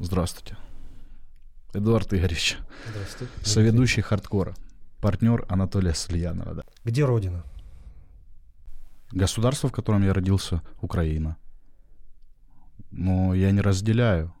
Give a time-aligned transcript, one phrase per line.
[0.00, 0.56] Здравствуйте.
[1.74, 2.58] Эдуард Игоревич.
[2.88, 3.32] Здравствуйте.
[3.42, 4.54] Соведущий хардкора.
[5.00, 6.54] Партнер Анатолия Сальянова.
[6.54, 6.62] Да.
[6.84, 7.44] Где родина?
[9.10, 11.36] Государство, в котором я родился, Украина.
[12.92, 14.32] Но я не разделяю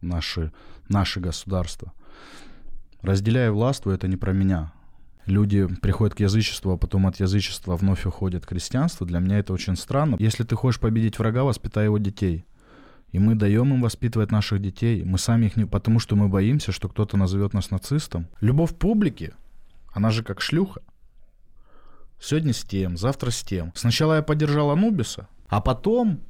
[0.00, 0.52] наши,
[0.88, 1.92] наши государства.
[3.00, 4.72] Разделяю властву, это не про меня.
[5.26, 9.06] Люди приходят к язычеству, а потом от язычества вновь уходят к христианству.
[9.06, 10.16] Для меня это очень странно.
[10.18, 12.44] Если ты хочешь победить врага, воспитай его детей.
[13.14, 15.04] И мы даем им воспитывать наших детей.
[15.04, 15.66] Мы сами их не...
[15.66, 18.26] Потому что мы боимся, что кто-то назовет нас нацистом.
[18.40, 19.34] Любовь публики,
[19.92, 20.82] она же как шлюха.
[22.20, 23.70] Сегодня с тем, завтра с тем.
[23.76, 26.22] Сначала я поддержал Анубиса, а потом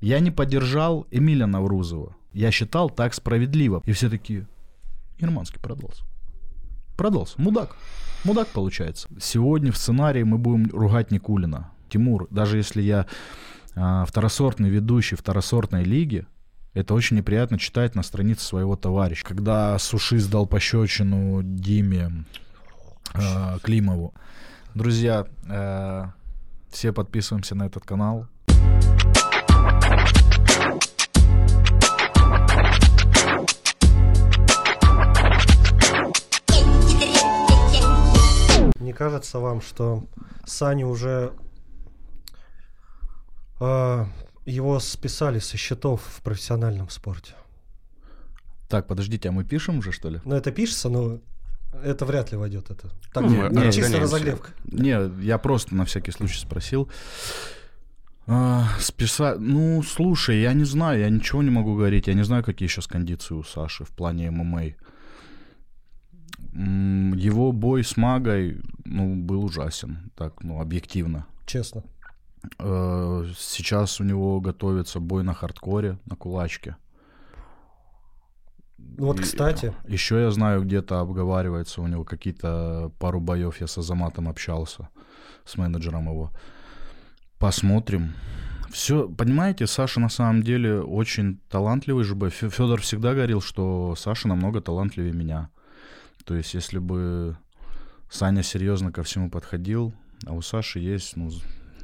[0.00, 2.16] я не поддержал Эмиля Наврузова.
[2.32, 3.80] Я считал так справедливо.
[3.84, 4.48] И все такие,
[5.20, 6.02] Германский продался.
[6.96, 7.40] Продался.
[7.40, 7.76] Мудак.
[8.24, 9.06] Мудак получается.
[9.20, 11.70] Сегодня в сценарии мы будем ругать Никулина.
[11.88, 13.06] Тимур, даже если я
[13.76, 16.26] второсортный ведущий второсортной лиги,
[16.76, 19.24] это очень неприятно читать на странице своего товарища.
[19.24, 22.24] Когда Суши сдал пощечину Диме
[23.14, 24.12] э, Климову.
[24.74, 26.04] Друзья, э,
[26.70, 28.26] все подписываемся на этот канал.
[38.80, 40.04] Не кажется вам, что
[40.44, 41.32] Саня уже
[43.58, 47.34] его списали со счетов в профессиональном спорте?
[48.68, 50.20] Так, подождите, а мы пишем уже, что ли?
[50.24, 51.20] Ну, это пишется, но
[51.84, 52.70] это вряд ли войдет.
[52.70, 54.50] Это так, Ну, не, не чисто разогревка.
[54.64, 56.88] Не, я просто на всякий случай спросил.
[58.26, 59.36] А, списа...
[59.38, 62.08] Ну, слушай, я не знаю, я ничего не могу говорить.
[62.08, 64.74] Я не знаю, какие сейчас кондиции у Саши в плане ММА.
[66.52, 71.26] Его бой с Магой, ну, был ужасен, так, ну, объективно.
[71.44, 71.84] Честно.
[72.58, 76.76] Э, Сейчас у него готовится бой на хардкоре, на кулачке.
[78.78, 83.60] Ну вот, И- кстати, Еще я знаю, где-то обговаривается у него какие-то пару боев.
[83.60, 84.88] Я с Азаматом общался,
[85.44, 86.30] с менеджером его.
[87.38, 88.12] Посмотрим.
[88.70, 92.30] Все, понимаете, Саша на самом деле очень талантливый же бы.
[92.30, 95.50] Федор всегда говорил, что Саша намного талантливее меня.
[96.24, 97.36] То есть, если бы
[98.10, 99.94] Саня серьезно ко всему подходил,
[100.26, 101.30] а у Саши есть, ну,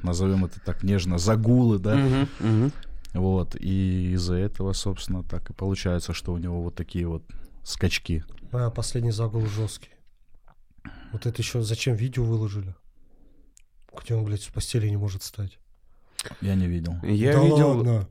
[0.02, 2.72] назовем это так нежно, загулы, да, Мгм, мгм.
[3.14, 7.24] вот, и из-за этого, собственно, так и получается, что у него вот такие вот
[7.62, 8.24] скачки.
[8.52, 9.90] а, последний загул жесткий.
[11.12, 12.74] Вот это еще зачем видео выложили?
[14.00, 15.58] Где он, блядь, с постели не может встать.
[16.40, 16.94] Я не видел.
[17.02, 18.08] Я да видел, ладно.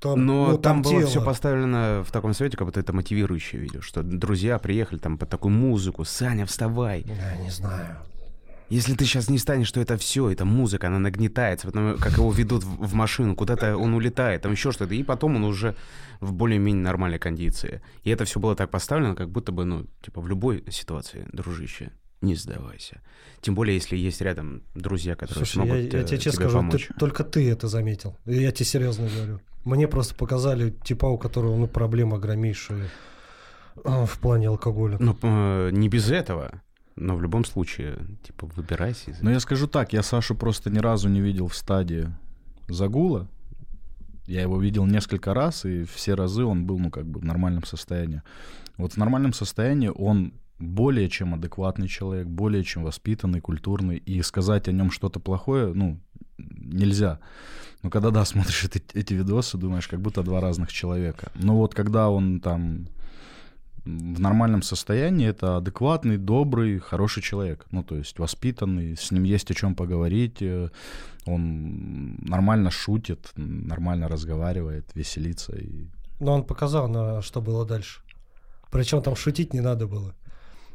[0.00, 1.06] Там, но ну, там, было тело.
[1.06, 5.28] все поставлено в таком свете, как будто это мотивирующее видео, что друзья приехали там под
[5.28, 7.04] такую музыку, Саня, вставай.
[7.06, 7.98] Я не знаю.
[8.70, 12.30] Если ты сейчас не встанешь, то это все, это музыка, она нагнетается, потом как его
[12.32, 15.74] ведут в в машину, куда-то он улетает, там еще что-то, и потом он уже
[16.20, 17.80] в более-менее нормальной кондиции.
[18.04, 21.90] И это все было так поставлено, как будто бы, ну, типа в любой ситуации, дружище,
[22.20, 23.00] не сдавайся.
[23.40, 26.32] Тем более, если есть рядом друзья, которые Слушай, я, смогут я э, тебе честно тебе
[26.32, 26.86] скажу, помочь.
[26.88, 28.16] ты- только ты это заметил.
[28.26, 29.40] Я тебе серьезно говорю.
[29.64, 32.88] Мне просто показали типа, у которого ну, проблема громейшая
[33.84, 34.96] а, в плане алкоголя.
[34.98, 36.62] Ну, э, не без этого,
[37.00, 39.10] но в любом случае, типа, выбирайся.
[39.10, 42.08] из- Но я скажу так, я Сашу просто ни разу не видел в стадии
[42.68, 43.28] загула.
[44.26, 47.64] Я его видел несколько раз, и все разы он был, ну, как бы в нормальном
[47.64, 48.22] состоянии.
[48.76, 54.68] Вот в нормальном состоянии он более чем адекватный человек, более чем воспитанный, культурный, и сказать
[54.68, 55.98] о нем что-то плохое, ну,
[56.36, 57.20] нельзя.
[57.82, 61.30] Но когда, да, смотришь эти, эти видосы, думаешь, как будто два разных человека.
[61.34, 62.86] Но вот когда он там
[63.88, 67.66] в нормальном состоянии, это адекватный, добрый, хороший человек.
[67.70, 70.68] Ну, то есть воспитанный, с ним есть о чем поговорить, э,
[71.24, 75.56] он нормально шутит, нормально разговаривает, веселится.
[75.56, 75.88] И...
[76.20, 78.00] Но он показал, на что было дальше.
[78.70, 80.14] Причем там шутить не надо было.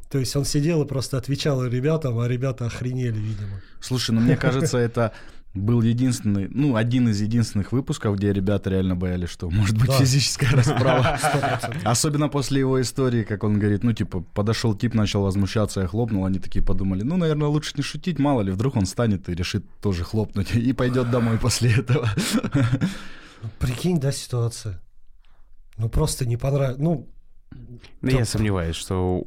[0.09, 3.61] То есть он сидел и просто отвечал ребятам, а ребята охренели, видимо.
[3.79, 5.13] Слушай, ну мне кажется, это
[5.53, 9.99] был единственный, ну, один из единственных выпусков, где ребята реально боялись, что может быть Да.
[9.99, 11.19] физическая расправа.
[11.21, 11.83] 100%.
[11.83, 16.25] Особенно после его истории, как он говорит, ну, типа, подошел тип, начал возмущаться, я хлопнул,
[16.25, 19.63] они такие подумали, ну, наверное, лучше не шутить, мало ли, вдруг он станет и решит
[19.79, 22.09] тоже хлопнуть, и пойдет домой после этого.
[23.43, 24.81] Ну, Прикинь, да, ситуация.
[25.77, 26.79] Ну просто не понравилось.
[26.79, 27.07] Ну,
[28.01, 28.09] Топ.
[28.11, 29.23] я сомневаюсь, что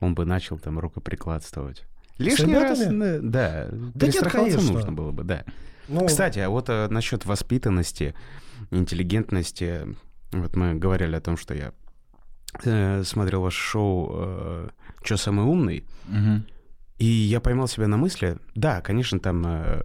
[0.00, 1.84] он бы начал там рукоприкладствовать.
[2.18, 5.44] Лишний раз, да, да, нет, перестраховаться нужно было бы, да.
[5.88, 8.14] ну Кстати, а вот э, насчет воспитанности,
[8.70, 9.96] интеллигентности,
[10.32, 11.72] вот мы говорили о том, что я
[12.64, 14.68] э, смотрел ваше шоу э,
[15.02, 16.46] «Чё самый умный?», Мгм.
[16.98, 19.82] и я поймал себя на мысли, да, конечно, там э,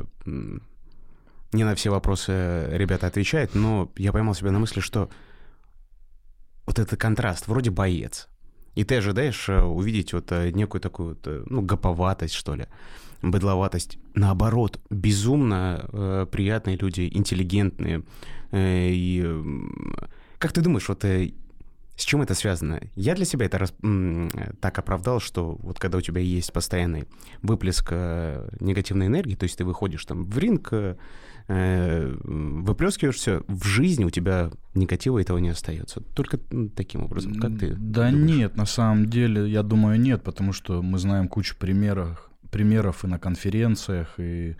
[1.51, 5.09] не на все вопросы ребята отвечают, но я поймал себя на мысли, что
[6.67, 8.27] вот этот контраст, вроде боец,
[8.79, 12.65] и ты ожидаешь э, увидеть вот э, некую такую вот, э, ну, гоповатость, что ли,
[13.21, 13.97] быдловатость.
[14.15, 18.03] Наоборот, безумно э, приятные люди, интеллигентные.
[18.51, 19.27] Э, и
[20.37, 21.33] как ты думаешь, вот э,
[21.97, 22.79] с чем это связано?
[22.95, 23.73] Я для себя это рас...
[24.61, 27.03] так оправдал, что вот когда у тебя есть постоянный
[27.41, 27.91] выплеск
[28.61, 30.71] негативной энергии, то есть ты выходишь там в ринг,
[31.49, 36.01] выплескиваешь все, в жизни у тебя негатива этого не остается.
[36.13, 36.37] Только
[36.75, 37.33] таким образом.
[37.35, 37.73] Как ты?
[37.73, 38.37] Да думаешь?
[38.37, 43.07] нет, на самом деле, я думаю, нет, потому что мы знаем кучу примеров, примеров и
[43.07, 44.57] на конференциях, и,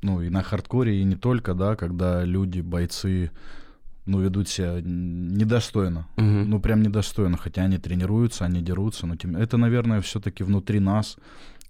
[0.00, 3.32] ну, и на хардкоре, и не только, да, когда люди, бойцы
[4.06, 6.06] ну, ведут себя недостойно.
[6.16, 6.24] Угу.
[6.24, 7.36] Ну, прям недостойно.
[7.36, 9.06] Хотя они тренируются, они дерутся.
[9.06, 9.36] Но тем...
[9.36, 11.18] это, наверное, все-таки внутри нас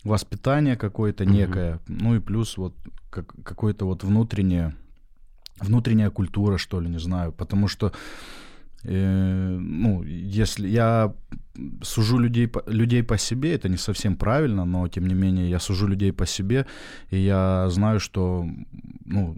[0.05, 1.81] воспитание какое-то некое.
[1.89, 2.75] Ну и плюс вот
[3.11, 4.75] как, какое-то вот внутреннее,
[5.61, 7.33] внутренняя культура, что ли, не знаю.
[7.33, 7.93] Потому что
[8.85, 11.15] э, ну, если я
[11.83, 15.89] сужу людей, людей по себе, это не совсем правильно, но тем не менее я сужу
[15.89, 16.67] людей по себе,
[17.11, 18.47] и я знаю, что
[19.05, 19.37] ну,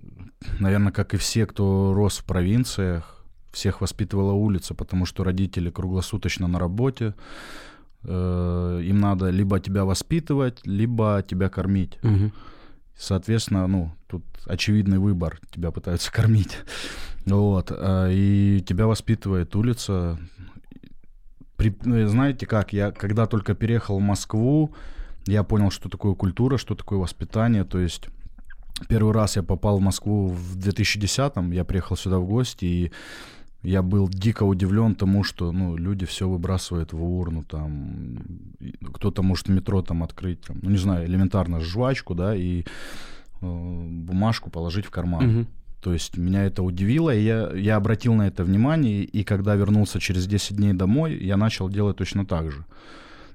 [0.59, 6.49] наверное, как и все, кто рос в провинциях, всех воспитывала улица, потому что родители круглосуточно
[6.49, 7.15] на работе,
[8.05, 11.99] им надо либо тебя воспитывать, либо тебя кормить.
[12.02, 12.32] Угу.
[12.97, 16.58] Соответственно, ну, тут очевидный выбор, тебя пытаются кормить.
[17.26, 20.19] Вот, э, и тебя воспитывает улица.
[21.56, 24.75] При, ну, знаете как, я когда только переехал в Москву,
[25.26, 28.08] я понял, что такое культура, что такое воспитание, то есть
[28.88, 32.93] Первый раз я попал в Москву в 2010-м, я приехал сюда в гости, и
[33.62, 38.19] я был дико удивлен тому, что ну, люди все выбрасывают в урну, там,
[38.95, 42.65] кто-то может метро там открыть, там, ну, не знаю, элементарно жвачку, да, и э,
[43.43, 45.41] бумажку положить в карман.
[45.41, 45.47] Угу.
[45.83, 50.01] То есть меня это удивило, и я, я обратил на это внимание, и когда вернулся
[50.01, 52.65] через 10 дней домой, я начал делать точно так же.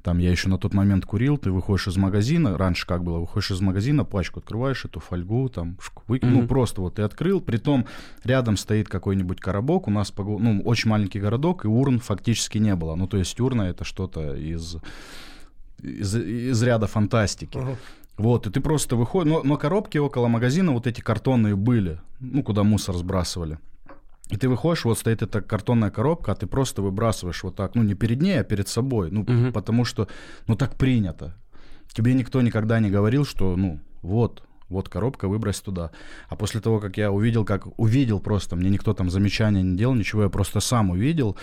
[0.06, 3.50] Там я еще на тот момент курил, ты выходишь из магазина, раньше как было, выходишь
[3.50, 6.30] из магазина, пачку открываешь, эту фольгу там, вы, mm-hmm.
[6.30, 7.88] ну просто вот ты открыл, притом
[8.24, 12.94] рядом стоит какой-нибудь коробок, у нас ну, очень маленький городок, и урн фактически не было.
[12.94, 14.78] Ну то есть урна это что-то из,
[15.82, 17.58] из, из ряда фантастики.
[17.58, 17.76] Uh-huh.
[18.18, 22.44] Вот, и ты просто выходишь, но, но коробки около магазина вот эти картонные были, ну,
[22.44, 23.58] куда мусор сбрасывали.
[24.30, 27.84] И ты выходишь, вот стоит эта картонная коробка, а ты просто выбрасываешь вот так, ну
[27.84, 29.52] не перед ней, а перед собой, ну угу.
[29.54, 30.08] потому что,
[30.48, 31.36] ну так принято.
[31.94, 35.92] Тебе никто никогда не говорил, что, ну вот, вот коробка, выбрось туда.
[36.28, 39.94] А после того, как я увидел, как увидел просто, мне никто там замечания не делал,
[39.94, 41.38] ничего, я просто сам увидел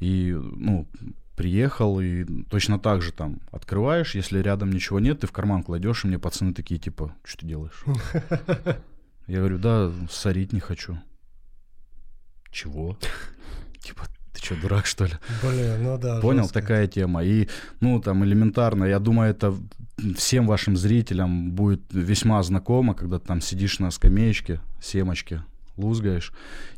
[0.00, 0.88] и, ну,
[1.36, 6.04] приехал и точно так же там открываешь, если рядом ничего нет, ты в карман кладешь,
[6.04, 7.84] и мне пацаны такие типа, что ты делаешь?
[9.26, 10.98] Я говорю, да, сорить не хочу.
[12.54, 12.96] Чего?
[13.80, 15.12] Типа, ты что, дурак, что ли?
[15.42, 16.20] Блин, ну да.
[16.20, 16.60] Понял, жестко.
[16.60, 17.24] такая тема.
[17.24, 17.48] И,
[17.80, 19.54] ну, там, элементарно, я думаю, это
[20.16, 25.42] всем вашим зрителям будет весьма знакомо, когда ты там сидишь на скамеечке, семочке,
[25.76, 26.32] лузгаешь,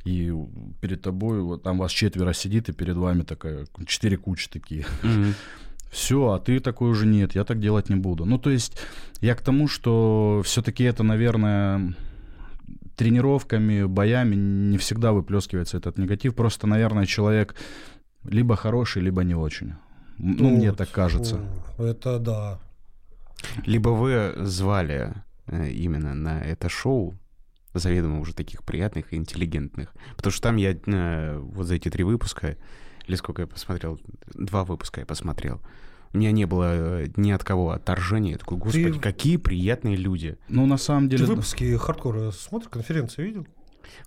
[0.04, 0.32] и
[0.80, 4.86] перед тобой, вот там вас четверо сидит, и перед вами такая, четыре кучи такие.
[5.02, 5.34] Mm-hmm.
[5.90, 8.24] Все, а ты такой уже нет, я так делать не буду.
[8.24, 8.78] Ну, то есть
[9.20, 11.94] я к тому, что все-таки это, наверное,
[12.96, 16.34] тренировками, боями не всегда выплескивается этот негатив.
[16.34, 17.54] Просто, наверное, человек
[18.24, 19.74] либо хороший, либо не очень.
[20.18, 21.40] Ну, ну мне так кажется.
[21.78, 22.58] Это да.
[23.66, 25.12] Либо вы звали
[25.46, 27.14] э, именно на это шоу
[27.74, 29.94] заведомо уже таких приятных и интеллигентных.
[30.16, 32.56] Потому что там я э, вот за эти три выпуска,
[33.06, 34.00] или сколько я посмотрел,
[34.34, 35.60] два выпуска я посмотрел,
[36.12, 38.32] у меня не было э, ни от кого отторжения.
[38.32, 38.98] Я такой, господи, Ты...
[38.98, 40.36] какие приятные люди.
[40.48, 41.24] Ну, на самом деле...
[41.24, 43.46] Ты выпуски хардкора смотришь, конференции видел?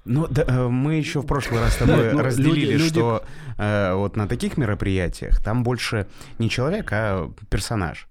[0.06, 3.24] Ну, да, э, мы еще в прошлый раз с тобой ну, разделили, люди, что
[3.58, 8.08] э, вот на таких мероприятиях там больше не человек, а персонаж,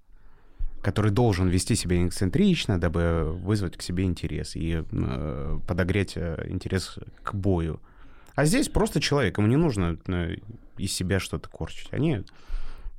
[0.81, 6.97] который должен вести себя эксцентрично, дабы вызвать к себе интерес и э, подогреть э, интерес
[7.23, 7.79] к бою.
[8.35, 10.35] А здесь просто человек, ему не нужно э,
[10.77, 11.89] из себя что-то корчить.
[11.91, 12.23] Они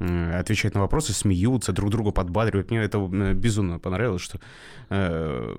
[0.00, 2.70] отвечают на вопросы, смеются, друг друга подбадривают.
[2.70, 2.98] Мне это
[3.34, 4.40] безумно понравилось, что
[4.88, 5.54] э,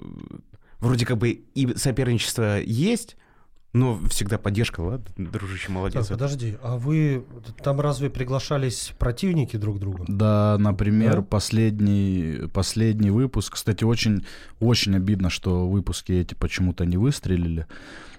[0.79, 3.17] вроде как бы и соперничество есть,
[3.73, 6.07] но всегда поддержка, ладно, дружище, молодец.
[6.07, 7.23] Так, подожди, а вы
[7.63, 10.03] там разве приглашались противники друг друга?
[10.07, 11.21] Да, например, да?
[11.21, 14.25] последний последний выпуск, кстати, очень
[14.59, 17.65] очень обидно, что выпуски эти почему-то не выстрелили.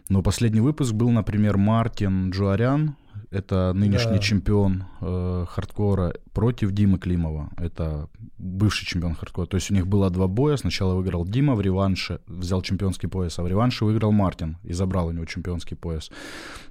[0.08, 2.96] Но последний выпуск был, например, Мартин Джуарян,
[3.32, 4.18] это нынешний Да.
[4.18, 7.50] чемпион э, хардкора, против Димы Климова.
[7.56, 8.08] Это
[8.38, 9.46] бывший чемпион хардкора.
[9.46, 10.56] То есть у них было два боя.
[10.56, 15.06] Сначала выиграл Дима в реванше, взял чемпионский пояс, а в реванше выиграл Мартин и забрал
[15.06, 16.10] у него чемпионский пояс.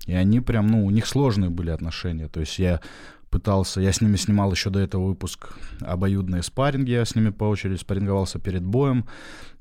[0.05, 2.27] И они прям, ну, у них сложные были отношения.
[2.27, 2.79] То есть я
[3.31, 7.45] пытался, я с ними снимал еще до этого выпуск обоюдные спарринги, я с ними по
[7.45, 9.05] очереди спарринговался перед боем.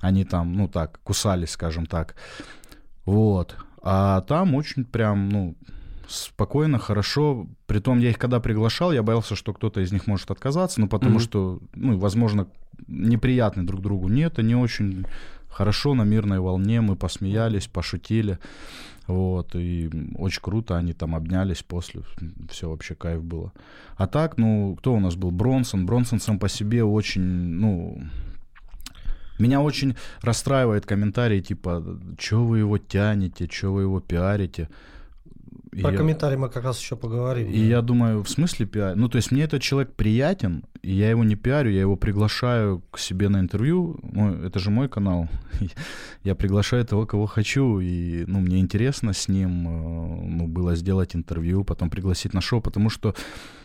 [0.01, 2.15] Они там, ну так, кусались, скажем так.
[3.05, 3.57] Вот.
[3.83, 5.57] А там очень прям, ну,
[6.11, 7.47] спокойно, хорошо.
[7.67, 11.15] Притом я их когда приглашал, я боялся, что кто-то из них может отказаться, ну, потому
[11.15, 11.21] Мгм.
[11.21, 12.47] что, ну, возможно,
[12.89, 14.09] неприятны друг другу.
[14.09, 15.07] Нет, они очень
[15.49, 18.39] хорошо на мирной волне, мы посмеялись, пошутили.
[19.07, 22.03] Вот, и очень круто, они там обнялись после,
[22.49, 23.53] все вообще кайф было.
[23.97, 25.33] А так, ну, кто у нас был?
[25.33, 25.85] Бронсон.
[25.85, 28.01] Бронсон сам по себе очень, ну,
[29.41, 31.83] меня очень расстраивает комментарии типа,
[32.19, 34.69] что вы его тянете, что вы его пиарите.
[35.73, 37.49] И Про я- комментарии мы как раз еще поговорим.
[37.49, 38.97] и я думаю, в смысле пиар?
[38.97, 42.83] Ну, то есть мне этот человек приятен, и я его не пиарю, я его приглашаю
[42.91, 44.01] к себе на интервью.
[44.03, 45.29] Ну, это же мой канал.
[46.25, 51.15] Я приглашаю того, кого хочу, и, ну, мне интересно с ним, э, ну, было сделать
[51.17, 53.15] интервью, потом пригласить на шоу, потому что,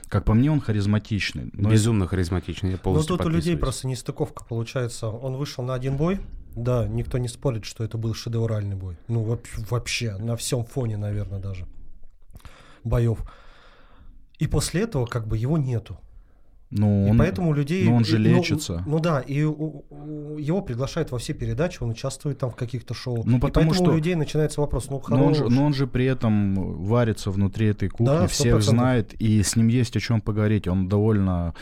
[0.07, 1.49] как по мне, он харизматичный.
[1.53, 5.07] Но Безумно харизматичный, я Ну, полностью тут у людей просто нестыковка получается.
[5.07, 6.19] Он вышел на один бой.
[6.55, 8.95] Да, никто не спорит, что это был шедевральный бой.
[9.09, 9.37] Ну,
[9.69, 11.65] вообще, на всем фоне, наверное, даже
[12.85, 13.19] боев.
[14.39, 15.97] И после этого как бы его нету.
[16.71, 17.85] Ну, и он- поэтому людей...
[17.87, 18.83] ну, он же и- ну, лечится.
[18.87, 22.93] Ну, да, и у- у- его приглашают во все передачи, он участвует там в каких-то
[22.93, 23.21] шоу.
[23.23, 25.73] Ну, и потому поэтому что- у людей начинается вопрос, ну, Но он, же, но он
[25.73, 28.61] же при этом варится внутри этой кухни, Да, всех 100%.
[28.61, 30.67] знает, и с ним есть о чем поговорить.
[30.67, 31.53] Он довольно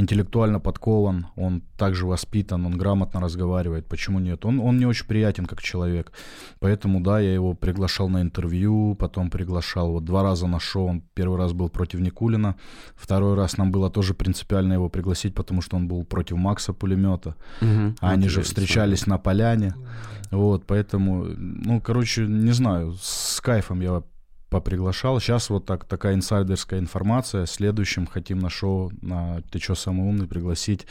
[0.00, 3.86] интеллектуально подкован, он также воспитан, он грамотно разговаривает.
[3.86, 4.44] Почему нет?
[4.44, 6.12] Он, он мне очень приятен как человек.
[6.58, 10.88] Поэтому, да, я его приглашал на интервью, потом приглашал вот два раза на шоу.
[10.88, 12.56] Он первый раз был против Никулина,
[12.96, 17.34] второй раз нам было тоже принципиально его пригласить, потому что он был против Макса Пулемета.
[17.60, 17.96] Мгм.
[18.00, 19.74] А они же встречались на поляне.
[20.30, 24.02] Вот, поэтому, ну, короче, не знаю, с кайфом я
[24.50, 25.20] поприглашал.
[25.20, 27.46] Сейчас вот так, такая инсайдерская информация.
[27.46, 30.86] Следующим хотим на шоу на «Ты чё, самый умный» пригласить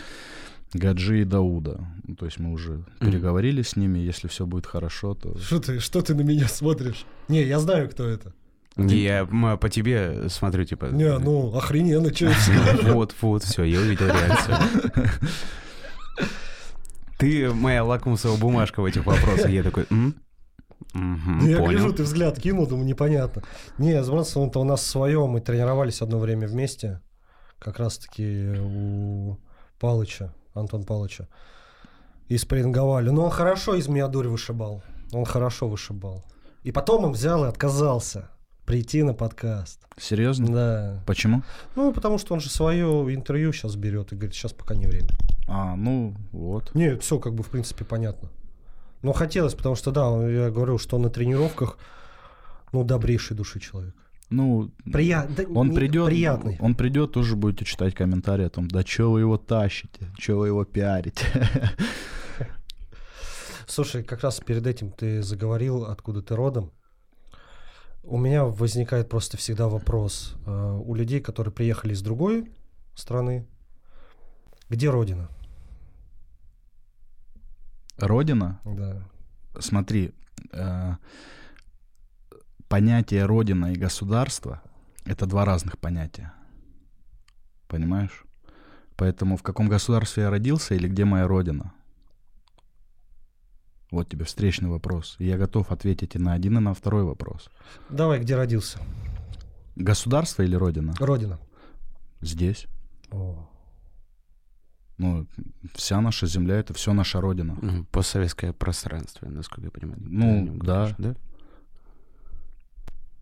[0.74, 1.80] Гаджи и Дауда.
[2.18, 4.00] То есть мы уже переговорили с ними.
[4.00, 5.38] Если все будет хорошо, то...
[5.38, 7.06] Что ты, что ты на меня смотришь?
[7.28, 8.34] Не, я знаю, кто это.
[8.78, 10.86] Я м, по тебе смотрю, типа...
[10.86, 12.32] Не, ну, охрененно, что
[12.94, 14.58] Вот, вот, все, я увидел реакцию.
[17.18, 19.50] Ты моя лакмусовая бумажка в этих вопросах.
[19.50, 20.16] Я такой, «М?
[20.94, 21.70] Мгм, Я понял.
[21.70, 23.44] гляжу, ты взгляд кинул, думаю, непонятно.
[23.78, 27.00] Не, с Бронсоном-то у нас свое, мы тренировались одно время вместе,
[27.60, 29.38] как раз-таки у
[29.80, 31.28] Палыча, Антон Палыча.
[32.28, 33.10] И спарринговали.
[33.10, 34.84] Но он хорошо из меня дурь вышибал.
[35.12, 36.24] Он хорошо вышибал.
[36.64, 38.30] И потом он взял и отказался
[38.66, 39.80] прийти на подкаст.
[39.98, 40.48] Серьезно?
[40.48, 41.04] Да.
[41.08, 41.42] Почему?
[41.76, 45.10] Ну, потому что он же свое интервью сейчас берет и говорит, сейчас пока не время.
[45.48, 46.76] А, ну, вот.
[46.76, 48.30] Нет, все как бы в принципе понятно.
[49.02, 51.78] Но хотелось, потому что, да, я говорю, что на тренировках,
[52.74, 53.96] ну, добрейшей души человек.
[54.30, 55.48] Ну, Приятный.
[55.48, 56.58] он придет, Приятный.
[56.60, 60.48] он придет, тоже будете читать комментарии о том, да что вы его тащите, что вы
[60.48, 61.26] его пиарите.
[63.68, 66.72] Слушай, как раз перед этим ты заговорил, откуда ты родом.
[68.04, 70.36] У меня возникает просто всегда вопрос.
[70.46, 72.52] э, У людей, которые приехали из другой
[72.96, 73.48] страны,
[74.70, 75.30] где родина?
[78.00, 79.02] Родина, Да.
[79.60, 80.14] смотри,
[80.52, 80.96] э,
[82.68, 84.62] понятие родина и государство
[85.06, 86.34] это два разных понятия.
[87.68, 88.24] Понимаешь?
[88.96, 91.74] Поэтому в каком государстве я родился или где моя родина?
[93.92, 95.16] Вот тебе встречный вопрос.
[95.20, 97.50] И я готов ответить и на один, и на второй вопрос.
[97.90, 98.80] Давай, где родился?
[99.76, 100.94] Государство или родина?
[101.00, 101.40] Родина.
[102.22, 102.68] Здесь.
[103.12, 103.49] О.
[105.00, 105.26] Ну,
[105.76, 107.58] вся наша земля это все наша родина.
[107.92, 109.98] Постсоветское пространство, насколько я понимаю.
[110.02, 110.74] Ну, да.
[110.76, 111.16] говоришь, да?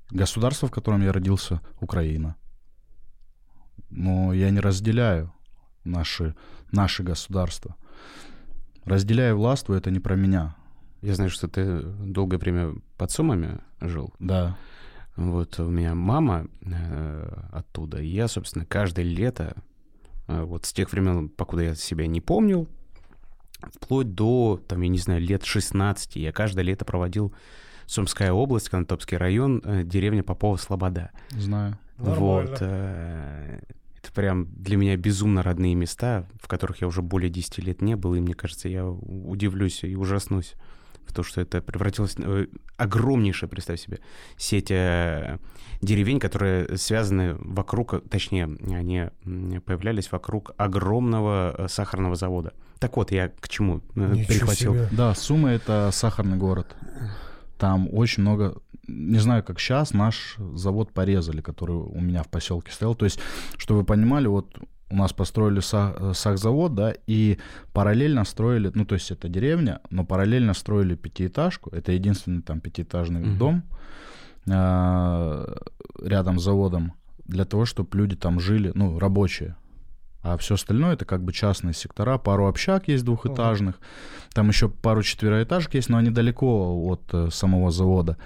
[0.10, 2.36] Государство, в котором я родился, Украина.
[3.92, 5.32] Но я не разделяю
[5.84, 6.36] наши,
[6.72, 7.76] наши государства.
[8.84, 10.56] Разделяю властву, это не про меня.
[11.02, 14.14] Я знаю, что ты долгое время под Сумами жил.
[14.18, 14.58] Да.
[15.16, 18.02] Вот у меня мама э, оттуда.
[18.02, 19.56] И я, собственно, каждое лето,
[20.28, 22.68] вот с тех времен, покуда я себя не помнил,
[23.74, 27.34] вплоть до, там, я не знаю, лет 16, я каждое лето проводил
[27.86, 31.12] Сумская область, Конотопский район, э, деревня Попова-Слобода.
[31.32, 31.78] Знаю.
[31.98, 32.58] Вот.
[32.60, 33.60] э,
[34.04, 37.96] Это прям для меня безумно родные места, в которых я уже более 10 лет не
[37.96, 40.54] был, и мне кажется, я удивлюсь и ужаснусь
[41.06, 44.00] в то, что это превратилось в э, огромнейшая, представь себе,
[44.36, 45.40] сеть э,
[45.82, 49.10] деревень, которые связаны вокруг, точнее, они
[49.62, 52.54] появлялись вокруг огромного э, сахарного завода.
[52.80, 54.74] Так вот, я к чему э, Ничего перехватил.
[54.74, 54.90] себе.
[54.92, 56.76] Да, Сумы— это сахарный город.
[57.58, 58.56] Там очень много...
[58.88, 62.96] Не знаю, как сейчас, наш завод порезали, который у меня в поселке стоял.
[62.96, 63.20] То есть,
[63.58, 64.58] чтобы вы понимали, вот
[64.90, 67.38] у нас построили э, сахзавод, да, и
[67.74, 73.20] параллельно строили, ну, то есть это деревня, но параллельно строили пятиэтажку, это единственный там пятиэтажный
[73.22, 73.38] Мгм.
[73.38, 73.64] дом
[74.48, 76.94] рядом с заводом,
[77.26, 79.56] для того, чтобы люди там жили, ну, рабочие.
[80.22, 83.80] А все остальное это как бы частные сектора, пару общак есть двухэтажных,
[84.34, 88.18] там еще пару четвероэтажек есть, но они далеко от э, самого завода.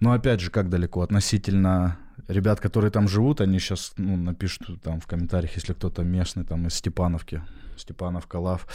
[0.00, 1.02] Но опять же, как далеко?
[1.02, 6.44] Относительно ребят, которые там живут, они сейчас ну, напишут там в комментариях, если кто-то местный
[6.44, 7.42] там из Степановки,
[7.76, 8.66] Степановка, Лав,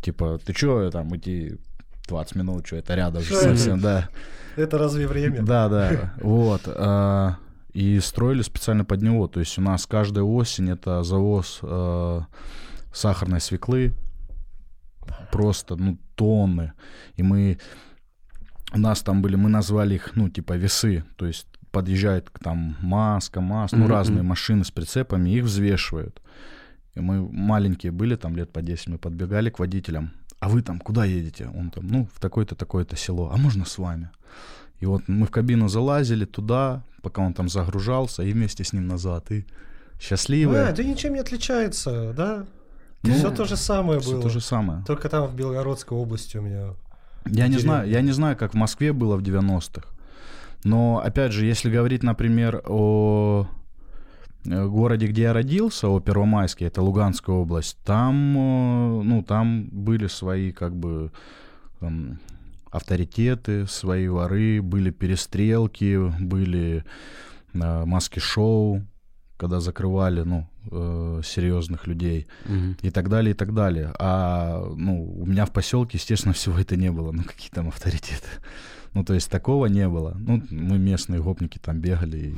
[0.00, 1.58] типа, ты чё там идти
[2.08, 4.08] 20 минут, что это рядом же совсем, да.
[4.56, 5.42] Это разве время?
[5.42, 6.62] Да, да, вот.
[6.66, 7.36] а,
[7.72, 9.28] И строили специально под него.
[9.28, 12.20] То есть у нас каждая осень это завоз э,
[12.92, 13.92] сахарной свеклы.
[15.30, 16.72] Просто, ну, тонны.
[17.16, 17.58] И мы...
[18.74, 21.04] У нас там были, мы назвали их, ну, типа весы.
[21.16, 26.20] То есть подъезжает к там маска, МАЗ, ну, разные машины с прицепами, их взвешивают.
[26.94, 30.10] И мы маленькие были, там лет по 10, мы подбегали к водителям.
[30.40, 31.50] А вы там куда едете?
[31.54, 33.30] Он там, ну, в такое-то, такое-то село.
[33.32, 34.10] А можно с вами?
[34.80, 38.86] И вот мы в кабину залазили туда, пока он там загружался, и вместе с ним
[38.86, 39.30] назад.
[39.32, 39.44] И
[40.00, 40.68] счастливые.
[40.68, 42.46] А, да ничем не отличается, да?
[43.02, 44.22] Ну, все то же самое было.
[44.22, 44.84] то же самое.
[44.86, 46.74] Только там в Белгородской области у меня.
[47.24, 47.58] Я не деревне.
[47.58, 49.88] знаю, я не знаю, как в Москве было в 90-х.
[50.64, 53.48] Но, опять же, если говорить, например, о
[54.48, 60.52] городе, где я родился, о Первомайске, это Луганская область, там, э, ну, там были свои,
[60.52, 61.10] как бы,
[61.80, 62.18] эм,
[62.70, 66.84] авторитеты, свои воры, были перестрелки, были
[67.54, 68.82] э, маски-шоу,
[69.36, 72.76] когда закрывали, ну, э, серьезных людей Мгм.
[72.82, 73.92] и так далее, и так далее.
[73.98, 77.12] А, ну, у меня в поселке, естественно, всего это не было.
[77.12, 78.28] Ну, какие там авторитеты?
[78.94, 80.14] Ну, то есть такого не было.
[80.18, 82.34] Ну, мы местные гопники там бегали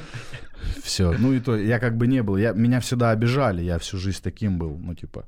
[0.82, 1.12] все.
[1.18, 2.36] Ну, и то, я как бы не был.
[2.36, 5.24] Я, меня всегда обижали, я всю жизнь таким был, ну, типа,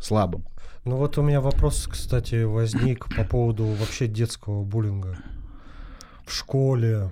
[0.00, 0.44] слабым.
[0.84, 5.16] Ну вот у меня вопрос, кстати, возник по поводу вообще детского буллинга.
[6.26, 7.10] В школе.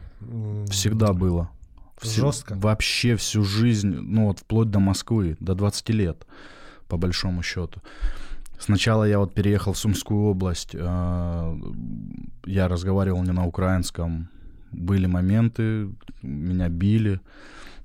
[0.69, 1.51] Всегда было.
[1.99, 2.55] Все- Жестко?
[2.57, 6.27] Вообще всю жизнь, ну, вот вплоть до Москвы, до 20 лет,
[6.89, 7.81] по большому счету.
[8.59, 11.59] Сначала я вот переехал в Сумскую область, э,
[12.47, 14.29] я разговаривал не на украинском,
[14.73, 15.89] были моменты,
[16.23, 17.21] меня били.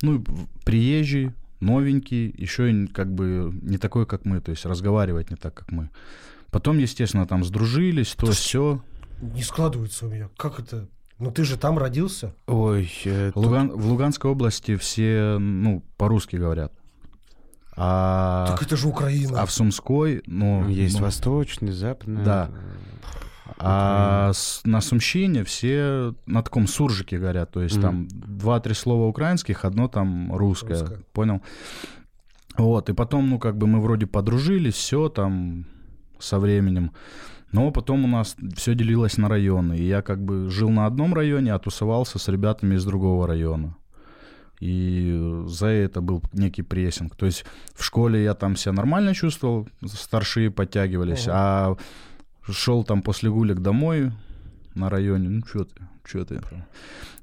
[0.02, 0.24] Ну,
[0.66, 5.54] приезжий, новенький, еще и как бы не такой, как мы, то есть разговаривать не так,
[5.54, 5.90] как мы.
[6.52, 8.82] Потом, естественно, там сдружились, то все.
[9.22, 10.30] Не складывается у меня.
[10.38, 10.88] Как это?
[11.18, 12.34] Ну ты же там родился.
[12.46, 16.74] Ой, э, тут- Луган- в Луганской области все, ну, по-русски говорят.
[17.78, 19.42] А, Так это же Украина.
[19.42, 22.24] а в Сумской, ну, есть ну, восточный, западный.
[22.24, 22.50] Да.
[23.68, 27.82] А с- на Сумщине все на таком суржике говорят, то есть Мгм.
[27.82, 31.00] там два-три слова украинских, одно там русское, Русское.
[31.14, 31.42] понял?
[32.58, 35.66] Вот, и потом, ну, как бы мы вроде подружились, все там
[36.20, 36.92] со временем,
[37.52, 41.14] но потом у нас все делилось на районы, и я как бы жил на одном
[41.14, 43.76] районе, а тусовался с ребятами из другого района.
[44.62, 47.16] И за это был некий прессинг.
[47.18, 51.76] То есть в школе я там себя нормально чувствовал, старшие подтягивались, а
[52.50, 54.12] шел там после гулек домой
[54.76, 56.42] на районе, ну что ты, что ты.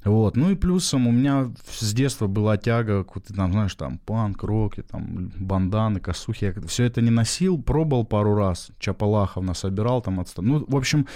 [0.05, 4.43] Вот, ну и плюсом у меня с детства была тяга, вот, там, знаешь, там панк,
[4.43, 6.47] роки, там банданы, косухи.
[6.47, 11.07] Я все это не носил, пробовал пару раз, Чапалахов насобирал там отста- Ну, в общем,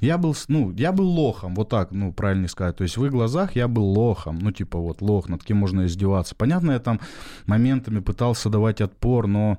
[0.00, 2.76] я был, ну, я был лохом, вот так, ну, правильно сказать.
[2.76, 5.84] То есть в их глазах я был лохом, ну, типа вот лох, над кем можно
[5.84, 6.34] издеваться.
[6.34, 6.98] Понятно, я там
[7.44, 9.58] моментами пытался давать отпор, но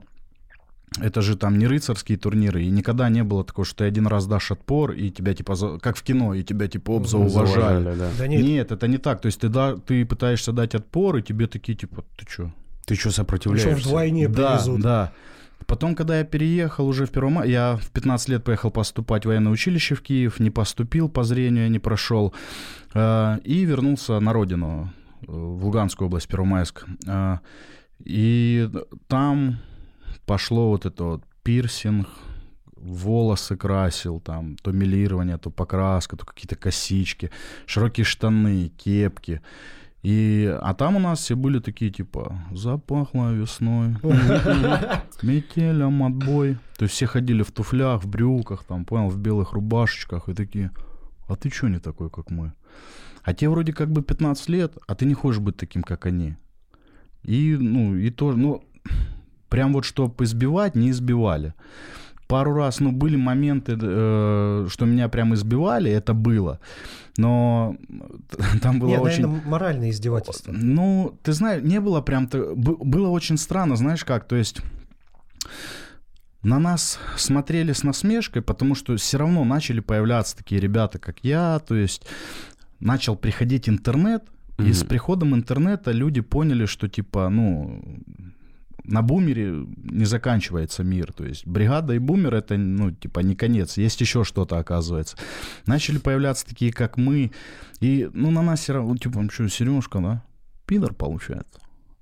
[1.00, 4.28] это же там не рыцарские турниры, и никогда не было такого, что ты один раз
[4.28, 7.06] дашь отпор, и тебя типа, за- как в кино, и тебя типа, Мгм.
[7.08, 7.96] зауважали.
[7.96, 8.10] Да.
[8.18, 9.22] Да нет, Нет, это не так.
[9.22, 12.52] То есть ты, да, ты пытаешься дать отпор, и тебе такие, типа, ты чё?
[12.86, 13.76] Ты что еще сопротивляешься?
[13.88, 14.82] вдвойне да, привезут.
[14.82, 15.12] да.
[15.68, 19.52] Потом, когда я переехал уже в Первомай, я в 15 лет поехал поступать в военное
[19.54, 22.34] училище в Киев, не поступил по зрению, не прошел,
[22.94, 26.86] э, и вернулся на родину, э, в Луганскую область, Первомайск.
[27.08, 27.38] Э,
[28.04, 28.68] И
[29.08, 29.60] там
[30.26, 32.08] пошло вот это вот пирсинг,
[32.76, 37.32] волосы красил, там, то милирование, то покраска, то какие-то косички,
[37.66, 39.42] широкие штаны, кепки.
[40.04, 43.96] И, а там у нас все были такие, типа, запахло весной,
[45.22, 46.58] метелем отбой.
[46.78, 50.72] То есть все ходили в туфлях, в брюках, там, понял, в белых рубашечках и такие,
[51.28, 52.54] а ты что не такой, как мы?
[53.24, 56.36] А тебе вроде как бы 15 лет, а ты не хочешь быть таким, как они.
[57.22, 58.64] И, ну, и тоже, ну,
[59.52, 61.54] прям вот чтобы избивать, не избивали.
[62.28, 66.60] Пару раз, ну, были моменты, э, что меня прям избивали, это было.
[67.18, 67.76] Но
[68.62, 69.24] там было Нет, очень...
[69.24, 70.54] наверное, моральное издевательство.
[70.54, 72.30] Ну, ты знаешь, не было прям...
[72.56, 74.62] Было очень странно, знаешь как, то есть...
[76.44, 81.60] На нас смотрели с насмешкой, потому что все равно начали появляться такие ребята, как я,
[81.60, 82.08] то есть
[82.80, 84.24] начал приходить интернет,
[84.58, 84.74] и Мгм.
[84.74, 87.84] с приходом интернета люди поняли, что типа, ну,
[88.84, 91.14] на бумере не заканчивается мир.
[91.14, 93.78] То есть бригада и бумер это, ну, типа, не конец.
[93.78, 95.18] Есть еще что-то, оказывается.
[95.66, 97.32] Начали появляться такие, как мы.
[97.80, 100.24] И, ну, на нас все равно, типа, что, Сережка, да?
[100.66, 101.60] Пидор получается.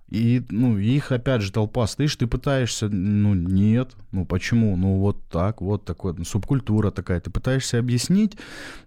[0.09, 5.21] И, ну, их опять же толпа стоишь, ты пытаешься, ну, нет, ну, почему, ну, вот
[5.29, 8.35] так, вот такой, ну, субкультура такая, ты пытаешься объяснить,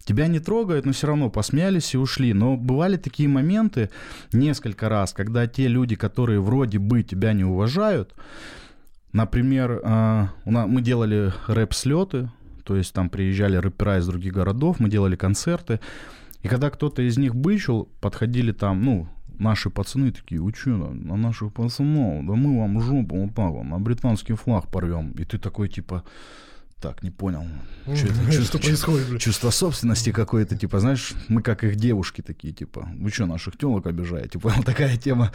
[0.05, 2.33] тебя не трогают, но все равно посмеялись и ушли.
[2.33, 3.91] Но бывали такие моменты
[4.33, 8.15] несколько раз, когда те люди, которые вроде бы тебя не уважают,
[9.13, 12.31] например, а, у нас, мы делали рэп-слеты,
[12.65, 15.79] то есть там приезжали рэпера из других городов, мы делали концерты,
[16.43, 19.09] и когда кто-то из них бычил, подходили там, ну,
[19.39, 23.51] наши пацаны такие, вы чё, на, на наших пацанов, да мы вам жопу вот так
[23.51, 25.13] вот, на британский флаг порвем.
[25.13, 26.05] И ты такой, типа,
[26.83, 27.47] так, не понял.
[27.87, 27.97] Это,
[28.33, 29.19] чувство, Что происходит, блин?
[29.19, 33.87] чувство собственности какое-то, типа, знаешь, мы как их девушки такие, типа, вы что, наших телок
[33.87, 34.39] обижаете?
[34.41, 35.33] Понял, такая тема.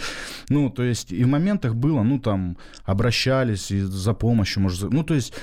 [0.49, 5.03] Ну, то есть, и в моментах было, ну, там, обращались и за помощью, может, ну,
[5.03, 5.33] то есть,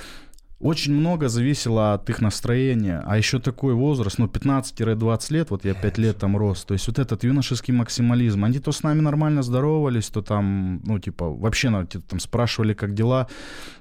[0.65, 3.03] очень много зависело от их настроения.
[3.07, 6.65] А еще такой возраст, ну, 15-20 лет, вот я 5 лет там рос.
[6.65, 8.45] То есть вот этот юношеский максимализм.
[8.45, 12.73] Они то с нами нормально здоровались, то там, ну, типа, вообще на, те- там спрашивали,
[12.73, 13.29] как дела.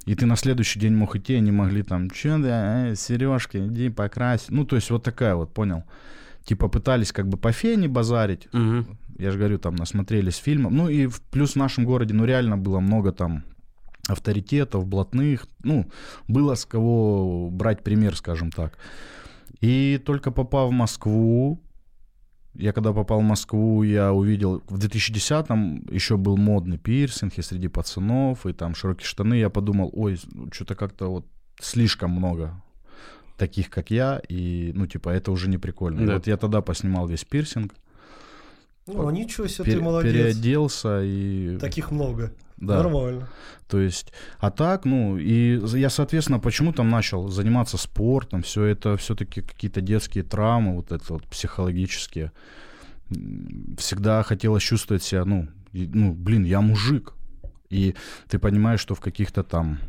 [0.05, 3.89] И ты на следующий день мог идти, они могли там, че да, э, Сережка, иди
[3.89, 4.45] покрась.
[4.49, 5.83] Ну, то есть вот такая вот, понял?
[6.43, 8.49] Типа пытались как бы по фене базарить.
[8.51, 8.85] Мгм.
[9.17, 10.73] Я же говорю, там насмотрелись фильмов.
[10.73, 13.43] Ну и плюс в нашем городе, ну реально было много там
[14.07, 15.47] авторитетов, блатных.
[15.63, 15.89] Ну,
[16.27, 18.77] было с кого брать пример, скажем так.
[19.61, 21.59] И только попав в Москву,
[22.55, 27.67] я когда попал в Москву, я увидел, в 2010-м еще был модный пирсинг и среди
[27.67, 29.35] пацанов, и там широкие штаны.
[29.35, 30.19] Я подумал, ой,
[30.51, 31.25] что-то как-то вот
[31.59, 32.61] слишком много
[33.37, 36.01] таких, как я, и, ну, типа, это уже не прикольно.
[36.01, 36.13] И Да.
[36.13, 37.73] Вот я тогда поснимал весь пирсинг,
[38.87, 40.11] Ну, ничего себе, ты пере- молодец.
[40.13, 41.57] переоделся и...
[41.57, 42.33] Таких много.
[42.57, 42.77] да.
[42.83, 43.29] Нормально.
[43.67, 48.97] То есть, а так, ну, и я, соответственно, почему там начал заниматься спортом, все это
[48.97, 52.31] все-таки какие-то детские травмы, вот это вот психологические.
[53.77, 57.13] Всегда хотелось чувствовать себя, ну, и- ну, блин, я мужик.
[57.69, 57.95] И
[58.27, 59.79] ты понимаешь, что в каких-то там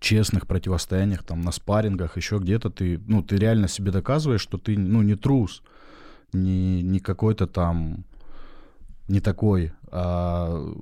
[0.00, 4.76] честных противостояниях, там, на спаррингах, еще где-то ты, ну, ты реально себе доказываешь, что ты,
[4.76, 5.62] ну, не трус,
[6.32, 8.04] не, не какой-то там,
[9.08, 9.72] не такой.
[9.90, 10.72] А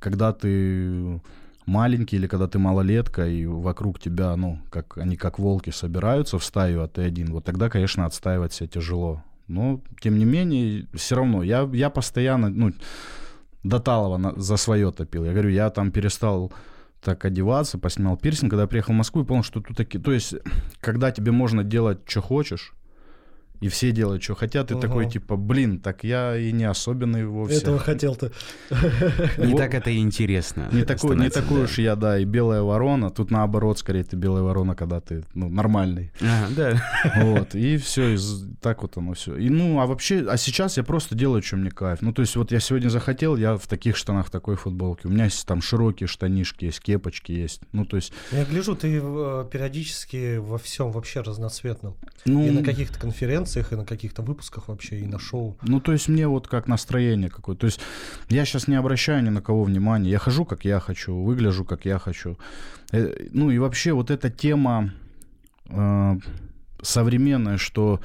[0.00, 1.20] когда ты
[1.66, 6.44] маленький или когда ты малолетка, и вокруг тебя, ну, как они как волки собираются в
[6.44, 9.22] стаю, а ты один, вот тогда, конечно, отстаивать себя тяжело.
[9.46, 12.72] Но, тем не менее, все равно, я, я постоянно, ну,
[13.62, 15.24] до Талова на- за свое топил.
[15.24, 16.52] Я говорю, я там перестал
[17.02, 20.00] так одеваться, поснимал пирсинг, когда я приехал в Москву и понял, что тут такие...
[20.00, 20.34] То есть,
[20.80, 22.74] когда тебе можно делать, что хочешь,
[23.60, 24.82] и все делают, что хотят, ты Ага.
[24.86, 27.56] такой, типа, блин, так я и не особенный вовсе.
[27.58, 28.30] Этого хотел-то.
[29.38, 29.56] Не Вот.
[29.58, 30.68] так это и интересно.
[30.72, 33.10] Не такой, не такой уж я, да, и белая ворона.
[33.10, 36.12] Тут наоборот, скорее, ты белая ворона, когда ты, ну, нормальный.
[36.20, 36.82] Ага, да.
[37.24, 38.16] Вот, и все,
[38.60, 39.36] так вот оно все.
[39.36, 42.02] И, ну, а вообще, а сейчас я просто делаю, что мне кайф.
[42.02, 45.08] Ну, то есть, вот я сегодня захотел, я в таких штанах, такой футболке.
[45.08, 47.62] У меня есть там широкие штанишки есть, кепочки есть.
[47.72, 51.96] Ну, то есть, Я гляжу, ты э, периодически во всем вообще разноцветном.
[52.24, 52.46] ну...
[52.46, 55.56] И на каких-то конференциях, и на каких-то выпусках вообще, и на шоу.
[55.62, 57.60] Ну, то есть мне вот как настроение какое-то.
[57.60, 57.80] То есть
[58.28, 60.10] я сейчас не обращаю ни на кого внимания.
[60.10, 62.36] Я хожу, как я хочу, выгляжу, как я хочу.
[62.92, 64.92] Э, Ну и вообще вот эта тема
[65.68, 66.18] э,
[66.82, 68.00] современная, что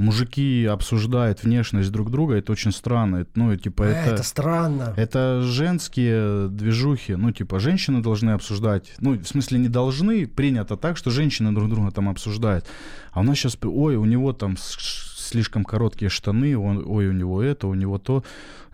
[0.00, 3.16] мужики обсуждают внешность друг друга, это очень странно.
[3.16, 4.14] Это, Ну, типа Э, это...
[4.14, 4.94] это странно.
[4.96, 10.96] Это женские движухи, ну, типа, женщины должны обсуждать, ну, в смысле, не должны, принято так,
[10.96, 12.66] что женщины друг друга там обсуждают.
[13.12, 17.42] А у нас сейчас, ой, у него там слишком короткие штаны, он, ой, у него
[17.42, 18.24] это, у него то.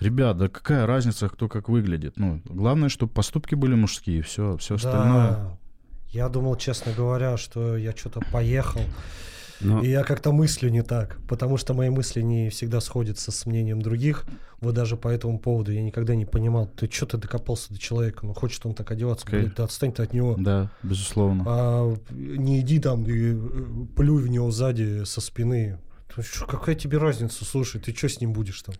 [0.00, 2.18] Ребят, да какая разница, кто как выглядит?
[2.18, 5.30] Ну, главное, чтобы поступки были мужские, все, все остальное.
[5.30, 5.58] Да.
[6.10, 8.80] Я думал, честно говоря, что я что-то поехал
[9.60, 13.46] Но- И я как-то мыслю не так, потому что мои мысли не всегда сходятся с
[13.46, 14.24] мнением других.
[14.60, 18.24] Вот даже по этому поводу я никогда не понимал, ты что ты докопался до человека,
[18.26, 19.40] ну хочет он так одеваться, Окей.
[19.40, 20.34] блядь, да отстань ты от него.
[20.38, 21.44] Да, безусловно.
[21.46, 23.38] А не иди там и э,
[23.96, 25.78] плюй в него сзади со спины.
[26.14, 28.74] Ты какая тебе разница, слушай, ты что с ним будешь там?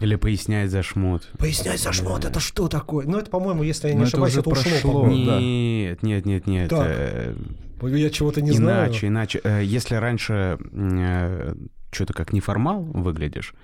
[0.00, 1.28] Или поясняет за шмот.
[1.38, 3.04] Поясняй, за шмот, это что такое?
[3.06, 4.92] Ну, это, по-моему, если я не Ну, это ошибаюсь, это ушло, прошло.
[5.02, 5.26] по-моему.
[5.26, 5.40] да.
[5.40, 6.70] Нет, нет, нет, нет.
[6.70, 7.34] Так.
[7.82, 9.12] Э, Я чего-то не иначе, знаю.
[9.12, 9.40] иначе.
[9.44, 10.58] Э, Если раньше
[11.90, 13.54] что-то как неформал выглядишь,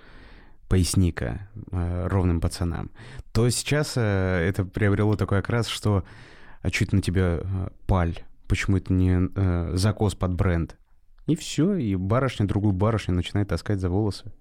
[0.69, 2.91] поясника э, ровным пацанам,
[3.33, 6.05] то сейчас э, это приобрело такой окрас, что
[6.63, 10.77] а чуть на тебя э, паль, почему это не э, закос под бренд?
[11.27, 14.33] И все, и барышня другую барышню начинает таскать за волосы.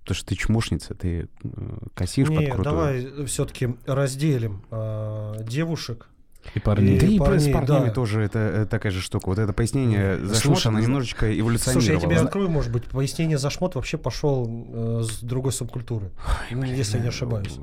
[0.00, 2.64] Потому что ты чмошница, ты э, косишь под Не, крутую.
[2.64, 6.08] давай все-таки разделим а, девушек.
[6.54, 6.98] И парней.
[6.98, 7.90] Да и парней, с парнями да.
[7.90, 9.28] тоже это э, такая же штука.
[9.28, 12.00] Вот это пояснение за Слушай, шмот, оно зна- немножечко Слушай, я эволюционировало.
[12.00, 16.10] тебе открою, может быть, пояснение за шмот вообще пошел э, с другой субкультуры.
[16.50, 17.58] Ну, если я не ошибаюсь.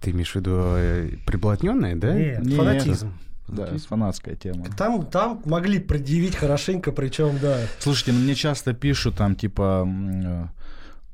[0.00, 2.14] Ты имеешь в виду э, приблотненное, да?
[2.14, 3.12] Нет, Не, фанатизм.
[3.48, 4.66] Да, фанатская тема.
[4.76, 7.58] Там, там могли предъявить хорошенько, причем, да.
[7.78, 10.46] Слушайте, ну мне часто пишут там, типа, э,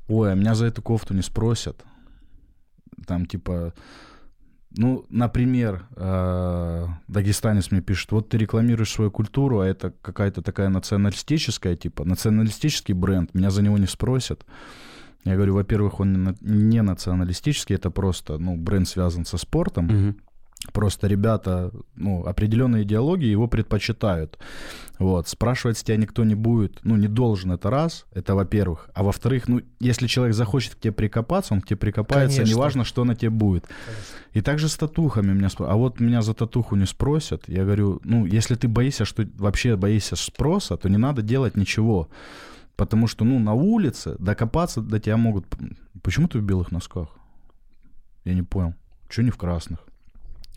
[0.09, 1.83] ой, а меня за эту кофту не спросят.
[3.07, 3.73] Там, типа,
[4.77, 10.69] ну, например, э, дагестанец мне пишет, вот ты рекламируешь свою культуру, а это какая-то такая
[10.69, 14.45] националистическая, типа, националистический бренд, меня за него не спросят.
[15.25, 19.87] Я говорю, во-первых, он не на- не националистический, это просто, ну, бренд связан со спортом.
[19.87, 20.17] Мгм.
[20.73, 24.39] Просто ребята, ну, определенные идеологии его предпочитают.
[24.99, 25.29] Вот.
[25.29, 28.89] Спрашивать с тебя никто не будет, ну, не должен, это раз, это во-первых.
[28.95, 32.55] А во-вторых, ну, если человек захочет к тебе прикопаться, он к тебе прикопается, Конечно.
[32.55, 33.67] неважно, что на тебе будет.
[34.33, 35.75] И также с татухами меня спрашивают.
[35.75, 37.45] А вот меня за татуху не спросят.
[37.47, 42.09] Я говорю, ну, если ты боишься, что вообще боишься спроса, то не надо делать ничего.
[42.77, 45.47] Потому что, ну, на улице докопаться до тебя могут...
[46.03, 47.09] Почему ты в белых носках?
[48.25, 48.75] Я не понял.
[49.09, 49.79] Чего не в красных?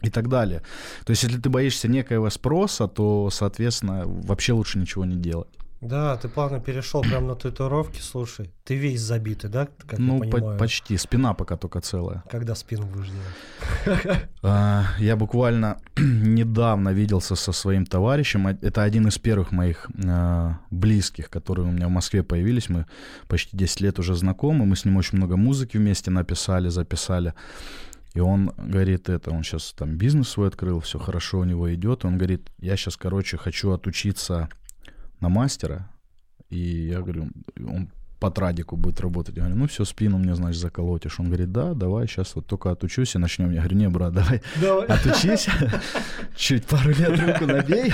[0.01, 0.61] И так далее.
[1.05, 5.49] То есть, если ты боишься некоего спроса, то, соответственно, вообще лучше ничего не делать.
[5.81, 8.49] Да, ты плавно перешел прямо на татуировки, слушай.
[8.63, 10.97] Ты весь забитый, да, как ну, я по- почти.
[10.97, 12.23] Спина пока только целая.
[12.31, 14.19] Когда спину будешь делать?
[14.41, 18.47] А, Я буквально недавно виделся со своим товарищем.
[18.47, 22.69] Это один из первых моих а, близких, которые у меня в Москве появились.
[22.69, 22.85] Мы
[23.27, 24.65] почти 10 лет уже знакомы.
[24.65, 27.33] Мы с ним очень много музыки вместе написали, записали.
[28.17, 32.03] И он говорит это, он сейчас там бизнес свой открыл, все хорошо у него идет.
[32.03, 34.49] Он говорит, я сейчас, короче, хочу отучиться
[35.19, 35.87] на мастера.
[36.49, 37.27] И я говорю,
[37.59, 39.35] он по традику будет работать.
[39.35, 41.19] Я говорю, ну все, спину мне, значит, заколотишь.
[41.19, 43.51] Он говорит, да, давай, сейчас вот только отучусь и начнем.
[43.51, 44.87] Я говорю, не, брат, давай Давай.
[44.87, 45.47] отучись,
[46.35, 47.93] чуть пару лет руку набей,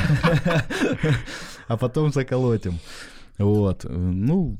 [1.68, 2.80] а потом заколотим.
[3.40, 3.86] Вот.
[3.90, 4.58] Ну,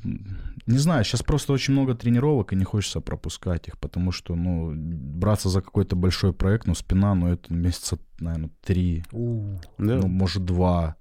[0.66, 4.72] не знаю, сейчас просто очень много тренировок, и не хочется пропускать их, потому что, ну,
[4.74, 9.96] браться за какой-то большой проект, ну, спина, ну, это месяца, наверное, три, У, Да.
[9.96, 10.96] ну, может, два.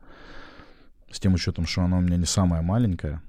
[1.12, 3.22] С тем учетом, что она у меня не самая маленькая.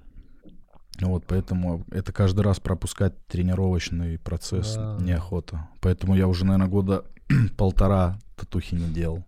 [1.00, 4.96] Вот, поэтому это каждый раз пропускать тренировочный процесс Да.
[5.00, 5.68] неохота.
[5.80, 7.04] Поэтому я уже, наверное, года
[7.56, 9.24] полтора татухи не делал.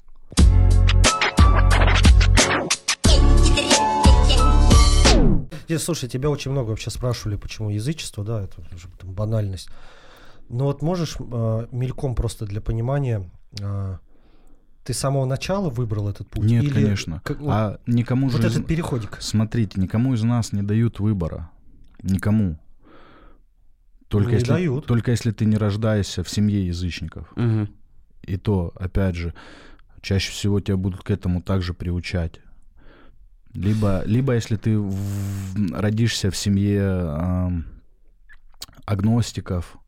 [5.69, 9.69] Э, Слушай, тебя очень много вообще спрашивали, почему язычество, да, это уже там банальность.
[10.49, 13.29] Но вот можешь э, мельком просто для понимания,
[13.61, 13.99] э,
[14.85, 16.45] ты с самого начала выбрал этот путь?
[16.45, 17.21] Нет, Или конечно.
[17.25, 18.49] как- вот, а никому вот же...
[18.49, 19.17] этот переходик.
[19.21, 21.51] Смотрите, никому из нас не дают выбора.
[22.03, 22.59] Никому.
[24.09, 24.87] Только, Не если, дают.
[24.87, 27.33] только если ты не рождаешься в семье язычников.
[27.35, 27.69] Мгм.
[28.23, 29.35] И то, опять же,
[30.01, 32.39] чаще всего тебя будут к этому также приучать.
[33.57, 37.65] Либо, либо если ты в- родишься в семье ам,
[38.85, 39.79] агностиков,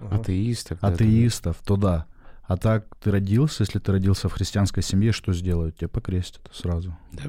[0.00, 0.16] Ага.
[0.16, 0.78] Атеистов.
[0.80, 2.06] да, атеистов, то да.
[2.44, 5.76] А так ты родился, если ты родился в христианской семье, что сделают?
[5.78, 6.96] Тебя покрестят сразу.
[7.12, 7.24] Да.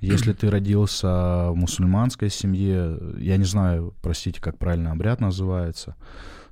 [0.00, 5.94] Если ты родился в мусульманской семье, я не знаю, простите, как правильно обряд называется.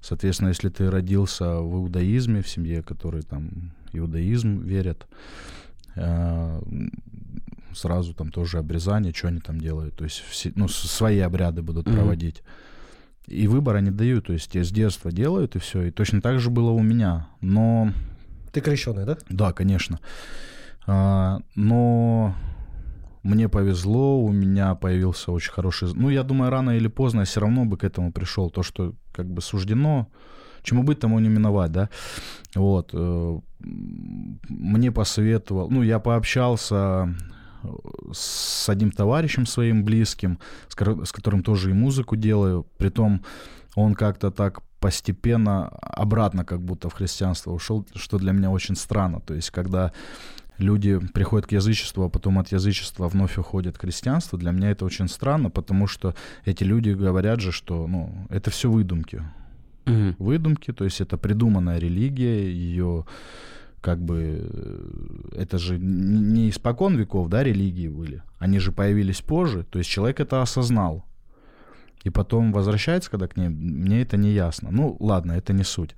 [0.01, 5.07] Соответственно, если ты родился в иудаизме, в семье, который там иудаизм верят,
[5.97, 6.63] э,
[7.75, 9.97] сразу там тоже обрезание, что они там делают.
[9.97, 11.97] То есть все, ну, свои обряды будут Мгм.
[11.97, 12.43] проводить.
[13.27, 15.83] И выбора не дают, то есть тебе с детства делают, и все.
[15.83, 17.29] И точно так же было у меня.
[17.41, 17.93] Но
[18.53, 19.17] Ты крещеный, да?
[19.31, 20.01] да, конечно.
[20.87, 22.35] А, но
[23.23, 25.95] мне повезло, у меня появился очень хороший...
[25.95, 28.51] Ну, я думаю, рано или поздно я все равно бы к этому пришел.
[28.51, 30.09] То, что как бы суждено,
[30.63, 31.89] чему быть, тому не миновать, да.
[32.57, 32.91] Вот.
[32.93, 35.71] э, Мне посоветовал...
[35.71, 37.15] Ну, я пообщался
[38.13, 42.67] с одним товарищем своим близким, с, с которым тоже и музыку делаю.
[42.77, 43.23] Притом
[43.75, 49.21] он как-то так постепенно обратно как будто в христианство ушел, что для меня очень странно.
[49.21, 49.93] То есть когда
[50.59, 54.85] люди приходят к язычеству, а потом от язычества вновь уходят к христианству, для меня это
[54.85, 59.23] очень странно, потому что эти люди говорят же, что ну, это все выдумки.
[59.85, 60.17] Мгм.
[60.19, 63.05] Выдумки, то есть это придуманная религия, ее
[63.83, 68.23] как бы э, это же не испокон веков, да, религии были.
[68.39, 71.05] Они же появились позже, то есть человек это осознал.
[72.05, 74.71] И потом возвращается, когда к ней, мне это не ясно.
[74.71, 75.95] Ну, ладно, это не суть.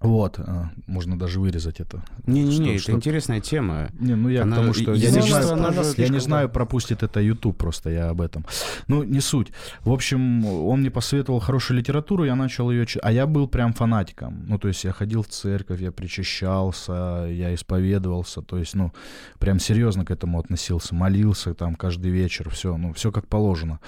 [0.00, 2.02] Вот, э, можно даже вырезать это.
[2.26, 3.88] Не-не-не, это что- интересная тема.
[3.98, 6.48] Не, ну я Она- к тому, что я не знаю, же- я слишком, не знаю,
[6.50, 8.44] пропустит это YouTube просто, я об этом.
[8.86, 9.52] Ну, не суть.
[9.80, 13.04] В общем, он мне посоветовал хорошую литературу, я начал ее читать.
[13.04, 14.44] А я был прям фанатиком.
[14.46, 18.42] Ну, то есть я ходил в церковь, я причащался, я исповедовался.
[18.42, 18.92] То есть, ну,
[19.38, 20.94] прям серьезно к этому относился.
[20.94, 23.80] Молился там каждый вечер, все, ну, все как положено.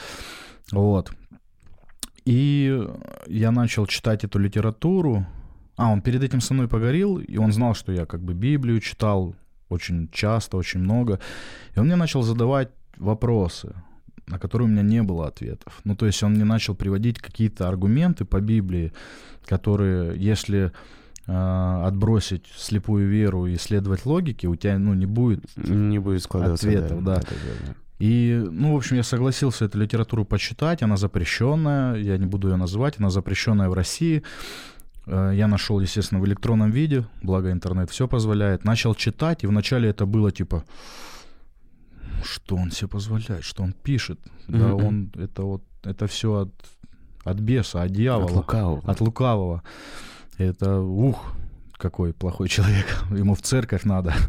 [0.72, 1.12] Вот.
[2.24, 2.82] И
[3.26, 5.26] я начал читать эту литературу.
[5.76, 8.80] А, он перед этим со мной поговорил, и он знал, что я как бы Библию
[8.80, 9.34] читал
[9.68, 11.20] очень часто, очень много.
[11.74, 13.74] И он мне начал задавать вопросы,
[14.26, 15.80] на которые у меня не было ответов.
[15.84, 18.92] Ну, то есть он мне начал приводить какие-то аргументы по Библии,
[19.44, 20.72] которые, если
[21.26, 26.68] э, отбросить слепую веру и следовать логике, у тебя, ну, не будет Не будет складываться.
[26.68, 27.22] Ответов, да.
[27.98, 30.82] и, ну, в общем, я согласился эту литературу почитать.
[30.82, 34.22] Она запрещенная, я не буду ее называть, она запрещенная в России.
[35.06, 38.64] Э, Я нашел, естественно, в электронном виде, благо интернет все позволяет.
[38.64, 40.64] Начал читать, и вначале это было типа,
[42.24, 44.18] что он себе позволяет, что он пишет.
[44.48, 44.84] Да, Мгм.
[44.86, 46.52] он, это вот, это все от,
[47.24, 48.26] от беса, от дьявола.
[48.30, 48.82] От лукавого.
[48.90, 49.62] От лукавого.
[50.38, 51.32] Это, ух,
[51.76, 52.86] какой плохой человек.
[53.10, 54.14] Ему в церковь надо.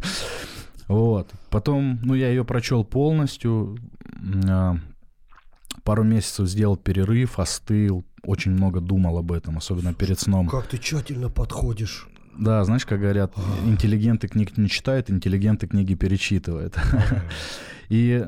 [0.88, 1.30] Вот.
[1.50, 3.76] Потом, ну, я ее прочел полностью.
[4.48, 4.78] А,
[5.84, 8.06] Пару месяцев сделал перерыв, остыл.
[8.24, 10.48] Очень много думал об этом, особенно перед сном.
[10.48, 12.08] Как ты тщательно подходишь.
[12.38, 16.76] Да, знаешь, как говорят, интеллигенты книг не читают, интеллигенты книги перечитывают.
[17.88, 18.22] И,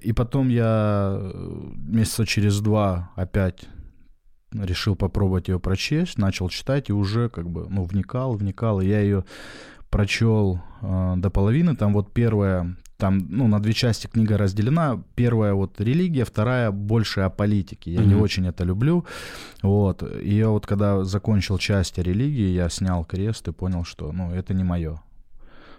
[0.00, 3.64] и потом я э, месяца через два опять
[4.52, 9.00] решил попробовать ее прочесть, начал читать и уже как бы, ну, вникал, вникал, и я
[9.00, 9.24] ее
[9.92, 15.52] прочел э, до половины, там вот первая, там, ну, на две части книга разделена, первая
[15.54, 18.22] вот религия, вторая больше о политике, я не Мгм.
[18.22, 19.04] очень это люблю,
[19.62, 24.12] вот, и я вот когда закончил часть о религии, я снял крест и понял, что,
[24.12, 25.00] ну, это не мое,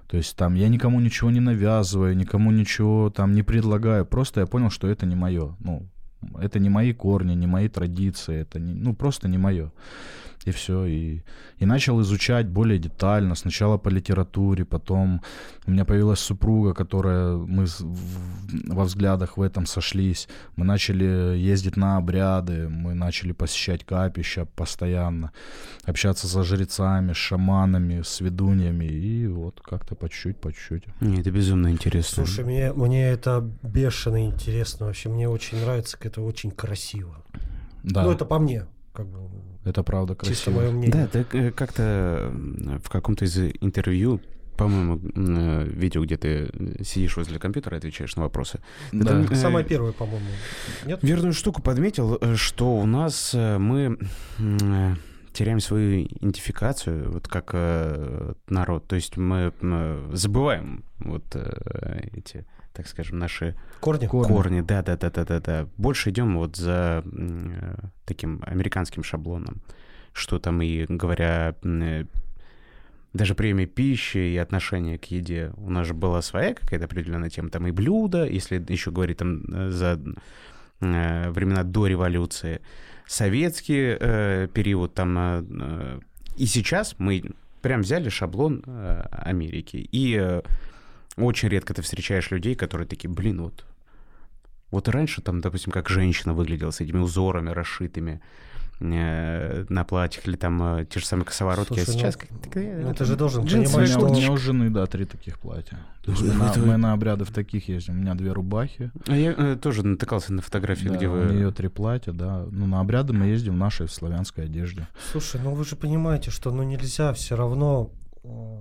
[0.08, 4.06] то есть там я никому ничего не навязываю, никому ничего там не предлагаю.
[4.06, 5.56] Просто я понял, что это не мое.
[5.60, 5.88] Ну,
[6.39, 9.71] это не мои корни, не мои традиции, это не, ну просто не мое.
[10.45, 10.86] И все.
[10.86, 11.21] И,
[11.60, 13.36] и начал изучать более детально.
[13.36, 15.21] Сначала по литературе, потом
[15.65, 17.65] у меня появилась супруга, которая мы
[18.67, 20.27] во взглядах в этом сошлись.
[20.56, 25.32] Мы начали ездить на обряды, мы начали посещать капища постоянно,
[25.86, 28.86] общаться со жрецами, с шаманами, с ведуньями.
[28.86, 30.84] И вот как-то по чуть-чуть, по чуть-чуть.
[31.01, 32.25] Не, это безумно интересно.
[32.25, 34.88] Слушай, мне, мне это бешено интересно.
[34.88, 37.23] Вообще, мне очень нравится, как это очень красиво.
[37.84, 38.65] Да, Ну, это по мне.
[38.93, 39.19] Как бы,
[39.84, 40.62] правда чисто красиво.
[40.62, 40.91] мое мнение.
[40.91, 42.32] Да, ты э, как-то
[42.84, 44.19] в каком-то из интервью,
[44.58, 48.60] по-моему, э, видео, где ты э, сидишь возле компьютера и отвечаешь на вопросы.
[48.91, 49.06] Да.
[49.06, 50.26] там, э, Самое первое, по-моему.
[50.86, 50.99] Нет?
[51.02, 53.97] Верную штуку подметил, э, что у нас э, мы
[54.39, 54.95] э,
[55.34, 58.88] теряем свою идентификацию, вот как э, народ.
[58.88, 59.54] То есть мы
[60.12, 64.08] забываем вот э, эти, так скажем, наши Корни?
[64.08, 64.28] Корни.
[64.28, 64.62] корни.
[64.62, 65.68] Да, да, да, да, да, да.
[65.78, 69.62] Больше идем вот за э, таким американским шаблоном,
[70.12, 72.06] что там и говоря э,
[73.14, 75.52] даже приеме пищи и отношение к еде.
[75.58, 79.44] У нас же была своя какая-то определенная тема, там и блюда, если еще говорить там
[79.54, 80.00] э, за
[80.82, 82.62] э, времена до революции,
[83.08, 86.00] советский э, период там, э, э,
[86.38, 87.24] и сейчас мы
[87.62, 90.42] прям взяли шаблон э, Америки, и э,
[91.17, 93.65] очень редко ты встречаешь людей, которые такие, блин, вот
[94.71, 98.21] вот раньше там, допустим, как женщина выглядела с этими узорами расшитыми
[98.80, 102.56] э, на платьях или там э, те же самые косоворотки, Слушай, а сейчас ну, как
[102.56, 105.06] ну, ты же должен джинсовая У понимать, меня, что- у меня у жены, да, три
[105.06, 105.78] таких платья.
[106.04, 107.93] То есть Ну, мы, на, это- мы на обряды в таких ездим.
[107.93, 108.91] У меня две рубахи.
[109.08, 111.34] А я э, тоже натыкался на фотографии, да, где У вы...
[111.34, 112.45] нее три платья, да.
[112.49, 114.88] Ну, на обряды мы ездим в нашей славянской одежде.
[115.12, 117.91] Слушай, ну вы же понимаете, что ну нельзя все равно
[118.23, 118.60] э,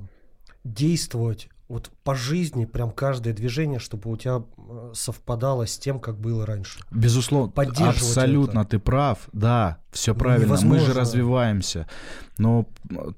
[0.64, 6.18] действовать вот по жизни, прям каждое движение, чтобы у тебя э, совпадало с тем, как
[6.18, 6.80] было раньше.
[6.90, 8.70] Безусловно, абсолютно это.
[8.72, 9.30] ты прав.
[9.32, 10.48] Да, все правильно.
[10.48, 10.86] Мы Невозможно.
[10.86, 11.88] же развиваемся.
[12.36, 12.66] Но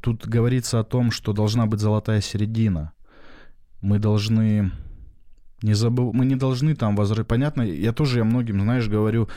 [0.00, 2.92] тут говорится о том, что должна быть золотая середина.
[3.80, 4.70] Мы должны
[5.62, 6.14] Не забыв...
[6.14, 7.26] Мы не должны там возвращать.
[7.26, 9.28] Понятно, я тоже я многим, знаешь, говорю,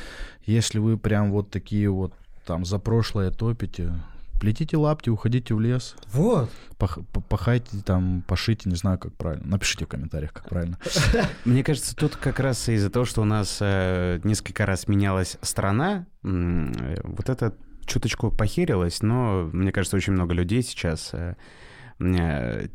[0.46, 2.14] если вы прям вот такие вот
[2.46, 3.94] там за прошлое топите,
[4.40, 5.96] плетите лапти, уходите в лес.
[6.14, 6.50] Вот.
[6.78, 9.48] Пах, пахайте там, пошите, не знаю, как правильно.
[9.48, 10.78] Напишите в комментариях, как правильно.
[11.46, 16.06] Мне кажется, тут как раз из-за того, что у нас э, несколько раз менялась страна,
[16.24, 21.36] э, вот это чуточку похерилось, но мне кажется, очень много людей сейчас э,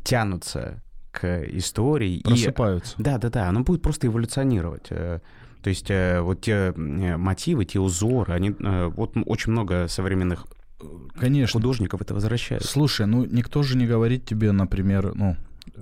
[0.03, 2.21] тянутся к истории.
[2.23, 2.95] Просыпаются.
[2.97, 4.89] И, да, да, да, оно будет просто эволюционировать.
[4.89, 10.45] То есть вот те мотивы, те узоры, они вот очень много современных
[11.15, 11.59] Конечно.
[11.59, 12.65] художников это возвращают.
[12.65, 15.37] Слушай, ну никто же не говорит тебе, например, ну,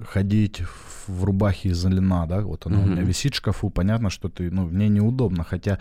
[0.06, 0.62] ходить
[1.08, 2.84] в рубахе из льна, да, вот она mm-hmm.
[2.84, 5.80] у меня висит в шкафу, понятно, что ты, ну, мне неудобно, хотя,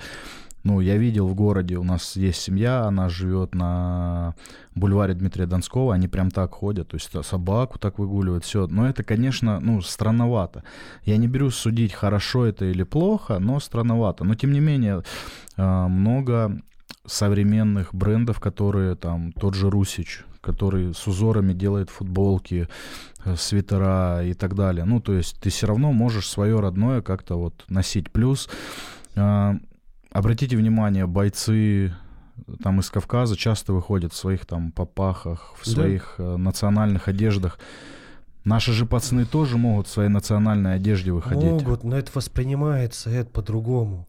[0.64, 4.35] ну, я видел в городе, у нас есть семья, она живет на
[4.75, 9.05] бульваре Дмитрия Донского, они прям так ходят, то есть собаку так выгуливают, все, но это,
[9.05, 10.64] конечно, ну, странновато.
[11.05, 15.03] Я не берусь судить, хорошо это или плохо, но странновато, но тем не менее
[15.57, 16.61] а, много
[17.07, 22.68] современных брендов, которые там тот же Русич, который с узорами делает футболки,
[23.24, 24.84] э, свитера и так далее.
[24.84, 28.11] Ну, то есть ты все равно можешь свое родное как-то вот носить.
[28.11, 28.48] Плюс
[29.14, 29.55] э,
[30.11, 31.92] обратите внимание, бойцы
[32.62, 36.24] там из Кавказа часто выходят в своих там попахах, в своих да.
[36.24, 37.59] э, национальных одеждах.
[38.44, 41.51] Наши же пацаны тоже могут в своей национальной одежде выходить.
[41.51, 44.09] Могут, но это воспринимается это по-другому.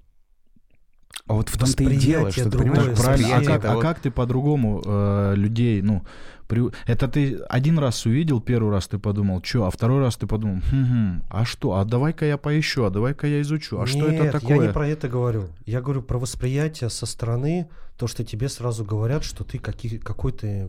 [1.28, 3.38] А вот в том-то и дело, что ты понимаешь, правильно.
[3.38, 3.82] А как, а вот...
[3.82, 6.04] как ты по-другому э, людей, ну,
[6.48, 6.70] при...
[6.86, 10.62] это ты один раз увидел, первый раз ты подумал, что, а второй раз ты подумал,
[10.72, 14.40] хм, а что, а давай-ка я поищу, а давай-ка я изучу, а Нет, что это
[14.40, 14.58] такое?
[14.58, 15.48] я не про это говорю.
[15.66, 20.68] Я говорю про восприятие со стороны, то, что тебе сразу говорят, что ты каких, какой-то,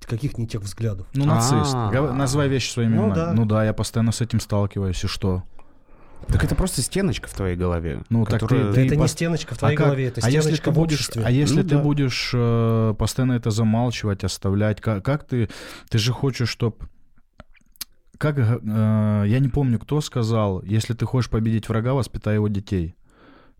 [0.00, 1.06] каких не тех взглядов.
[1.14, 1.72] Ну, нацист.
[1.74, 2.12] А.
[2.12, 3.36] Называй вещи своими ну, именами.
[3.36, 5.44] Ну да, я постоянно с этим сталкиваюсь, и что?
[6.28, 8.02] Так это просто стеночка в твоей голове.
[8.08, 8.66] Ну, которая...
[8.66, 9.02] так ты, ты Это пос...
[9.02, 11.62] не стеночка в твоей а голове, это а стеночка если ты в будешь, А если
[11.62, 11.82] ну, ты да.
[11.82, 15.48] будешь э, постоянно это замалчивать, оставлять, как, как ты...
[15.88, 16.76] Ты же хочешь, чтобы...
[18.18, 22.94] Как, э, я не помню, кто сказал, если ты хочешь победить врага, воспитай его детей.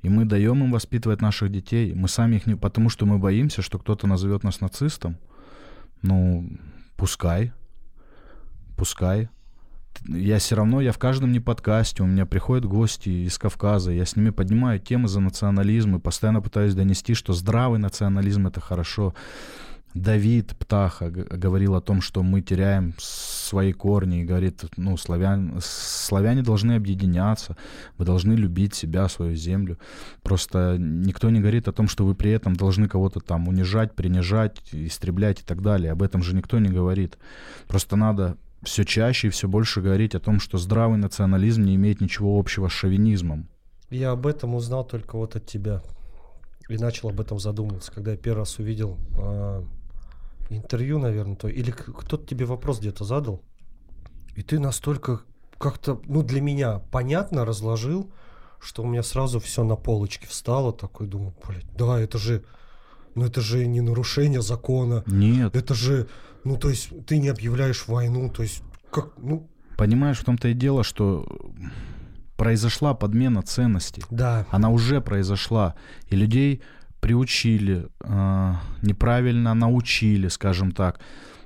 [0.02, 1.92] И мы даем им воспитывать наших детей.
[1.94, 2.54] Мы сами их не...
[2.54, 5.18] Потому что мы боимся, что кто-то назовет нас нацистом.
[6.02, 6.48] Ну,
[6.96, 7.52] пускай.
[8.76, 9.28] Пускай
[10.06, 14.06] я все равно, я в каждом не подкасте, у меня приходят гости из Кавказа, я
[14.06, 19.14] с ними поднимаю темы за национализм и постоянно пытаюсь донести, что здравый национализм— это хорошо.
[19.94, 26.42] Давид Птаха говорил о том, что мы теряем свои корни, и говорит, ну, славян, славяне
[26.42, 27.56] должны объединяться,
[27.98, 29.78] вы должны любить себя, свою землю.
[30.22, 34.60] Просто никто не говорит о том, что вы при этом должны кого-то там унижать, принижать,
[34.70, 35.90] истреблять и так далее.
[35.90, 37.18] Об этом же никто не говорит.
[37.66, 42.00] Просто надо все чаще и все больше говорить о том, что здравый национализм не имеет
[42.00, 43.48] ничего общего с шовинизмом.
[43.90, 45.82] Я об этом узнал только вот от тебя.
[46.68, 49.62] И начал об этом задумываться, когда я первый раз увидел э,
[50.50, 51.48] интервью, наверное, то.
[51.48, 53.42] Или кто-то тебе вопрос где-то задал.
[54.36, 55.22] И ты настолько
[55.58, 58.12] как-то, ну, для меня понятно разложил,
[58.60, 60.72] что у меня сразу все на полочке встало.
[60.72, 62.44] Такой думаю, блядь, да, это же,
[63.16, 65.02] ну это же не нарушение закона.
[65.06, 65.56] Нет.
[65.56, 66.08] Это же
[66.44, 69.48] ну, то есть ты не объявляешь войну, то есть как, ну...
[69.76, 71.26] Понимаешь, в том-то и дело, что
[72.36, 74.02] произошла подмена ценностей.
[74.10, 74.46] Да.
[74.50, 75.74] Она уже произошла.
[76.08, 76.62] И людей
[77.00, 81.00] приучили, э, неправильно научили, скажем так,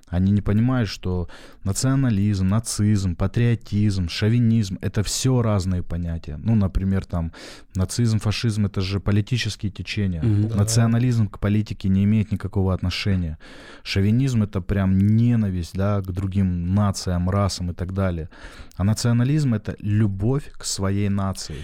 [0.09, 1.29] они не понимают, что
[1.65, 6.39] национализм, нацизм, патриотизм, шовинизм— это все разные понятия.
[6.43, 7.33] Ну, например, там
[7.75, 10.23] нацизм, фашизм— это же политические течения.
[10.23, 10.57] Mm-hmm.
[10.57, 13.39] Национализм к политике не имеет никакого отношения.
[13.83, 18.29] Шовинизм— это прям ненависть да, к другим нациям, расам и так далее.
[18.77, 21.57] А национализм— это любовь к своей нации.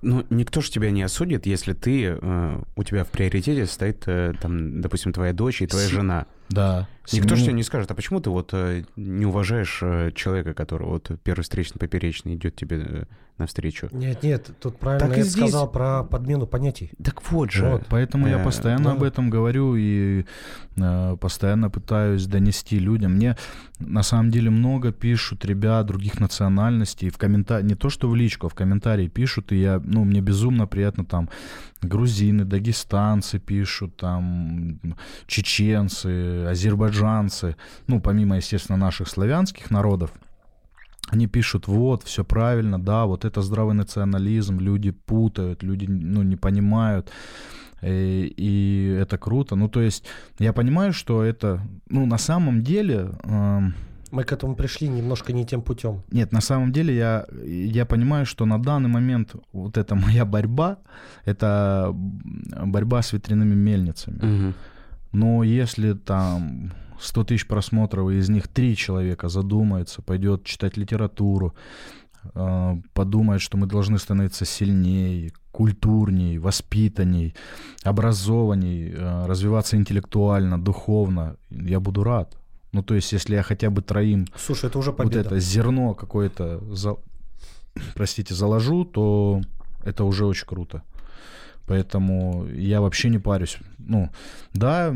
[0.00, 4.32] Ну, никто же тебя не осудит, если ты, э, у тебя в приоритете стоит, э,
[4.40, 5.90] там, допустим, твоя дочь и твоя С...
[5.90, 6.26] жена.
[6.48, 6.88] Да.
[7.12, 10.86] Никто же тебе не скажет, а почему ты вот э, не уважаешь э, человека, который
[10.86, 13.04] вот первый встречный поперечный идет тебе э,
[13.38, 13.88] навстречу?
[13.92, 15.34] Нет, нет, тут правильно так я здесь...
[15.34, 16.90] сказал про подмену понятий.
[17.02, 17.68] Так вот же.
[17.68, 18.92] Вот, поэтому э, я постоянно да.
[18.92, 20.26] об этом говорю и
[20.76, 23.14] э, постоянно пытаюсь донести людям.
[23.14, 23.36] Мне
[23.78, 28.48] на самом деле много пишут ребят других национальностей в комментарии, не то что в личку,
[28.48, 31.30] а в комментарии пишут, и я, ну, мне безумно приятно там
[31.82, 34.80] грузины, дагестанцы пишут, там
[35.26, 37.56] чеченцы, азербайджанцы,
[37.86, 40.12] ну, помимо, естественно, наших славянских народов,
[41.10, 46.36] они пишут, вот, все правильно, да, вот это здравый национализм, люди путают, люди, ну, не
[46.36, 47.10] понимают,
[47.80, 49.56] и, э, и это круто.
[49.56, 50.04] Ну, то есть,
[50.38, 53.60] я понимаю, что это, ну, на самом деле, э,
[54.10, 56.02] Мы к этому пришли немножко не тем путем.
[56.10, 60.78] Нет, на самом деле я, я понимаю, что на данный момент вот эта моя борьба,
[61.24, 64.18] это борьба с ветряными мельницами.
[64.22, 64.54] Мгм.
[65.12, 71.54] Но если там 100 тысяч просмотров, и из них три человека задумается, пойдет читать литературу,
[72.34, 77.34] э, подумает, что мы должны становиться сильнее, культурней, воспитанней,
[77.84, 82.36] образованней, э, развиваться интеллектуально, духовно, я буду рад.
[82.72, 85.20] Ну, то есть, если я хотя бы троим Слушай, это уже вот победа.
[85.20, 86.98] это зерно какое-то, за-
[87.94, 89.40] простите, заложу, то
[89.84, 90.82] это уже очень круто.
[91.66, 93.58] Поэтому я вообще не парюсь.
[93.78, 94.10] Ну,
[94.54, 94.88] да,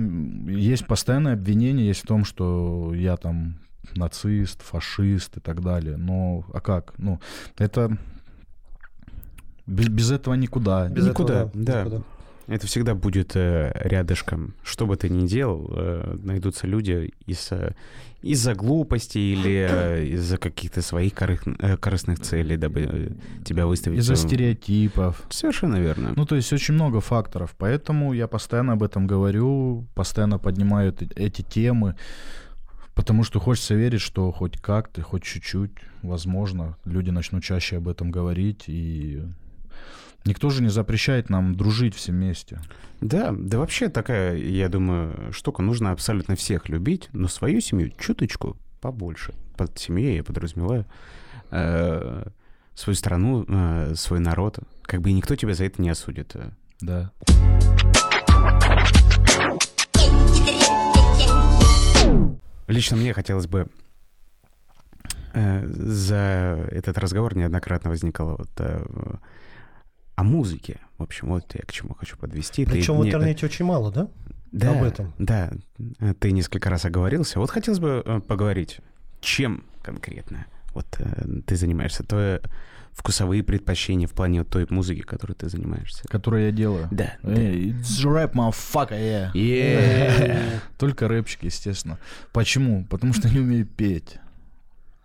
[0.46, 3.58] есть постоянное обвинение, есть в том, что я там
[3.94, 5.96] нацист, фашист и так далее.
[5.96, 6.94] Но, а как?
[6.98, 7.20] Ну,
[7.58, 7.96] это...
[9.66, 10.88] Без, без этого никуда.
[10.88, 11.80] Без Никуда, этого, да.
[11.84, 12.02] никуда.
[12.48, 14.54] Это всегда будет э, рядышком.
[14.62, 17.74] Что бы ты ни делал, э, найдутся люди из, э,
[18.22, 23.10] из-за глупости или э, из-за каких-то своих корых- э, корыстных целей, дабы э,
[23.44, 23.98] тебя выставить.
[23.98, 25.22] Из-за стереотипов.
[25.30, 26.12] Совершенно верно.
[26.16, 31.12] Ну, то есть очень много факторов, поэтому я постоянно об этом говорю, постоянно поднимаю эти,
[31.14, 31.94] эти темы,
[32.94, 35.72] потому что хочется верить, что хоть как-то, хоть чуть-чуть,
[36.02, 39.22] возможно, люди начнут чаще об этом говорить, и
[40.24, 42.60] никто же не запрещает нам дружить все вместе.
[43.00, 45.62] Да, да вообще такая, я думаю, штука.
[45.62, 49.34] Нужно абсолютно всех любить, но свою семью чуточку побольше.
[49.56, 50.86] Под семьей я подразумеваю
[51.50, 52.24] э,
[52.74, 54.58] свою страну, э, свой народ.
[54.82, 56.36] Как бы и никто тебя за это не осудит.
[56.80, 57.12] Да.
[62.68, 63.66] Лично мне хотелось бы
[65.34, 68.84] э, за этот разговор неоднократно возникало вот э,
[70.14, 70.78] о музыке.
[70.98, 72.64] В общем, вот я к чему хочу подвести.
[72.64, 74.08] Ты Причем в мне- интернете очень мало, да?
[74.52, 75.14] да, об этом.
[75.18, 75.50] Да,
[76.00, 77.38] э, ты несколько раз оговорился.
[77.40, 78.80] Вот хотелось бы э, поговорить,
[79.20, 82.38] чем конкретно вот э, ты занимаешься, твои
[82.92, 86.04] вкусовые предпочтения в плане вот той музыки, которой ты занимаешься.
[86.08, 86.88] Которое я делаю.
[86.90, 87.14] Да.
[87.22, 89.32] Эй, it's rap, motherfucker, yeah.
[89.32, 90.60] Yeah.
[90.78, 91.98] Только рэпчик, естественно.
[92.32, 92.84] Почему?
[92.86, 94.18] Потому что не умею петь.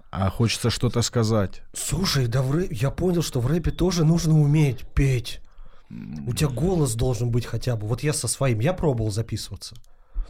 [0.09, 1.61] А хочется что-то сказать.
[1.73, 5.41] Слушай, да в рэп- я понял, что в рэпе тоже нужно уметь петь.
[5.89, 7.87] У тебя голос должен быть хотя бы.
[7.87, 9.75] Вот я со своим, я пробовал записываться.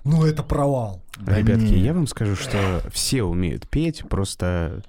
[0.03, 1.03] Ну, это провал.
[1.25, 4.83] Ребятки, я вам скажу, что все умеют петь, просто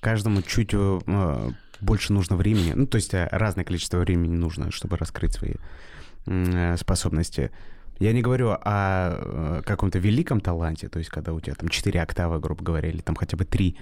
[0.00, 2.72] каждому чуть э, больше нужно времени.
[2.74, 5.54] Ну, то есть э, разное количество времени нужно, чтобы раскрыть свои
[6.26, 7.50] э, способности.
[7.98, 12.40] Я не говорю о каком-то великом таланте, то есть когда у тебя там 4 октавы,
[12.40, 13.76] грубо говоря, или там хотя бы 3.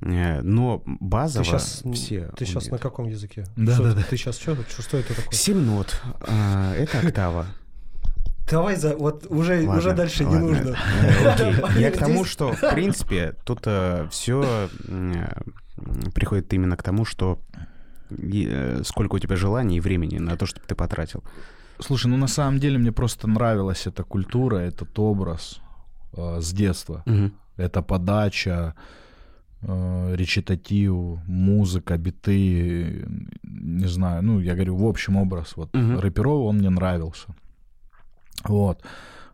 [0.00, 2.72] Но базово Ты сейчас, все ты сейчас умеют.
[2.72, 3.46] на каком языке?
[3.56, 4.02] Да, Что да, да.
[4.02, 4.54] Ты сейчас что?
[4.68, 5.32] Что, что это такое?
[5.32, 6.00] 7 нот.
[6.20, 7.46] э, Это октава.
[8.50, 10.48] Давай за, вот уже, Ладно, уже дальше не ладно.
[10.48, 10.76] нужно.
[11.02, 11.54] Э, окей.
[11.82, 13.66] Я к тому, что, в принципе, тут
[14.10, 14.68] все
[16.14, 17.38] приходит именно к тому, что
[18.10, 21.24] э, сколько у тебя желаний и времени на то, чтобы ты потратил.
[21.80, 25.60] Слушай, ну на самом деле мне просто нравилась эта культура, этот образ
[26.16, 27.02] э, с детства.
[27.56, 28.80] Это подача, э,
[29.66, 33.06] речитатив, музыка, биты, э,
[33.42, 35.98] не знаю, ну, я говорю, в общем образ вот Мгм.
[35.98, 37.26] рэперов, он мне нравился.
[38.44, 38.82] Вот,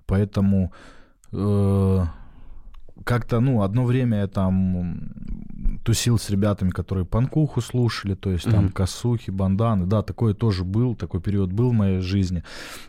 [0.06, 0.72] поэтому
[1.32, 2.04] э,
[3.04, 5.10] как-то, ну, одно время я там
[5.84, 8.72] тусил с ребятами, которые панкуху слушали, то есть там Мгм.
[8.72, 12.42] косухи, банданы, да, такое тоже был, такой период был в моей жизни,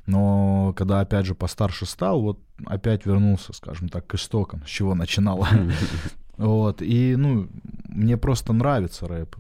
[0.06, 4.96] но когда опять же постарше стал, вот опять вернулся, скажем так, к истокам, с чего
[4.96, 5.46] начинал.
[6.44, 7.48] Вот, и, ну,
[7.88, 9.38] мне просто нравится рэп.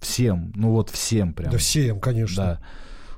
[0.00, 1.50] Всем, ну вот всем прям.
[1.50, 2.44] Да всем, конечно.
[2.44, 2.60] Да.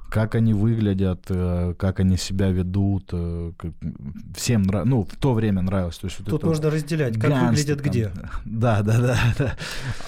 [0.08, 3.50] Как они выглядят, э, как они себя ведут, э,
[4.36, 5.96] всем нравится, ну, в то время нравилось.
[5.96, 7.90] То есть вот Тут это нужно разделять, как гангстер выглядят там.
[7.90, 8.12] где.
[8.44, 9.56] Да, да, да, да.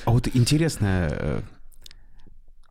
[0.05, 1.41] А вот интересно, э,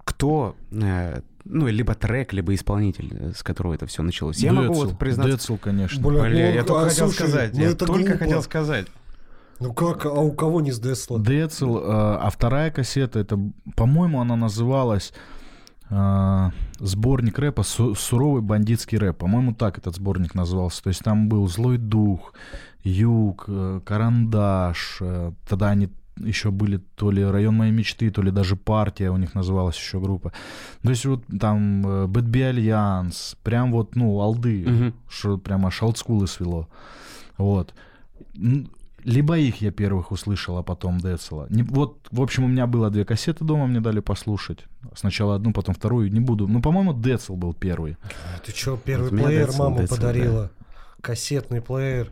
[0.05, 4.37] кто, ну, либо трек, либо исполнитель, с которого это все началось.
[4.37, 5.31] Я могу вот Децл, признаться...
[5.33, 6.01] Децл, конечно.
[6.01, 8.19] Бля, Бля, я ну, только а, хотел слушай, сказать, ну я это только глупо.
[8.19, 8.87] хотел сказать.
[9.59, 11.19] Ну как, а у кого не с Децла?
[11.19, 13.39] Децл, э, а вторая кассета, это,
[13.75, 15.13] по-моему, она называлась
[15.89, 16.49] э,
[16.79, 19.17] сборник рэпа «Су- «Суровый бандитский рэп».
[19.17, 20.83] По-моему, так этот сборник назывался.
[20.83, 22.33] То есть там был «Злой дух»,
[22.83, 24.97] «Юг», э, «Карандаш».
[25.01, 29.17] э, Тогда они еще были то ли «Район моей мечты», то ли даже «Партия» у
[29.17, 30.31] них называлась еще группа.
[30.83, 32.49] То есть вот там э, «Bad B.
[32.49, 34.93] Альянс», прям вот, ну, олды, Мгм.
[35.09, 36.67] что прямо аж олдскулы свело.
[37.37, 37.73] Вот.
[39.05, 41.45] Либо их я первых услышал, а потом Децела.
[41.51, 44.65] Не, вот, в общем, у меня было две кассеты дома, мне дали послушать.
[44.95, 46.47] Сначала одну, потом вторую, не буду.
[46.47, 47.97] Ну, по-моему, Децл был первый.
[48.03, 50.51] А Ты что, первый Вот плеер Децл, мама Децл, подарила?
[51.01, 52.09] Кассетный плеер.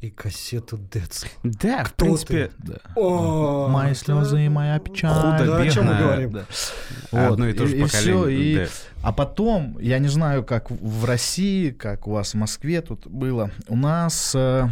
[0.00, 1.24] И кассету Дэц.
[1.42, 2.78] Да, в Кто принципе, Да.
[2.96, 5.12] О, Мои слезы и моя печаль.
[5.12, 6.32] Худо Да, о чем мы говорим?
[6.32, 7.28] Да.
[7.28, 8.66] Одно и то же и, поколение, всё, и-.
[9.02, 13.50] А потом, я не знаю, как в России, как у вас в Москве тут было,
[13.68, 14.68] у нас э,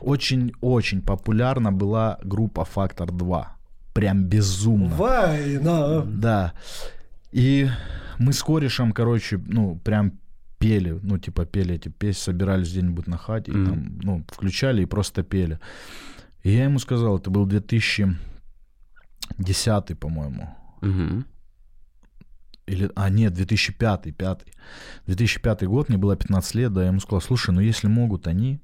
[0.00, 3.46] очень-очень популярна была группа «Фактор 2».
[3.94, 4.94] Прям безумно.
[4.94, 6.02] Война.
[6.04, 6.52] Да.
[7.32, 7.68] И
[8.18, 10.12] мы с корешем, короче, ну, прям
[10.58, 13.66] пели, ну, типа пели эти песни, собирались где-нибудь на хате, и Мгм.
[13.66, 15.58] там, ну, включали и просто пели.
[16.44, 20.48] И я ему сказал, это был 2010, по-моему,
[20.80, 21.24] Мгм.
[22.66, 24.44] или, а нет, 2005, 5.
[25.06, 28.60] 2005 год, мне было 15 лет, да, я ему сказал, слушай, ну если могут они,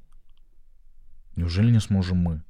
[1.36, 2.42] неужели не сможем мы?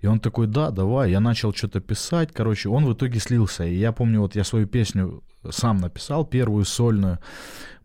[0.00, 1.10] И он такой, да, давай.
[1.10, 3.64] Я начал что-то писать, короче, он в итоге слился.
[3.64, 7.18] И я помню, вот я свою песню сам написал, первую сольную.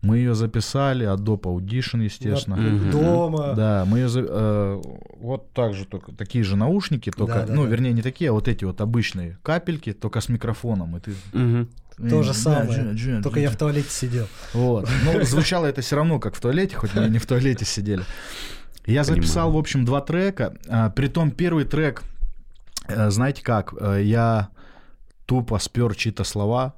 [0.02, 2.56] Мы ее записали, Adobe Audition, естественно.
[2.92, 3.54] Дома.
[3.54, 4.82] Да, мы ее за- э,
[5.18, 7.70] вот так же только такие же наушники, только, Да, да, ну, да.
[7.70, 10.96] вернее, не такие, а вот эти вот обычные капельки, только с микрофоном.
[10.96, 11.68] И ты Мгм.
[12.10, 12.68] То же самое.
[12.68, 14.26] джи- джи- Только я в туалете сидел.
[14.52, 14.88] вот.
[15.04, 18.02] Ну, звучало это все равно, как в туалете, хоть мы не в туалете сидели.
[18.84, 19.52] Я записал, Понимаю.
[19.54, 20.54] в общем, два трека.
[20.68, 22.02] А, Притом первый трек,
[22.88, 24.48] э, знаете как, э, я
[25.24, 26.74] тупо спер чьи-то слова.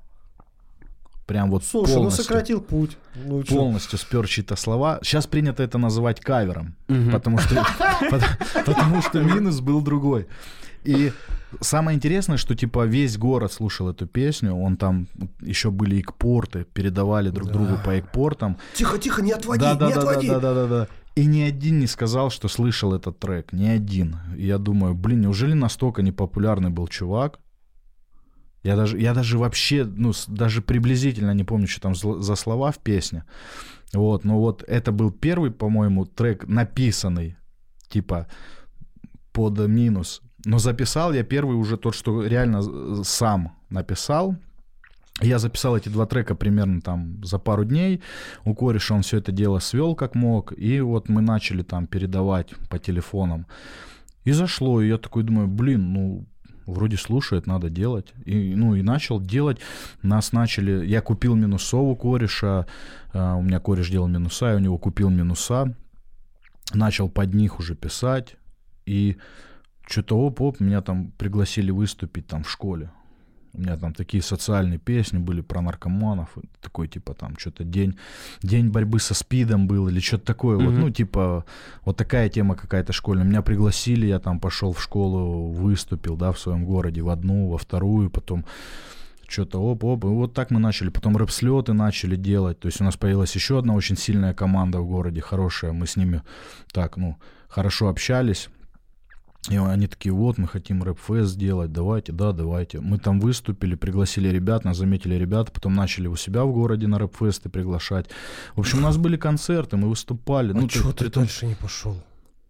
[1.26, 2.24] Прям вот Слушай, ну полностью.
[2.24, 2.96] сократил путь.
[3.16, 5.00] Ну, полностью спер чьи-то слова.
[5.02, 6.76] Сейчас принято это называть кавером,
[7.12, 7.54] потому что,
[8.10, 10.26] пот- потому что минус был другой.
[10.84, 11.12] И
[11.60, 15.08] самое интересное, что типа весь город слушал эту песню, он там
[15.40, 18.56] еще были экпорты, передавали друг другу по экпортам.
[18.74, 20.28] Тихо, тихо, не отводи, Да, да, не да, да, отводи.
[20.28, 20.88] да, да, да, да.
[21.16, 23.52] И ни один не сказал, что слышал этот трек.
[23.52, 24.16] Ни один.
[24.36, 27.40] И я думаю, блин, неужели настолько непопулярный был чувак?
[28.66, 32.78] Я даже, я даже вообще, ну, даже приблизительно не помню, что там за слова в
[32.78, 33.22] песне.
[33.92, 37.36] Вот, но вот это был первый, по-моему, трек написанный,
[37.88, 38.26] типа,
[39.32, 40.20] под минус.
[40.44, 44.36] Но записал я первый уже тот, что реально э, сам написал.
[45.22, 48.02] Я записал эти два трека примерно там за пару дней.
[48.44, 50.52] У кореша он все это дело свел как мог.
[50.58, 53.46] И вот мы начали там передавать по телефонам.
[54.24, 54.82] И зашло.
[54.82, 56.26] И я такой думаю, блин, ну,
[56.66, 58.12] вроде слушает, надо делать.
[58.24, 59.58] И, ну, и начал делать.
[60.02, 60.86] Нас начали...
[60.86, 62.66] Я купил минусову кореша.
[63.12, 65.74] а, у меня кореш делал минуса, я у него купил минуса.
[66.74, 68.36] Начал под них уже писать.
[68.84, 69.16] И
[69.86, 72.90] что-то оп-оп, меня там пригласили выступить там в школе.
[73.56, 76.28] У меня там такие социальные песни были про наркоманов,
[76.60, 77.96] такой типа там что-то день,
[78.42, 80.56] день борьбы со спидом был или что-то такое.
[80.56, 80.80] Вот, Мгм.
[80.80, 81.44] ну типа
[81.84, 83.24] вот такая тема какая-то школьная.
[83.24, 87.56] Меня пригласили, я там пошел в школу, выступил, да, в своем городе, в одну, во
[87.56, 88.44] вторую, потом
[89.28, 90.88] что-то оп-оп, и вот так мы начали.
[90.90, 92.60] Потом рэп-слеты начали делать.
[92.60, 95.72] То есть у нас появилась еще одна очень сильная команда в городе, хорошая.
[95.72, 96.22] Мы с ними
[96.72, 97.16] так, ну,
[97.48, 98.48] хорошо общались.
[99.50, 102.80] И они такие, вот, мы хотим рэп-фест сделать, давайте, да, давайте.
[102.80, 106.98] Мы там выступили, пригласили ребят, нас заметили ребята, потом начали у себя в городе на
[106.98, 108.06] рэп-фесты приглашать.
[108.54, 110.52] В общем, у нас были концерты, мы выступали.
[110.52, 111.96] А ну, чего ты том- дальше не пошел?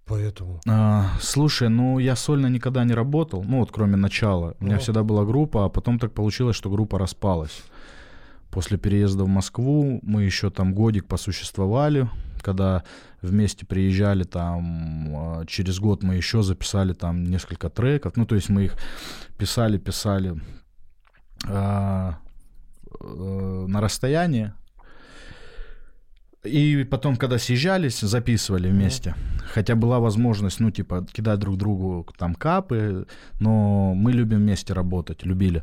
[0.09, 0.61] Поэтому.
[0.68, 4.55] а, слушай, ну я сольно никогда не работал, ну вот кроме начала.
[4.61, 4.82] У меня Ага.
[4.82, 7.62] всегда была группа, а потом так получилось, что группа распалась.
[8.51, 12.09] После переезда в Москву мы еще там годик посуществовали,
[12.40, 12.84] когда
[13.27, 18.49] вместе приезжали там, а, через год мы еще записали там несколько треков, ну то есть
[18.49, 18.77] мы их
[19.39, 20.41] писали, писали
[21.49, 22.18] а,
[23.01, 24.53] э, на расстоянии.
[26.47, 29.14] И потом, когда съезжались, записывали вместе.
[29.53, 33.07] Хотя была возможность, ну, типа, кидать друг другу там капы,
[33.40, 35.62] но мы любим вместе работать, любили.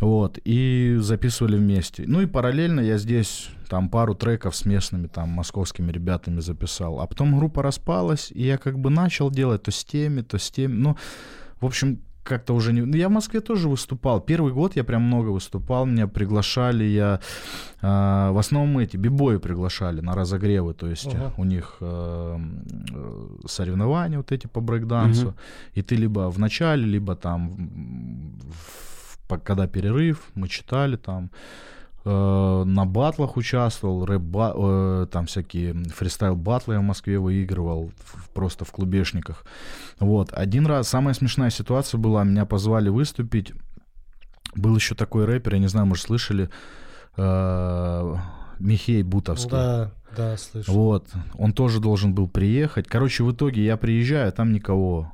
[0.00, 2.04] Вот, и записывали вместе.
[2.06, 7.00] Ну и параллельно я здесь там пару треков с местными там московскими ребятами записал.
[7.00, 10.50] А потом группа распалась, и я как бы начал делать то с теми, то с
[10.50, 10.72] теми.
[10.72, 10.96] Ну,
[11.60, 12.82] в общем, как-то уже не...
[12.82, 14.20] ну, Я в Москве тоже выступал.
[14.20, 15.86] Первый год я прям много выступал.
[15.86, 17.20] Меня приглашали, я...
[17.82, 20.74] а, в основном эти бибои приглашали на разогревы.
[20.74, 21.32] То есть Ага.
[21.38, 22.38] у них э,
[22.94, 25.26] э, соревнования вот эти по брейкдансу.
[25.26, 25.36] Мгм.
[25.74, 27.50] И ты либо в начале, либо там,
[28.52, 31.30] в- по- когда перерыв, мы читали там.
[32.10, 37.90] Э, на батлах участвовал, рэп ба- э, там всякие фристайл батлы я в Москве выигрывал,
[38.32, 39.44] просто в клубешниках.
[40.00, 43.52] Вот, один раз, самая смешная ситуация была, меня позвали выступить,
[44.54, 46.48] был еще такой рэпер, я не знаю, может, слышали,
[47.18, 48.14] э,
[48.58, 49.50] Михей Бутовский.
[49.50, 50.72] Да, да, слышу.
[50.72, 52.88] Вот, он тоже должен был приехать.
[52.88, 55.12] Короче, в итоге я приезжаю, там никого.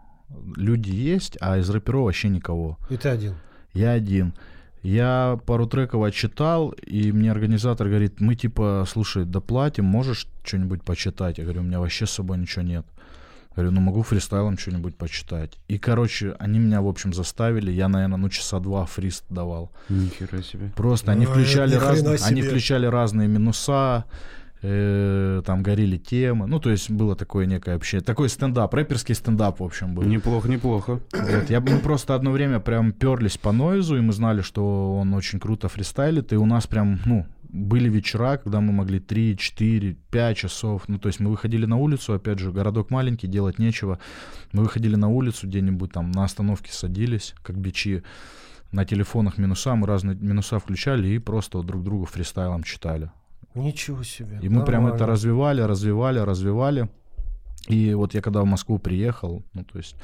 [0.55, 2.79] Люди есть, а из рэперов вообще никого.
[2.89, 3.35] И ты один.
[3.73, 4.33] Я один.
[4.85, 11.39] Я пару треков отчитал, и мне организатор говорит, мы типа, слушай, доплатим, можешь что-нибудь почитать?
[11.39, 12.85] Я говорю, у меня вообще с собой ничего нет.
[13.57, 15.59] Говорю, ну могу фристайлом что-нибудь почитать.
[15.69, 17.71] И, короче, они меня, в общем, заставили.
[17.71, 19.73] Я, наверное, ну часа два фрист давал.
[19.89, 20.71] Нихера себе.
[20.77, 24.05] Просто они Ну, включали ни хрена разные, они включали разные минуса,
[24.65, 26.47] э, там горели темы.
[26.47, 28.05] Ну, то есть было такое некое общение.
[28.05, 30.03] Такой стендап, рэперский стендап, в общем, был.
[30.03, 31.01] Неплохо, неплохо.
[31.13, 35.15] Вот, я, мы просто одно время прям перлись по нойзу, и мы знали, что он
[35.15, 39.97] очень круто фристайлит, и у нас прям, ну, были вечера, когда мы могли 3, 4,
[40.11, 43.99] 5 часов, ну, то есть мы выходили на улицу, опять же, городок маленький, делать нечего,
[44.53, 48.03] мы выходили на улицу где-нибудь там, на остановке садились, как бичи,
[48.73, 53.11] на телефонах минуса, мы разные минуса включали и просто друг другу фристайлом читали.
[53.55, 54.39] Ничего себе.
[54.43, 55.13] И мы прям это Нормально.
[55.13, 56.89] развивали, развивали, развивали.
[57.69, 59.97] И вот я когда в Москву приехал, ну, то есть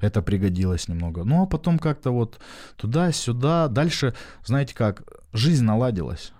[0.00, 1.24] это пригодилось немного.
[1.24, 2.38] Ну, а потом как-то вот
[2.76, 3.68] туда-сюда.
[3.68, 5.02] Дальше, знаете как,
[5.32, 6.32] жизнь наладилась.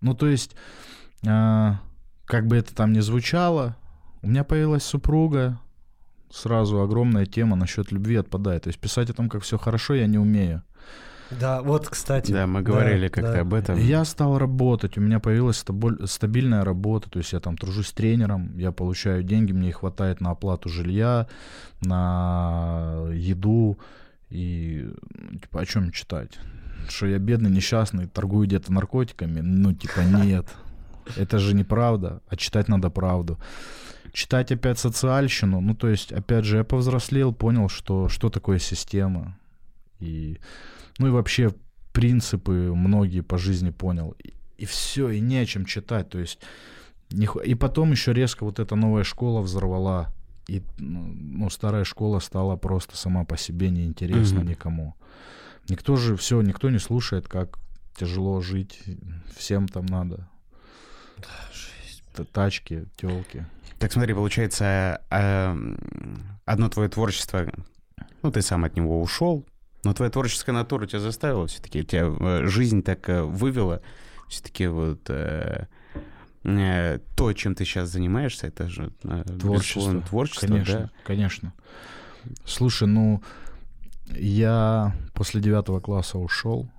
[0.00, 0.54] Ну, то есть,
[1.26, 1.80] а,
[2.24, 3.76] как бы это там ни звучало,
[4.22, 5.58] у меня появилась супруга,
[6.30, 8.64] сразу огромная тема насчет любви отпадает.
[8.64, 10.62] То есть писать о том, как все хорошо, я не умею.
[11.30, 12.30] Да, вот, кстати.
[12.30, 13.40] Да, мы говорили как-то да.
[13.40, 13.78] об этом.
[13.78, 15.64] Я стал работать, у меня появилась
[16.04, 20.30] стабильная работа, то есть я там тружусь тренером, я получаю деньги, мне их хватает на
[20.30, 21.26] оплату жилья,
[21.80, 23.78] на еду,
[24.30, 24.90] и
[25.40, 26.38] типа о чем читать?
[26.88, 29.40] Что я бедный, несчастный, торгую где-то наркотиками?
[29.40, 30.46] Ну, типа, нет.
[31.16, 33.38] Это же неправда, а читать надо правду.
[34.12, 39.36] Читать опять социальщину, ну, то есть, опять же, я повзрослел, понял, что, что такое система.
[40.00, 40.38] И,
[40.98, 41.52] ну и вообще
[41.92, 44.14] принципы многие по жизни понял.
[44.24, 46.08] И, и все, и не о чем читать.
[46.08, 46.38] То есть,
[47.44, 50.12] и потом еще резко вот эта новая школа взорвала.
[50.48, 54.48] И ну, ну, старая школа стала просто сама по себе неинтересна Мгм.
[54.48, 54.94] никому.
[55.68, 57.58] Никто же все, никто не слушает, как
[57.96, 58.82] тяжело жить.
[59.36, 60.28] Всем там надо.
[62.14, 63.46] Т- Тачки, телки.
[63.78, 65.78] Так смотри, получается, эм,
[66.44, 67.50] одно твое творчество,
[68.22, 69.44] ну, ты сам от него ушел,
[69.84, 73.82] но твоя творческая натура тебя заставила все-таки, тебя э, жизнь так э, вывела,
[74.28, 75.66] все-таки вот э,
[76.44, 80.00] э, то, чем ты сейчас занимаешься, это же э, Творчество.
[80.02, 80.90] творчество, Конечно, да.
[81.04, 81.52] конечно.
[82.44, 83.22] Слушай, ну,
[84.08, 86.70] я после девятого класса ушел,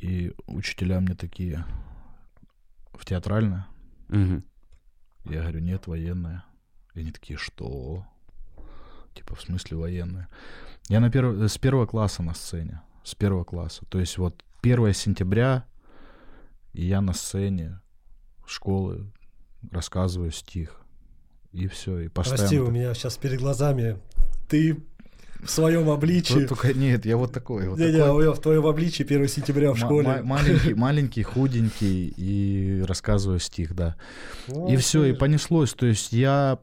[0.00, 1.64] и учителя мне такие
[2.92, 3.66] в театральное.
[4.08, 4.44] Мгм.
[5.24, 6.44] Я говорю, нет, военная.
[6.94, 8.06] И они такие, что?
[9.16, 10.28] Типа, в смысле военная?
[10.88, 11.50] Я на перв...
[11.50, 12.80] с первого класса на сцене.
[13.02, 13.84] С первого класса.
[13.88, 15.64] То есть вот 1 сентября,
[16.72, 17.80] и я на сцене
[18.46, 19.10] школы
[19.70, 20.80] рассказываю стих.
[21.52, 22.38] И все, и постоянно...
[22.42, 23.98] Прости, у меня сейчас перед глазами
[24.48, 24.76] ты
[25.42, 26.34] в своем обличии.
[26.34, 27.68] Вот только нет, я вот такой.
[27.68, 30.06] Вот Не-не, такой я в твоем обличии 1 сентября в школе.
[30.08, 33.96] ма- маленький, маленький, худенький, и рассказываю стих, да.
[34.48, 35.72] Ну, И все, и понеслось.
[35.74, 36.58] То есть я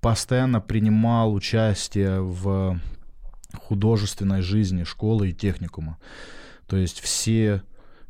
[0.00, 2.78] постоянно принимал участие в
[3.54, 5.98] художественной жизни школы и техникума.
[6.66, 7.62] То есть все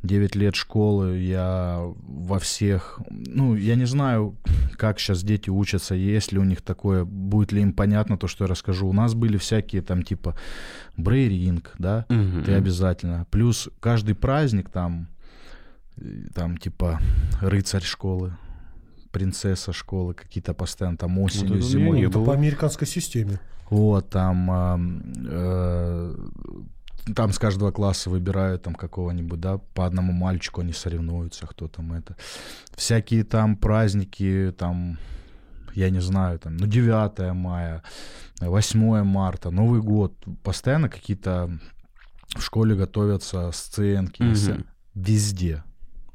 [0.03, 3.01] 9 лет школы я во всех...
[3.11, 4.37] Ну, я не знаю,
[4.79, 8.45] как сейчас дети учатся, есть ли у них такое, будет ли им понятно то, что
[8.45, 8.89] я расскажу.
[8.89, 10.37] У нас были всякие там типа
[10.97, 12.45] брейринг, да, Мгм.
[12.45, 13.27] ты обязательно.
[13.31, 15.09] Плюс каждый праздник там,
[15.97, 16.03] э,
[16.35, 16.99] там типа
[17.43, 18.37] рыцарь школы,
[19.11, 21.97] принцесса школы, какие-то постоянно там осенью, это у меня зимой.
[21.99, 22.25] не Это было.
[22.27, 23.39] по американской системе.
[23.71, 26.15] Вот, там, ам, э,
[27.15, 31.93] там с каждого класса выбирают там какого-нибудь, да, по одному мальчику они соревнуются, кто там
[31.93, 32.17] это.
[32.75, 34.99] Всякие там праздники, там,
[35.75, 37.83] я не знаю, там, ну, 9 мая,
[38.41, 40.15] 8 марта, Новый год.
[40.43, 41.51] Постоянно какие-то
[42.37, 44.23] в школе готовятся сценки.
[44.35, 45.63] Сцен- Везде.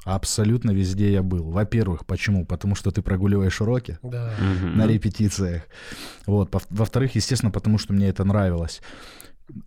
[0.06, 1.50] Абсолютно везде я был.
[1.50, 2.46] Во-первых, почему?
[2.46, 4.30] Потому что ты прогуливаешь уроки Да.
[4.62, 5.62] На репетициях.
[6.26, 6.54] Вот.
[6.70, 8.82] Во-вторых, естественно, потому что мне это нравилось.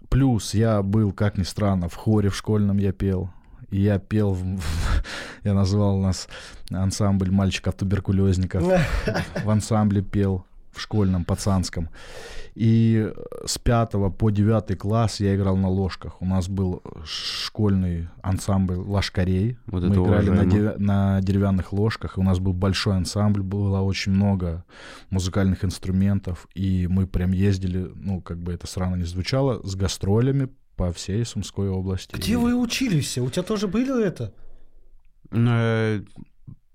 [0.10, 3.30] Плюс я был, как ни странно, в хоре в школьном я пел.
[3.70, 4.62] И я пел, в-
[5.44, 6.28] я назвал нас
[6.72, 8.64] ансамбль мальчиков-туберкулезников.
[9.44, 10.46] В ансамбле пел
[10.80, 11.89] в школьном, пацанском.
[12.55, 13.11] И
[13.45, 16.21] с пятого по девятый класс я играл на ложках.
[16.21, 19.57] У нас был школьный ансамбль ложкарей.
[19.67, 22.17] Вот Мы это играли на, девя- на деревянных ложках.
[22.17, 24.63] И у нас был большой ансамбль, было очень много
[25.09, 26.47] музыкальных инструментов.
[26.55, 31.25] И мы прям ездили, ну, как бы это странно не звучало, с гастролями по всей
[31.25, 32.15] Сумской области.
[32.15, 33.17] Где И- вы учились?
[33.17, 34.34] У тебя тоже было это?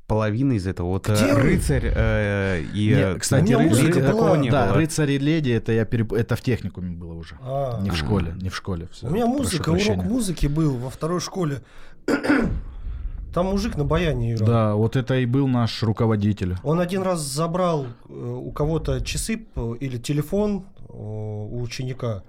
[0.04, 0.88] Э, Половина из этого.
[0.88, 1.40] Вот э, Где вы?
[1.40, 2.88] рыцарь э, и...
[2.88, 4.36] Не, э, кстати, у меня ры- музыка ры- была.
[4.36, 4.76] не да, было.
[4.76, 7.36] рыцарь и леди это я переп- это в техникуме было уже.
[7.40, 7.80] А.
[7.80, 8.88] Не в школе, не в школе.
[8.92, 11.62] всё, У меня музыка, урок музыки был во второй школе.
[13.34, 14.48] Там мужик на баяне играл.
[14.48, 16.56] Да, вот это и был наш руководитель.
[16.62, 19.46] Он один раз забрал э, у кого-то часы
[19.80, 22.22] или телефон э, у ученика.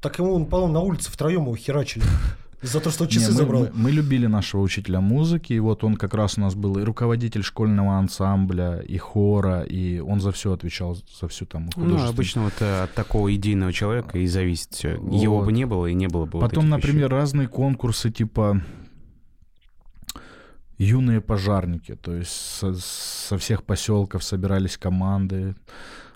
[0.00, 2.04] Так ему, он, по-моему, на улице втроем его херачили.
[2.62, 3.60] За то, что часы Не, мы, забрал.
[3.62, 6.82] мы- мы любили нашего учителя музыки, и вот он как раз у нас был и
[6.84, 12.08] руководитель школьного ансамбля, и хора, и он за все отвечал, за всю там Ну, художественную
[12.10, 14.90] обычно вот э, от такого идейного человека и зависит все.
[14.90, 15.46] Его Вот.
[15.46, 18.62] бы не было, и не было бы вот Потом, этих например, разные конкурсы типа
[20.78, 25.54] юные пожарники, то есть со, со всех поселков собирались команды,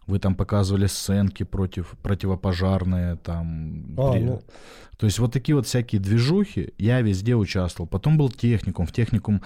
[0.07, 3.95] вы там показывали сценки против противопожарные, там.
[3.99, 4.41] А, при- ну.
[4.99, 7.89] То есть вот такие вот всякие движухи, я везде участвовал.
[7.89, 8.87] Потом был техникум.
[8.87, 9.43] В техникум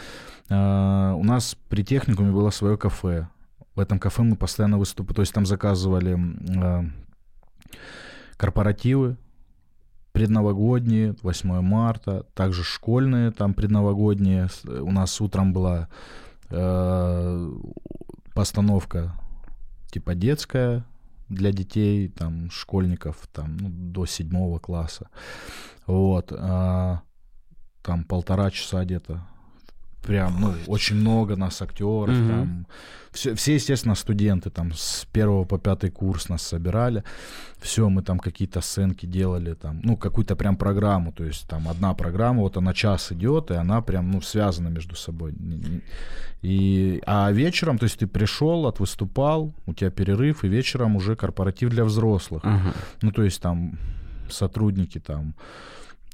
[0.49, 3.29] э, у нас при техникуме было свое кафе.
[3.75, 6.19] В этом кафе мы постоянно выступали, то есть там заказывали
[6.57, 6.85] э,
[8.37, 9.17] корпоративы,
[10.13, 14.49] предновогодние, 8 марта, также школьные, там предновогодние.
[14.67, 15.89] У нас утром была
[16.51, 17.53] э,
[18.35, 19.15] постановка
[19.91, 20.85] типа детская
[21.29, 25.09] для детей, там, школьников, там, ну, до седьмого класса.
[25.87, 26.33] Вот.
[26.37, 27.03] а,
[27.83, 29.27] там полтора часа где-то.
[30.03, 32.29] Прям, ну, очень много нас актеров, Мгм.
[32.29, 32.67] там.
[33.13, 37.03] Все, все, естественно, студенты, там, с первого по пятый курс нас собирали.
[37.61, 41.93] Все, мы там какие-то сценки делали, там, ну, какую-то прям программу, то есть там одна
[41.95, 45.35] программа, вот она час идет, и она прям, ну, связана между собой.
[46.43, 51.71] И, а вечером, то есть ты пришел, отвыступал, у тебя перерыв, и вечером уже корпоратив
[51.71, 52.43] для взрослых.
[52.45, 52.73] Ага.
[53.03, 53.79] Ну, то есть там
[54.31, 55.35] сотрудники там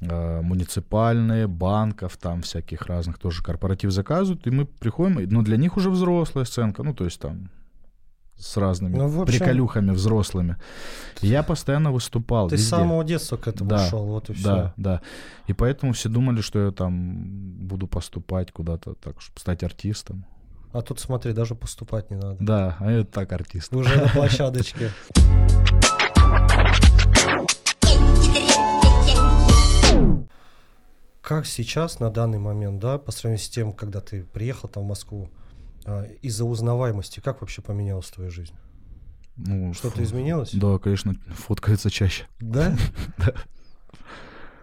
[0.01, 5.90] муниципальные, банков, там всяких разных тоже корпоратив заказывают, и мы приходим, но для них уже
[5.90, 7.51] взрослая сценка, ну, то есть там
[8.36, 10.57] с разными Ну, общем- приколюхами взрослыми.
[11.22, 14.44] Я постоянно выступал Ты с самого детства к этому Да, шел, вот и все.
[14.44, 15.01] Да, да.
[15.47, 20.26] И поэтому все думали, что я там буду поступать куда-то так, чтобы стать артистом.
[20.72, 22.36] А тут смотри, даже поступать не надо.
[22.40, 23.72] Да, а я так артист.
[23.72, 24.90] Вы уже на площадочке.
[31.27, 34.87] Как сейчас, на данный момент, да, по сравнению с тем, когда ты приехал там в
[34.87, 35.29] Москву,
[35.85, 38.55] а, из-за узнаваемости, как вообще поменялась твоя жизнь?
[39.37, 40.53] Ну, Что-то фу- изменилось?
[40.53, 42.27] Да, конечно, фоткаются чаще.
[42.39, 42.77] Да?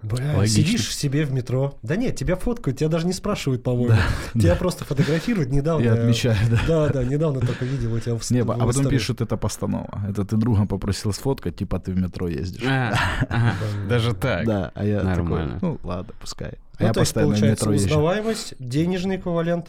[0.04, 0.64] Бля, Логично.
[0.64, 1.78] сидишь себе в метро.
[1.82, 3.96] Да нет, тебя фоткают, тебя даже не спрашивают, по-моему.
[4.34, 5.84] Тебя просто фотографируют недавно.
[5.84, 6.60] Я отмечаю, да.
[6.68, 8.98] Да, да, недавно только видел у тебя в Не, в а потом Инстаграме.
[8.98, 10.02] пишут, это постанова.
[10.10, 12.64] Это ты другом попросил сфоткать, типа ты в метро ездишь.
[12.68, 12.94] А,
[13.30, 13.54] ага.
[13.90, 14.46] Даже так.
[14.46, 15.54] Да, а я Нормально.
[15.56, 16.54] такой, ну ладно, пускай.
[16.78, 19.68] А Ну, я то есть, получается, метро узнаваемость, денежный эквивалент.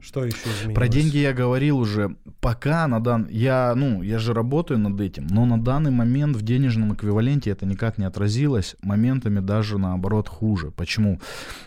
[0.00, 0.74] Что еще изменилось?
[0.74, 2.16] Про деньги я говорил уже.
[2.40, 3.28] Пока на дан...
[3.30, 7.66] я, ну, я же работаю над этим, но на данный момент в денежном эквиваленте это
[7.66, 8.76] никак не отразилось.
[8.82, 10.70] Моментами даже наоборот хуже.
[10.70, 11.20] Почему?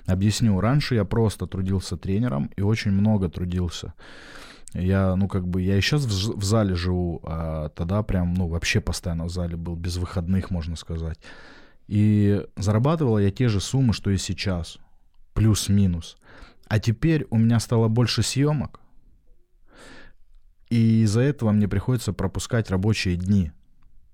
[0.06, 0.60] Объясню.
[0.60, 3.94] Раньше я просто трудился тренером и очень много трудился.
[4.74, 8.48] Я, ну, как бы, я и сейчас в, в зале живу, а тогда прям, ну,
[8.48, 11.20] вообще постоянно в зале был, без выходных, можно сказать.
[11.88, 14.80] И зарабатывал я те же суммы, что и сейчас.
[15.34, 16.18] Плюс-минус.
[16.74, 18.80] А теперь у меня стало больше съемок.
[20.72, 23.52] И из-за этого мне приходится пропускать рабочие дни.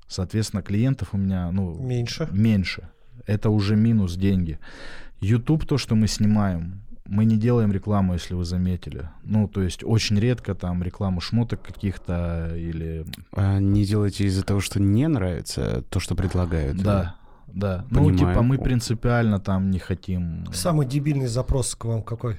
[0.09, 2.27] Соответственно, клиентов у меня, ну, Меньше.
[2.33, 2.89] меньше.
[3.25, 4.59] Это уже минус деньги.
[5.21, 9.07] YouTube, то, что мы снимаем, мы не делаем рекламу, если вы заметили.
[9.23, 13.05] Ну, то есть очень редко там рекламу шмоток каких-то или...
[13.31, 16.75] А не делайте из-за того, что не нравится то, что предлагают.
[16.75, 17.15] Да,
[17.47, 17.85] да.
[17.89, 18.17] Ну, Понимаю.
[18.17, 20.45] типа мы принципиально там не хотим...
[20.51, 22.37] Самый дебильный запрос к вам какой?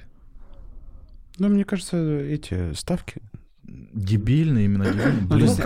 [1.40, 3.22] Ну, мне кажется, эти ставки.
[3.62, 4.84] Дебильный именно.
[4.84, 5.58] Ну, то Блин, есть,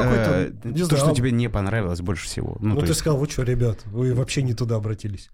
[0.64, 2.56] не то, что а- тебе не понравилось больше всего.
[2.60, 5.30] Ну, Ну, ты есть, сказал, вы что, ребят, вы вообще не туда обратились.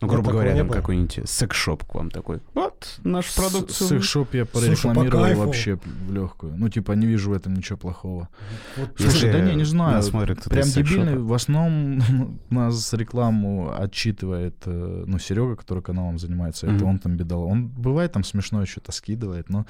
[0.00, 2.40] Ну, грубо говоря, там какой-нибудь секс-шоп к вам такой.
[2.54, 3.70] Вот, наш продукт.
[3.70, 5.40] Секс-шоп я Слушай, по прорекламировал кайфу.
[5.40, 6.54] вообще в легкую.
[6.56, 8.28] Ну, типа, не вижу в этом ничего плохого.
[8.76, 10.02] Вот Слушай, да не, не знаю.
[10.02, 11.18] смотрит Прям дебильный.
[11.18, 16.66] В основном нас рекламу отчитывает, э, ну, Серега, который каналом занимается.
[16.66, 17.44] Это он там бедал.
[17.44, 19.66] Он бывает там смешное что-то скидывает, но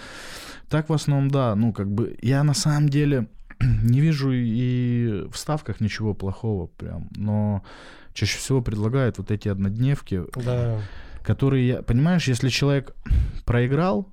[0.68, 1.54] так в основном, да.
[1.54, 3.28] Ну, как бы я на самом деле
[3.60, 7.08] не вижу и в ставках ничего плохого прям.
[7.16, 7.62] Но
[8.12, 10.80] чаще всего предлагают вот эти однодневки, Да.
[11.22, 12.94] которые, я- понимаешь, если человек
[13.44, 14.08] проиграл,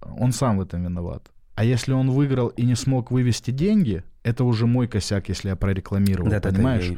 [0.00, 1.30] он сам в этом виноват.
[1.54, 5.56] А если он выиграл и не смог вывести деньги, это уже мой косяк, если я
[5.56, 6.84] прорекламировал, Да-да-да, понимаешь?
[6.90, 6.96] я-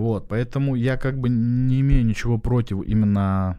[0.00, 3.58] Вот, поэтому я как бы не имею ничего против именно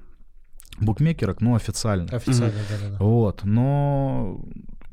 [0.82, 2.08] букмекерок, но официально.
[2.12, 2.98] Официально, да, да, да.
[3.06, 4.42] Вот, но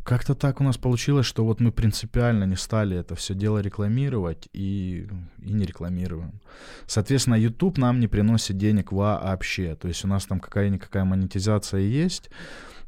[0.05, 4.49] как-то так у нас получилось, что вот мы принципиально не стали это все дело рекламировать
[4.53, 6.41] и, и не рекламируем.
[6.87, 9.77] Соответственно, YouTube нам не приносит денег вообще.
[9.77, 12.31] То есть у нас там какая-никакая монетизация есть.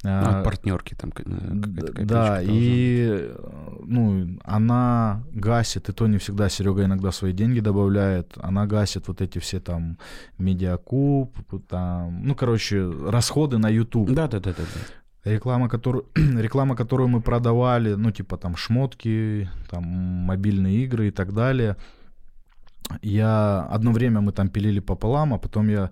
[0.06, 1.10] А, А, партнерки там.
[1.16, 1.22] э,
[1.86, 3.32] какая-то да, и
[3.84, 8.32] ну, она гасит, и то не всегда Серега иногда свои деньги добавляет.
[8.36, 9.98] Она гасит вот эти все там
[10.36, 11.34] медиакуб,
[11.68, 14.10] там, ну, короче, расходы на YouTube.
[14.10, 14.62] Да, да, да, да.
[14.62, 14.80] да.
[15.24, 21.32] Реклама, которую, реклама, которую мы продавали, ну, типа там шмотки, там мобильные игры и так
[21.32, 21.76] далее.
[23.02, 25.90] Я одно время мы там пилили пополам, а потом я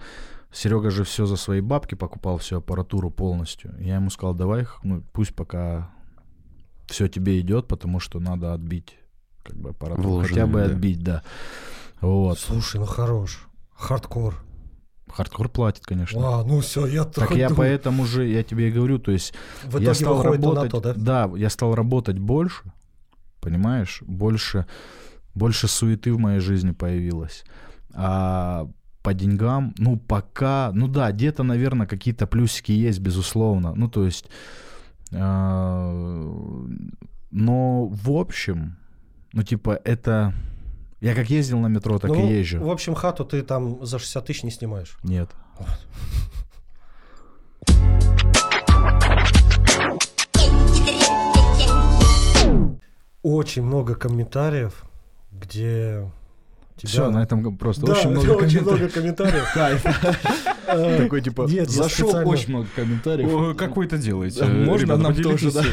[0.53, 3.75] Серега же все за свои бабки покупал, всю аппаратуру полностью.
[3.81, 5.91] Я ему сказал, давай, ну, пусть пока
[6.87, 8.99] все тебе идет, потому что надо отбить
[9.43, 10.09] как бы аппаратуру.
[10.09, 10.65] Вложенное, Хотя бы да.
[10.67, 11.23] отбить, да.
[12.03, 12.39] Вот.
[12.39, 13.49] Слушай, ну хорош.
[13.73, 14.45] Хардкор.
[15.15, 16.41] Хардкор платит, конечно.
[16.41, 17.57] А, ну все, я Так так я думаю.
[17.57, 19.35] поэтому же, я тебе и говорю, то есть
[19.65, 21.31] В я стал работать, то, да?
[21.37, 22.63] я стал работать больше,
[23.41, 24.67] понимаешь, больше,
[25.35, 27.45] больше суеты в моей жизни появилось.
[27.95, 28.69] А
[29.03, 33.75] по деньгам, ну пока, ну да, где-то, наверное, какие-то плюсики есть, безусловно.
[33.75, 34.27] Ну то есть,
[35.13, 35.93] а,
[37.31, 38.77] но в общем,
[39.33, 40.33] ну типа это,
[41.03, 42.61] я как ездил на метро, так Ну, и езжу.
[42.61, 44.97] В общем, хату ты там за 60 тысяч не снимаешь.
[45.03, 45.29] Нет.
[53.23, 54.85] Очень много комментариев,
[55.33, 56.09] где
[56.77, 56.89] тебя...
[56.89, 59.45] Все, на этом просто Да, очень много очень много комментариев.
[59.55, 59.85] Кайф.
[60.69, 63.57] Э, Такой типа, Нет, зашел специально- очень много комментариев.
[63.57, 64.41] Как вы это делаете?
[64.41, 65.73] Да, можно нам тоже, поделитесь.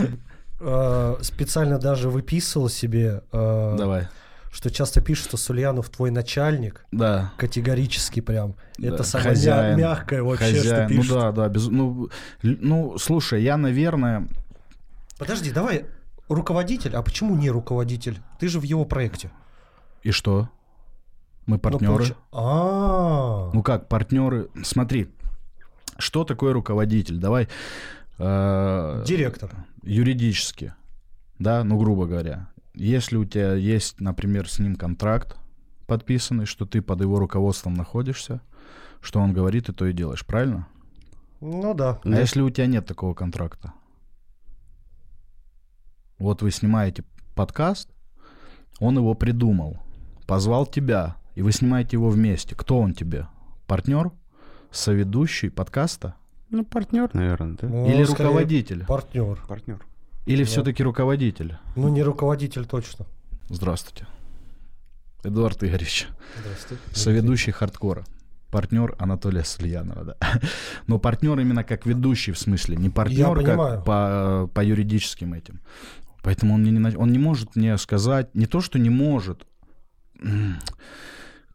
[0.60, 4.08] э, Специально даже выписывал себе, э, Давай.
[4.50, 6.84] Что часто пишут, что Сульянов твой начальник.
[6.92, 7.32] Да.
[7.36, 8.54] Категорически прям.
[8.78, 10.88] Да, Это самое хозяин, мя- мягкое вообще, что Хозяин.
[10.90, 11.12] Ну пишут.
[11.14, 11.48] да, да.
[11.48, 12.08] без- ну,
[12.42, 14.26] ну, слушай, я, наверное...
[15.18, 15.84] Подожди, давай,
[16.28, 18.18] руководитель, а почему не руководитель?
[18.38, 19.30] Ты же в его проекте.
[20.02, 20.48] И что?
[21.46, 22.04] Мы Ну, партнеры.
[22.04, 24.48] получ- А, Ну как, партнеры?
[24.62, 25.10] Смотри,
[25.98, 27.18] что такое руководитель?
[27.18, 27.48] Давай...
[28.18, 29.50] э, директор.
[29.82, 30.74] юридически,
[31.38, 32.48] да, ну, грубо говоря,
[32.86, 35.36] если у тебя есть, например, с ним контракт
[35.86, 38.40] подписанный, что ты под его руководством находишься,
[39.00, 40.66] что он говорит, и то и делаешь, правильно?
[41.40, 42.00] Ну да.
[42.04, 43.72] А если у тебя нет такого контракта?
[46.18, 47.04] Вот вы снимаете
[47.34, 47.90] подкаст,
[48.78, 49.78] он его придумал,
[50.26, 52.54] позвал тебя, и вы снимаете его вместе.
[52.54, 53.26] Кто он тебе?
[53.66, 54.10] Партнер?
[54.70, 56.14] Соведущий подкаста?
[56.50, 57.68] Ну, партнер, наверное, да?
[57.68, 58.84] Ну, Или руководитель?
[58.86, 59.38] Партнер.
[59.48, 59.84] Партнер.
[60.26, 61.56] Или все-таки руководитель?
[61.76, 63.06] Ну, не руководитель точно.
[63.48, 64.06] Здравствуйте.
[65.22, 66.08] Эдуард Игоревич,
[66.40, 66.82] Здравствуйте.
[66.92, 68.04] соведущий хардкора.
[68.50, 70.16] Партнер Анатолия Сульянова, да.
[70.86, 73.76] Но партнер именно как ведущий, в смысле, не партнер понимаю.
[73.76, 75.60] как по, по юридическим этим.
[76.22, 79.46] Поэтому он, мне не, он не может мне сказать, не то, что не может,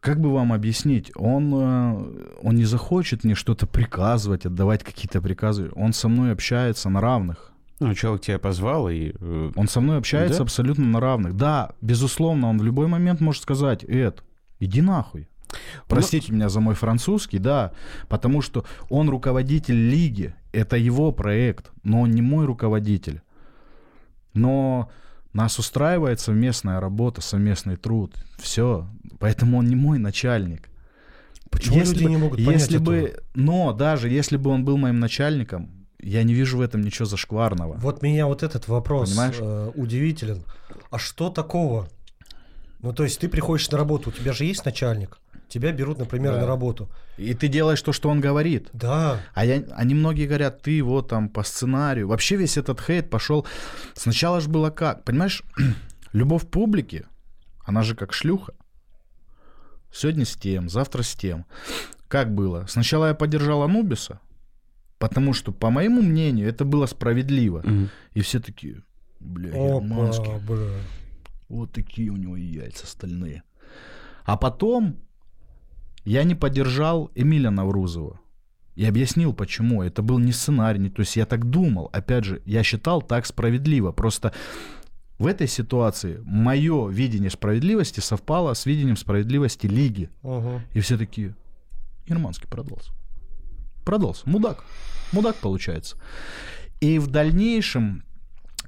[0.00, 5.70] как бы вам объяснить, он, э, он не захочет мне что-то приказывать, отдавать какие-то приказы.
[5.74, 7.52] Он со мной общается на равных.
[7.80, 9.12] Ну, человек тебя позвал, и...
[9.20, 10.44] э, Он со мной общается Да?
[10.44, 11.36] абсолютно на равных.
[11.36, 14.22] Да, безусловно, он в любой момент может сказать, Эд,
[14.60, 15.28] иди нахуй.
[15.86, 17.72] Простите меня за мой французский, да,
[18.08, 23.20] потому что он руководитель лиги, это его проект, но он не мой руководитель.
[24.34, 24.90] Но
[25.32, 28.86] нас устраивает совместная работа, совместный труд, все,
[29.18, 30.68] поэтому он не мой начальник.
[31.50, 33.22] Почему Если люди бы- не могут понять если бы, этого?
[33.34, 35.70] но даже если бы он был моим начальником,
[36.00, 37.74] я не вижу в этом ничего зашкварного.
[37.78, 39.36] Вот меня вот этот вопрос Понимаешь?
[39.40, 40.42] э, удивителен.
[40.90, 41.88] А что такого?
[42.80, 45.18] Ну, то есть ты приходишь на работу, у тебя же есть начальник.
[45.48, 46.40] Тебя берут, например, Да.
[46.40, 46.88] на работу.
[47.16, 48.68] И ты делаешь то, что он говорит.
[48.72, 49.20] Да.
[49.32, 52.08] А я, они многие говорят, ты вот там по сценарию.
[52.08, 53.46] Вообще весь этот хейт пошел.
[53.94, 55.04] Сначала же было как?
[55.04, 55.42] Понимаешь,
[56.12, 57.06] любовь публики,
[57.64, 58.54] она же как шлюха.
[59.92, 61.46] Сегодня с тем, завтра с тем.
[62.08, 62.66] Как было?
[62.68, 64.20] Сначала я поддержал Анубиса,
[64.98, 67.62] потому что, по моему мнению, это было справедливо.
[67.64, 67.88] мгм.
[68.14, 68.82] И все такие,
[69.20, 70.38] бля, германский.
[70.46, 70.78] бля.
[71.48, 73.42] Вот такие у него яйца стальные.
[74.24, 74.96] А потом
[76.04, 78.18] я не поддержал Эмиля Наврузова.
[78.74, 79.82] И объяснил, почему.
[79.82, 81.88] Это был не сценарий, не- то есть я так думал.
[81.92, 83.92] Опять же, я считал так справедливо.
[83.92, 84.32] Просто
[85.18, 90.10] в этой ситуации мое видение справедливости совпало с видением справедливости лиги.
[90.22, 90.60] Мгм.
[90.74, 91.34] И все такие,
[92.06, 92.92] Германский продался.
[93.86, 94.28] Продался.
[94.28, 94.64] Мудак.
[95.12, 95.96] Мудак получается.
[96.80, 98.02] И в дальнейшем,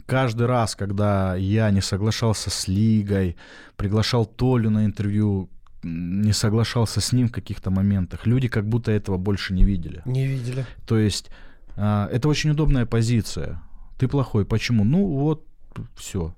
[0.07, 3.37] каждый раз, когда я не соглашался с Лигой,
[3.77, 5.51] приглашал Толю на интервью,
[5.83, 10.03] не соглашался с ним в каких-то моментах, люди как будто этого больше не видели.
[10.05, 10.64] Не видели.
[10.87, 11.31] То есть
[11.77, 13.61] а, это очень удобная позиция.
[13.99, 14.45] Ты плохой.
[14.45, 14.85] Почему?
[14.85, 15.45] Ну вот,
[15.97, 16.33] все.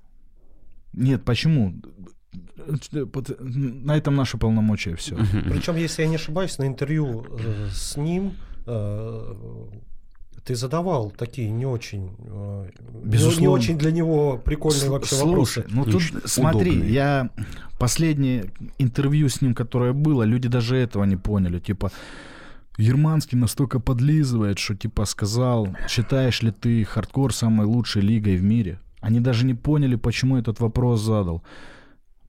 [0.91, 1.75] Нет, почему?
[3.29, 5.15] На этом наши полномочия все.
[5.49, 8.50] Причем, если я не ошибаюсь, на интервью э, с ним э,
[10.43, 12.69] ты задавал такие не очень, э,
[13.03, 13.41] Безусловно.
[13.41, 15.65] не очень для него прикольные вообще Слушай, вопросы.
[15.69, 16.93] Ну тут смотри, удобные.
[16.93, 17.29] я
[17.77, 21.59] последнее интервью с ним, которое было, люди даже этого не поняли.
[21.59, 21.91] Типа,
[22.77, 28.79] Ерманский настолько подлизывает, что типа сказал, считаешь ли ты хардкор самой лучшей лигой в мире?
[28.99, 31.43] Они даже не поняли, почему этот вопрос задал.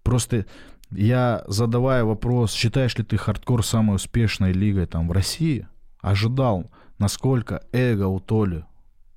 [0.03, 0.47] Просто
[0.91, 5.67] я, задавая вопрос, считаешь ли ты хардкор самой успешной лигой там в России,
[6.03, 8.67] ожидал, насколько эго у Толи.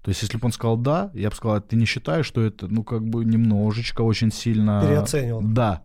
[0.01, 2.67] То есть, если бы он сказал да, я бы сказал, ты не считаешь, что это,
[2.67, 4.81] ну, как бы немножечко очень сильно...
[4.81, 5.41] Переоценил.
[5.41, 5.81] Да.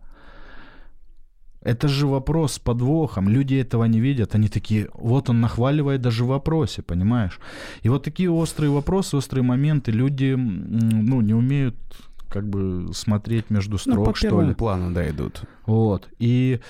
[1.61, 3.29] Это же вопрос с подвохом.
[3.29, 4.35] Люди этого не видят.
[4.35, 7.39] Они такие, вот он нахваливает даже в вопросе, понимаешь?
[7.81, 11.75] И вот такие острые вопросы, острые моменты люди, ну, не умеют
[12.29, 14.53] как бы смотреть между строк, ну, по что ли.
[14.53, 15.41] плану, да, идут.
[15.65, 16.07] Вот.
[16.17, 16.61] И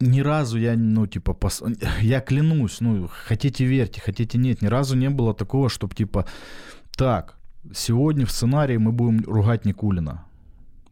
[0.00, 1.62] ни разу я, ну, типа, пос...
[2.00, 6.26] я клянусь, ну, хотите верьте, хотите нет, ни разу не было такого, чтобы, типа,
[6.96, 7.36] так,
[7.72, 10.24] сегодня в сценарии мы будем ругать Никулина.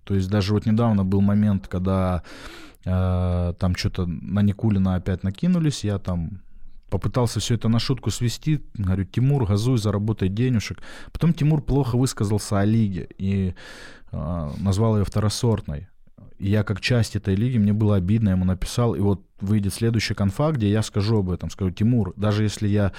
[0.05, 2.23] То есть даже вот недавно был момент, когда
[2.85, 6.41] э, там что-то на Никулина опять накинулись, я там
[6.91, 10.83] попытался все это на шутку свести, говорю, Тимур, газуй, заработай денежек.
[11.13, 13.55] Потом Тимур плохо высказался о лиге и
[14.13, 15.89] э, назвал ее второсортной.
[16.43, 20.15] Я как часть этой лиги, мне было обидно, я ему написал, и вот выйдет следующий
[20.15, 22.93] конфа, где я скажу об этом, скажу, Тимур, даже если я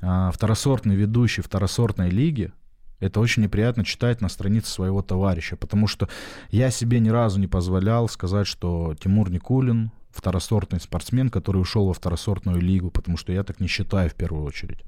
[0.00, 2.52] э, второсортный ведущий второсортной лиги,
[2.98, 6.08] это очень неприятно читать на странице своего товарища, потому что
[6.50, 11.94] я себе ни разу не позволял сказать, что Тимур Никулин второсортный спортсмен, который ушел во
[11.94, 14.82] второсортную лигу, потому что я так не считаю в первую очередь.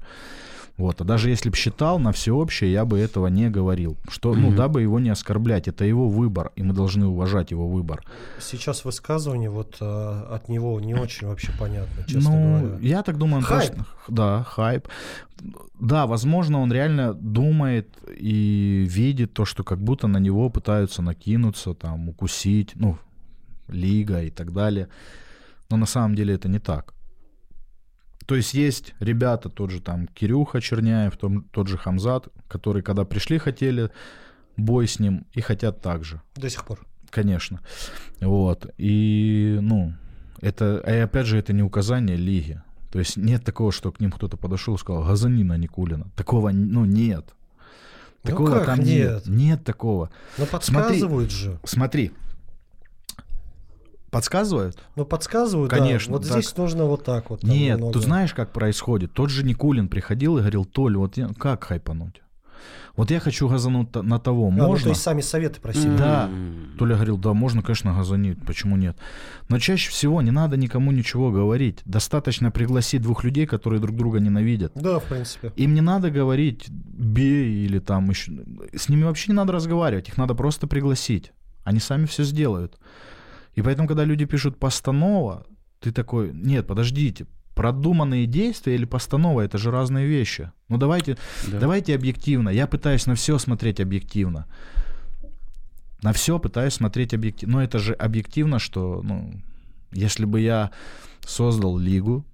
[0.77, 0.99] Вот.
[1.01, 3.97] А даже если бы считал на всеобщее, я бы этого не говорил.
[4.09, 4.39] Что, mm-hmm.
[4.39, 5.67] ну, дабы его не оскорблять.
[5.67, 8.03] Это его выбор, и мы должны уважать его выбор.
[8.39, 12.87] Сейчас высказывание вот э, от него не очень вообще понятно, честно ну, говоря.
[12.87, 13.69] Я так думаю, он хайп.
[13.69, 14.87] Точно, да, хайп.
[15.79, 21.73] Да, возможно, он реально думает и видит то, что как будто на него пытаются накинуться,
[21.73, 22.97] там, укусить, ну,
[23.69, 24.89] лига и так далее.
[25.69, 26.93] Но на самом деле это не так.
[28.25, 33.05] То есть есть ребята, тот же там Кирюха Черняев, том, тот же Хамзат, которые когда
[33.05, 33.91] пришли, хотели
[34.57, 36.21] бой с ним и хотят так же.
[36.35, 36.79] До сих пор.
[37.09, 37.61] Конечно.
[38.19, 38.73] Вот.
[38.77, 39.93] И, ну,
[40.41, 42.61] это, и опять же, это не указание лиги.
[42.91, 46.07] То есть нет такого, что к ним кто-то подошел и сказал, газанина Никулина.
[46.15, 47.25] Такого, ну, нет.
[48.23, 49.25] Ну такого ну как там нет?
[49.25, 49.27] нет.
[49.27, 50.09] Нет такого.
[50.37, 51.59] Но подсказывают смотри, же.
[51.63, 52.11] Смотри,
[54.15, 54.77] Подсказывают?
[54.95, 56.13] Ну, подсказывают, Конечно.
[56.13, 56.19] Да.
[56.19, 56.41] Вот так.
[56.41, 57.43] здесь нужно вот так вот.
[57.43, 57.91] Нет, немного.
[57.91, 59.11] ты знаешь, как происходит?
[59.11, 62.21] Тот же Никулин приходил и говорил, Толь, вот я, как хайпануть?
[62.95, 64.67] Вот я хочу газануть на того, можно?
[64.67, 65.97] А, ну, то есть сами советы просили.
[65.97, 66.29] Да.
[66.79, 68.97] Толя говорил, да, можно, конечно, газанить, почему нет?
[69.49, 71.79] Но чаще всего не надо никому ничего говорить.
[71.83, 74.71] Достаточно пригласить двух людей, которые друг друга ненавидят.
[74.75, 75.51] Да, в принципе.
[75.57, 78.31] Им не надо говорить бей или там еще...
[78.73, 81.33] С ними вообще не надо разговаривать, их надо просто пригласить.
[81.65, 82.77] Они сами все сделают.
[83.55, 85.45] И поэтому, когда люди пишут постанова,
[85.79, 87.25] ты такой, нет, подождите,
[87.55, 90.51] продуманные действия или постанова это же разные вещи.
[90.67, 91.59] Ну давайте, да.
[91.59, 92.49] давайте объективно.
[92.49, 94.45] Я пытаюсь на все смотреть объективно.
[96.01, 97.55] На все пытаюсь смотреть объективно.
[97.55, 99.33] Но это же объективно, что, ну,
[99.91, 100.71] если бы я
[101.25, 102.25] создал лигу,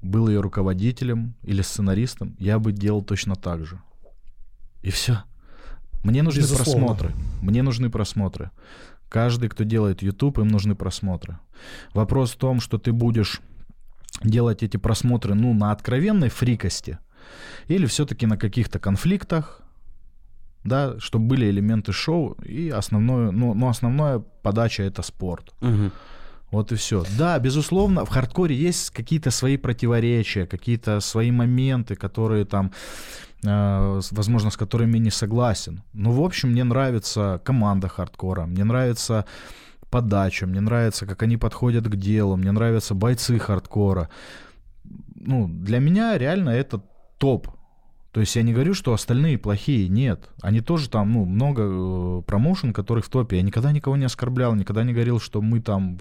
[0.00, 3.80] был ее руководителем или сценаристом, я бы делал точно так же.
[4.82, 5.24] И все.
[6.04, 6.94] Мне нужны Безусловно.
[6.94, 7.14] просмотры.
[7.40, 8.50] Мне нужны просмотры.
[9.08, 11.38] Каждый, кто делает YouTube, им нужны просмотры.
[11.92, 13.40] Вопрос в том, что ты будешь
[14.22, 16.98] делать эти просмотры ну, на откровенной фрикости
[17.68, 19.62] или все-таки на каких-то конфликтах,
[20.62, 25.52] да, чтобы были элементы шоу, и основное, ну, ну основная подача это спорт.
[25.60, 25.90] Угу.
[26.50, 27.04] Вот и все.
[27.18, 32.72] Да, безусловно, в хардкоре есть какие-то свои противоречия, какие-то свои моменты, которые там
[33.44, 35.82] возможно, с которыми не согласен.
[35.92, 39.24] Но, в общем, мне нравится команда хардкора, мне нравится
[39.90, 44.08] подача, мне нравится, как они подходят к делу, мне нравятся бойцы хардкора.
[45.14, 46.80] Ну, для меня реально это
[47.18, 47.48] топ.
[48.14, 50.30] То есть я не говорю, что остальные плохие, нет.
[50.40, 53.38] Они тоже там, ну, много э, промоушен, которых в топе.
[53.38, 55.98] Я никогда никого не оскорблял, никогда не говорил, что мы там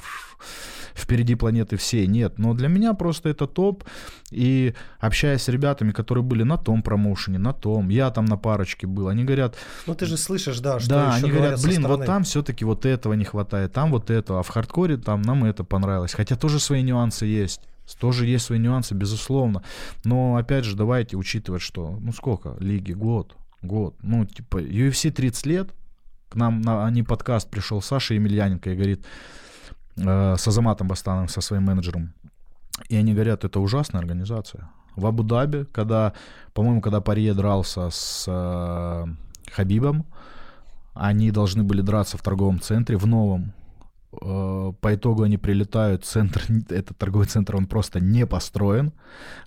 [0.94, 2.06] впереди планеты всей.
[2.06, 3.84] Нет, но для меня просто это топ.
[4.30, 8.86] И общаясь с ребятами, которые были на том промоушене, на том, я там на парочке
[8.86, 9.56] был, они говорят...
[9.88, 13.14] Ну ты же слышишь, да, что Да, они говорят, блин, вот там все-таки вот этого
[13.14, 16.14] не хватает, там вот этого, а в хардкоре там нам это понравилось.
[16.14, 17.62] Хотя тоже свои нюансы есть.
[18.00, 19.64] Тоже есть свои нюансы, безусловно.
[20.04, 23.36] Но опять же, давайте учитывать, что, ну сколько, лиги, год.
[23.62, 23.96] Год.
[24.02, 25.70] Ну, типа, UFC 30 лет.
[26.30, 29.06] К нам на они подкаст пришел Саша Емельяненко и говорит,
[29.98, 32.14] э, с Азаматом Бастановым, со своим менеджером.
[32.90, 34.70] И они говорят, это ужасная организация.
[34.96, 36.14] В Абу-Даби, когда,
[36.54, 39.06] по-моему, когда Парье дрался с э,
[39.52, 40.06] Хабибом,
[40.94, 43.54] они должны были драться в торговом центре, в новом.
[44.22, 48.92] Э, по итогу они прилетают, центр, этот торговый центр, он просто не построен.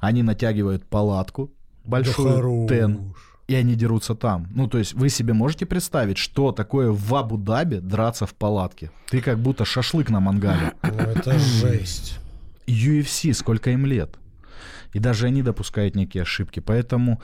[0.01, 1.51] Они натягивают палатку
[1.85, 3.15] большую, да тен,
[3.49, 4.49] и они дерутся там.
[4.51, 8.91] Ну, то есть вы себе можете представить, что такое в Абу-Даби драться в палатке?
[9.09, 10.73] Ты как будто шашлык на мангале.
[10.83, 12.19] Ну, это жесть.
[12.67, 14.17] UFC, сколько им лет.
[14.93, 16.61] И даже они допускают некие ошибки.
[16.61, 17.21] Поэтому,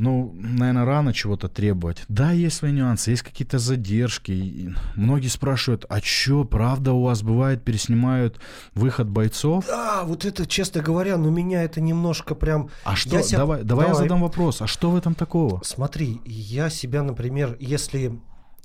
[0.00, 2.02] ну, наверное, рано чего-то требовать.
[2.08, 4.32] Да, есть свои нюансы, есть какие-то задержки.
[4.32, 8.40] И многие спрашивают, а чё, правда у вас бывает, переснимают
[8.74, 9.66] выход бойцов?
[9.66, 12.70] Да, вот это, честно говоря, ну меня это немножко прям...
[12.84, 14.04] А что, Я себя- давай, давай я давай.
[14.06, 15.60] задам вопрос, а что в этом такого?
[15.64, 18.18] Смотри, я себя, например, если...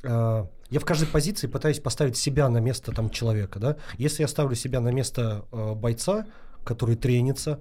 [0.03, 3.75] э, я в каждой позиции пытаюсь поставить себя на место там человека, да.
[3.97, 6.25] Если я ставлю себя на место э, бойца,
[6.63, 7.59] который тренится,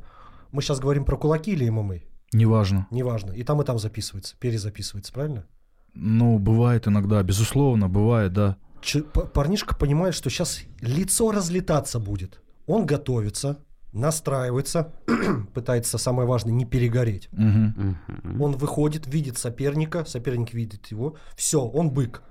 [0.52, 1.96] мы сейчас говорим про кулаки или ММА,
[2.34, 2.86] Неважно.
[2.90, 5.46] неважно, и там и там записывается, перезаписывается, правильно?
[5.94, 8.56] Ну, бывает иногда, безусловно, бывает, да.
[8.82, 12.40] Ч- парнишка понимает, что сейчас лицо разлетаться будет.
[12.66, 13.58] Он готовится,
[13.92, 14.92] настраивается,
[15.54, 17.28] пытается, самое важное, не перегореть.
[17.32, 17.96] Мгм.
[18.42, 21.16] Он выходит, видит соперника, соперник видит его.
[21.36, 22.22] Все, он бык.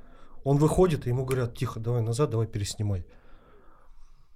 [0.43, 3.05] Он выходит, и ему говорят, тихо, давай назад, давай переснимай.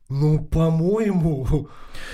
[0.10, 1.68] Ну, по-моему,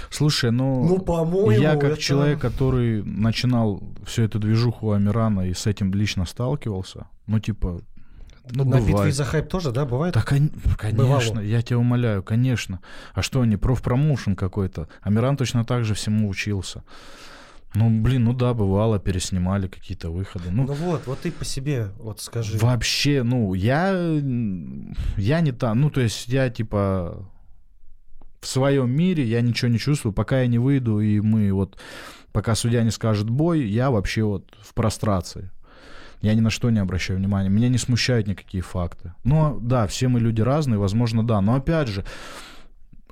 [0.09, 5.53] Слушай, ну, ну, по-моему, я как это- человек, который начинал всю эту движуху Амирана и
[5.53, 7.81] с этим лично сталкивался, ну, типа,
[8.51, 9.15] ну, На битве бывает.
[9.15, 10.15] за хайп тоже, да, бывает?
[10.15, 11.39] Да, кон- конечно, Бывало.
[11.41, 12.79] я тебя умоляю, конечно.
[13.13, 14.87] А что они, профпромоушен какой-то?
[15.01, 16.83] Амиран точно так же всему учился.
[17.75, 20.49] Ну, блин, ну да, бывало, переснимали какие-то выходы.
[20.51, 22.57] Ну, Ну вот, вот ты по себе, вот скажи.
[22.57, 23.91] вообще, ну, я,
[25.17, 27.25] я не там, ну, то есть я, типа,
[28.43, 31.77] в своем мире я ничего не чувствую, пока я не выйду, и мы вот,
[32.33, 35.49] пока судья не скажет бой, я вообще вот в прострации.
[36.21, 37.49] Я ни на что не обращаю внимания.
[37.49, 39.13] Меня не смущают никакие факты.
[39.23, 41.41] Но да, все мы люди разные, возможно, да.
[41.41, 42.05] Но опять же,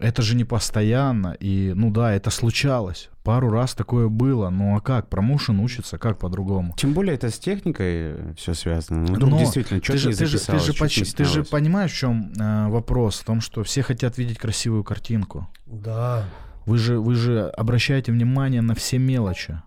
[0.01, 1.35] это же не постоянно.
[1.39, 3.09] И, ну да, это случалось.
[3.23, 4.49] Пару раз такое было.
[4.49, 5.09] Ну а как?
[5.09, 6.73] Промоушен учится, как по-другому?
[6.77, 9.01] Тем более это с техникой все связано.
[9.01, 10.97] Ну, вдруг Но действительно, что ты же, не ты, же, ты, записалось, же, чё-то поч-
[10.97, 13.19] не ты же понимаешь, в чем э, вопрос?
[13.19, 15.47] В том, что все хотят видеть красивую картинку.
[15.65, 16.25] Да.
[16.65, 19.61] Вы же, вы же обращаете внимание на все мелочи.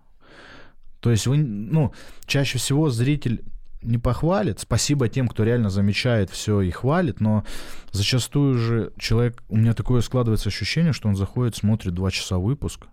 [0.99, 1.93] То есть вы, ну,
[2.25, 3.43] чаще всего зритель
[3.85, 4.59] не похвалит.
[4.59, 7.45] Спасибо тем, кто реально замечает все и хвалит, но
[7.91, 12.87] зачастую же человек, у меня такое складывается ощущение, что он заходит, смотрит два часа выпуск,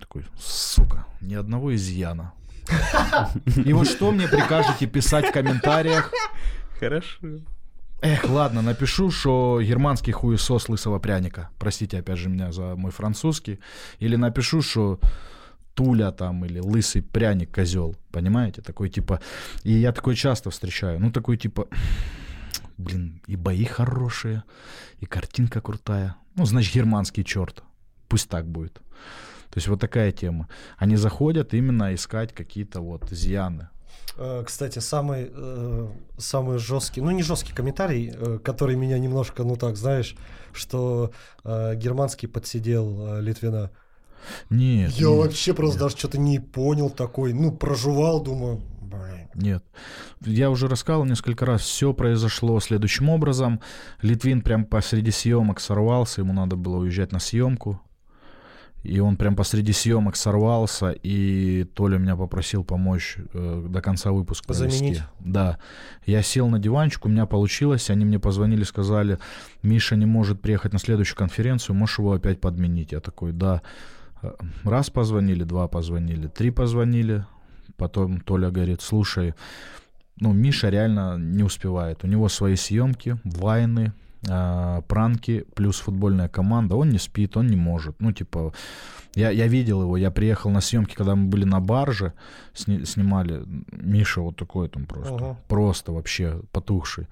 [0.00, 2.32] такой, сука, ни одного изъяна.
[3.64, 6.12] И вот что мне прикажете писать в комментариях?
[6.78, 7.18] Хорошо.
[8.00, 11.50] Эх, ладно, напишу, что германский хуесос лысого пряника.
[11.58, 13.58] Простите, опять же, меня за мой французский.
[13.98, 15.00] Или напишу, что
[15.78, 17.94] Туля там или лысый пряник козел.
[18.10, 18.62] Понимаете?
[18.62, 19.20] Такой типа...
[19.62, 20.98] И я такой часто встречаю.
[20.98, 21.68] Ну, такой типа...
[22.78, 24.42] Блин, и бои хорошие,
[25.00, 26.16] и картинка крутая.
[26.34, 27.62] Ну, значит, германский черт.
[28.08, 28.72] Пусть так будет.
[29.50, 30.48] То есть вот такая тема.
[30.78, 33.68] Они заходят именно искать какие-то вот изъяны.
[34.16, 35.88] Э, Кстати, самый, э,
[36.18, 40.16] самый жесткий, ну не жесткий комментарий, э, который меня немножко, ну так, знаешь,
[40.52, 41.12] что
[41.44, 43.70] германский подсидел Литвина.
[44.50, 44.90] Нет.
[44.92, 49.28] Я нет, вообще просто даже что-то не понял такой, ну проживал, думаю, блин.
[49.34, 49.64] Нет.
[50.24, 53.60] Я уже рассказывал несколько раз, все произошло следующим образом.
[54.02, 57.80] Литвин прям посреди съемок сорвался, ему надо было уезжать на съемку.
[58.84, 64.46] И он прям посреди съемок сорвался, и Толя меня попросил помочь э, до конца выпуска
[64.46, 64.78] провести.
[64.78, 65.02] Заменить?
[65.18, 65.58] Да.
[66.06, 69.18] Я сел на диванчик, у меня получилось, они мне позвонили, сказали,
[69.62, 72.92] Миша не может приехать на следующую конференцию, можешь его опять подменить?
[72.92, 73.62] Я такой, да.
[74.22, 74.32] Э,
[74.64, 77.24] Раз позвонили, два позвонили, три позвонили,
[77.76, 79.34] потом Толя говорит, слушай,
[80.20, 82.04] ну, Миша реально не успевает.
[82.04, 83.92] У него свои съемки, вайны,
[84.28, 86.74] а, пранки, плюс футбольная команда.
[86.74, 88.00] Он не спит, он не может.
[88.00, 88.52] Ну, типа,
[89.14, 92.12] я, я видел его, я приехал на съемки, когда мы были на барже,
[92.52, 93.44] сни- снимали.
[93.70, 95.36] Миша вот такой там просто, Ага.
[95.48, 97.06] просто вообще потухший.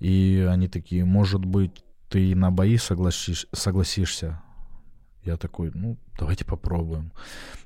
[0.00, 4.40] И они такие, может быть, ты на бои согласишь, согласишься?
[5.24, 7.12] Я такой, ну, давайте попробуем.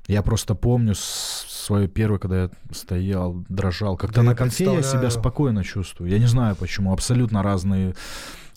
[0.07, 3.97] Я просто помню свое первое, когда я стоял, дрожал.
[3.97, 6.09] Как-то Да, на я конфе я себя спокойно чувствую.
[6.11, 6.93] Я не знаю почему.
[6.93, 7.93] Абсолютно разные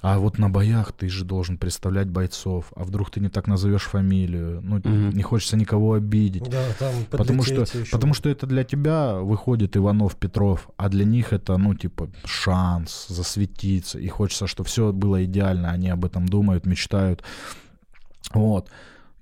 [0.02, 3.82] А вот на боях ты же должен представлять бойцов, а вдруг ты не так назовешь
[3.82, 5.10] фамилию, ну Мгм.
[5.10, 6.48] не хочется никого обидеть.
[6.48, 7.84] Да, там Потому что, ещё.
[7.92, 13.06] потому что это для тебя выходит Иванов Петров, а для них это, ну, типа, шанс
[13.08, 13.98] засветиться.
[13.98, 15.70] И хочется, чтобы все было идеально.
[15.70, 17.22] Они об этом думают, мечтают.
[18.32, 18.70] Вот.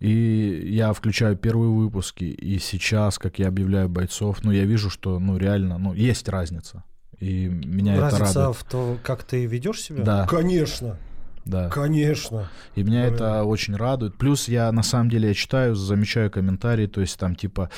[0.01, 5.19] И я включаю первые выпуски, и сейчас, как я объявляю бойцов, ну, я вижу, что,
[5.19, 6.85] ну, реально, ну, есть разница.
[7.19, 8.57] И меня это Разница радует.
[8.57, 10.05] в том, как ты ведешь себя?
[10.05, 10.27] Да.
[10.29, 10.97] Конечно,
[11.45, 11.69] Да.
[11.69, 12.49] конечно.
[12.77, 13.15] И меня Блин.
[13.15, 14.17] это очень радует.
[14.17, 17.71] Плюс я на самом деле я читаю, замечаю комментарии, то есть там типа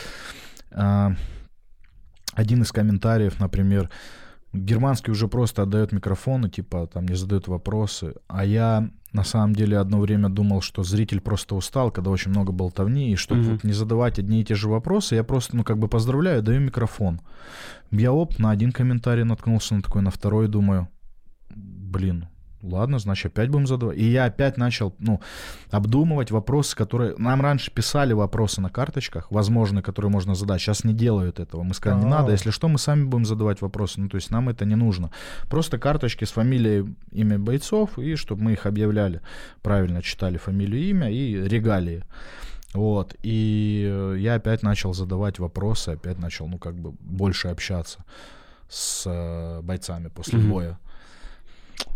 [0.72, 1.14] а,
[2.34, 3.88] один из комментариев, например,
[4.52, 9.78] германский уже просто отдает микрофоны, типа там не задает вопросы, а я на самом деле
[9.78, 13.50] одно время думал, что зритель просто устал, когда очень много болтовни, и чтобы Мгм.
[13.52, 16.60] вот не задавать одни и те же вопросы, я просто, ну, как бы поздравляю, даю
[16.60, 17.20] микрофон.
[17.90, 20.88] Я оп, на один комментарий наткнулся, на такой, на второй, думаю,
[21.54, 22.26] блин,
[22.62, 23.96] ладно, значит, опять будем задавать.
[23.98, 25.20] И я опять начал, ну,
[25.70, 27.14] обдумывать вопросы, которые...
[27.18, 30.60] Нам раньше писали вопросы на карточках, возможные, которые можно задать.
[30.60, 31.62] Сейчас не делают этого.
[31.62, 32.10] Мы сказали, не А.
[32.20, 32.32] надо.
[32.32, 34.00] Если что, мы сами будем задавать вопросы.
[34.00, 35.10] Ну, то есть нам это не нужно.
[35.48, 39.20] Просто карточки с фамилией, имя бойцов, и чтобы мы их объявляли.
[39.62, 42.04] Правильно читали фамилию, имя и регалии.
[42.74, 43.16] Вот.
[43.22, 48.04] И я опять начал задавать вопросы, опять начал, ну, как бы больше общаться
[48.68, 50.50] с э, бойцами после Мгм.
[50.50, 50.78] боя.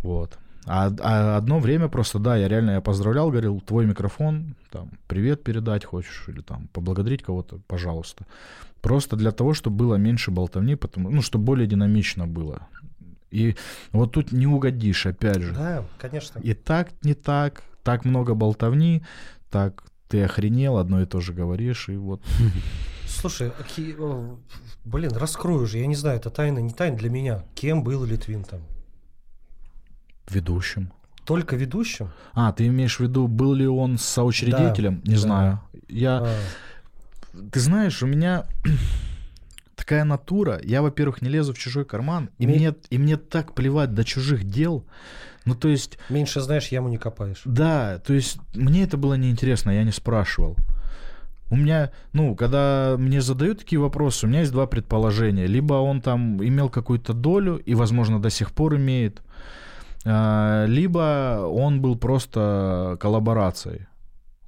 [0.02, 0.36] Вот.
[0.66, 5.44] А, а одно время просто, да, я реально я поздравлял, говорил, твой микрофон, там, привет
[5.44, 8.26] передать хочешь, или там, поблагодарить кого-то, пожалуйста.
[8.80, 12.66] Просто для того, чтобы было меньше болтовни, потому, ну, чтобы более динамично было.
[13.30, 13.56] И
[13.92, 15.52] вот тут не угодишь, опять же.
[15.52, 16.38] Да, конечно.
[16.38, 19.02] И так, не так, так много болтовни,
[19.50, 22.22] так ты охренел, одно и то же говоришь, и вот
[23.06, 23.52] Слушай,
[24.84, 27.44] блин, раскрою же, я не знаю, это тайна, не тайна для меня.
[27.54, 28.60] Кем был Литвин там?
[30.30, 30.92] Ведущим.
[31.24, 32.10] Только ведущим?
[32.34, 35.00] А, ты имеешь в виду, был ли он соучредителем?
[35.04, 35.20] Да, не да.
[35.20, 35.60] знаю.
[35.88, 36.36] Я, А,
[37.50, 38.44] Ты знаешь, у меня
[39.76, 40.60] такая натура.
[40.62, 44.04] Я, во-первых, не лезу в чужой карман, и, Ми- мне, и мне так плевать до
[44.04, 44.84] чужих дел.
[45.46, 47.42] Ну, то есть, меньше знаешь, яму не копаешь.
[47.44, 50.56] да, то есть мне это было неинтересно, я не спрашивал.
[51.50, 55.46] У меня, ну, когда мне задают такие вопросы, у меня есть два предположения.
[55.46, 59.20] Либо он там имел какую-то долю и, возможно, до сих пор имеет,
[60.04, 63.86] либо он был просто коллаборацией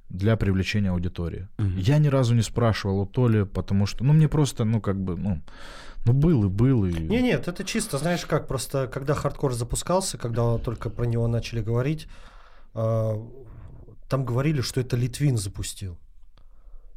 [0.09, 1.47] для привлечения аудитории.
[1.57, 1.77] Мгм.
[1.77, 5.17] Я ни разу не спрашивал у Толи, потому что, ну, мне просто, ну, как бы,
[5.17, 5.41] ну,
[6.05, 6.85] ну был и был.
[6.85, 6.93] И...
[6.93, 11.61] Не, нет, это чисто, знаешь как, просто когда хардкор запускался, когда только про него начали
[11.61, 12.07] говорить,
[12.73, 13.21] а,
[14.07, 15.97] там говорили, что это Литвин запустил.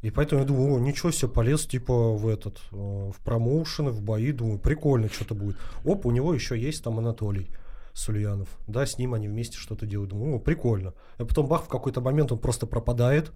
[0.01, 4.01] И поэтому я думаю, о, ничего себе, полез типа в этот, э, в промоушены, в
[4.01, 5.57] бои, думаю, прикольно что-то будет.
[5.83, 7.49] Оп, у него еще есть там Анатолий
[7.93, 10.93] Сульянов, да, с ним они вместе что-то делают, думаю, о, прикольно.
[11.17, 13.31] А потом бах, в какой-то момент он просто пропадает.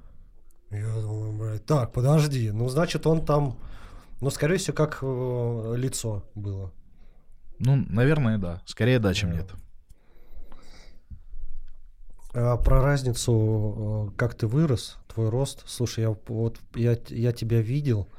[0.71, 3.59] Я думаю, блядь, так, подожди, ну, значит, он там,
[4.21, 6.71] ну, скорее всего, как э, лицо было.
[7.59, 8.61] Ну, наверное, да.
[8.65, 9.37] Скорее да, чем Да.
[9.37, 9.51] нет.
[12.33, 15.63] А про разницу, э, как ты вырос, твой рост.
[15.67, 18.09] Слушай, я вот я, я тебя видел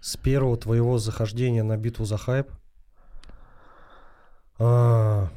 [0.00, 2.48] с первого твоего захождения на битву за хайп.
[4.58, 5.28] А,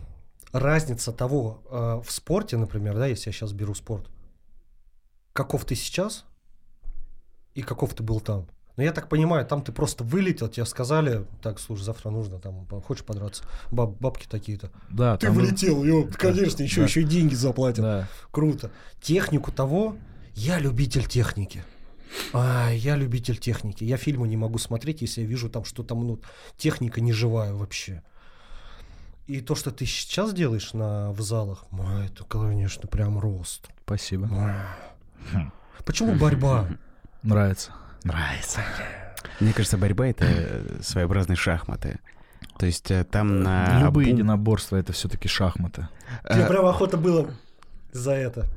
[0.52, 4.10] разница того а, в спорте, например, да, если я сейчас беру спорт,
[5.34, 6.26] каков ты сейчас
[7.56, 8.48] и каков ты был там.
[8.78, 12.65] Но я так понимаю, там ты просто вылетел, тебе сказали, так, слушай, завтра нужно, там,
[12.82, 14.72] хочешь подраться, Баб- бабки такие-то.
[14.90, 16.88] Да, Ты там- влетел, ёп, конечно, еще, да.
[16.88, 17.82] еще и деньги заплатят.
[17.84, 18.07] Да.
[18.32, 18.72] Круто.
[19.02, 19.98] Технику того,
[20.36, 21.64] я любитель техники.
[22.34, 23.84] А, я любитель техники.
[23.84, 26.19] Я фильмы не могу смотреть, если я вижу там, что там, ну,
[26.57, 28.03] техника не живая вообще.
[29.27, 31.65] И то, что ты сейчас делаешь на, в залах,
[32.06, 33.68] это, конечно, прям рост.
[33.85, 34.26] Спасибо.
[34.31, 35.52] Ой.
[35.85, 36.68] Почему борьба?
[37.23, 37.72] Нравится.
[38.03, 38.61] Нравится.
[39.39, 41.99] Мне кажется, борьба— это э, своеобразные шахматы.
[42.57, 43.80] То есть э, там на...
[43.84, 45.88] Любые бум- единоборства это все-таки шахматы.
[46.30, 47.30] Тебе э, прям охота было
[47.91, 48.48] за это.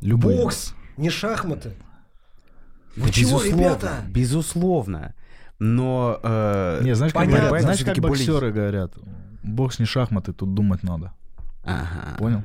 [0.00, 0.36] Любые.
[0.38, 1.70] Бокс, не шахматы.
[2.96, 3.92] да, Вы чего, безусловно, ребята?
[4.08, 5.14] Безусловно.
[5.58, 6.20] Но...
[6.22, 8.92] э, Не, знаешь, как, борьба- знаешь, как боксеры говорят,
[9.42, 11.12] бокс не шахматы, тут думать надо.
[11.64, 12.16] ага.
[12.18, 12.42] Понял?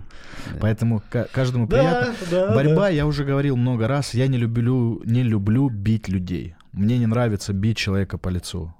[0.53, 0.57] Да.
[0.61, 2.13] Поэтому ка- каждому приятно.
[2.31, 2.89] Да, да, Борьба, да.
[2.89, 6.55] я уже говорил много раз, я не люблю, не люблю бить людей.
[6.71, 8.73] Мне не нравится бить человека по лицу.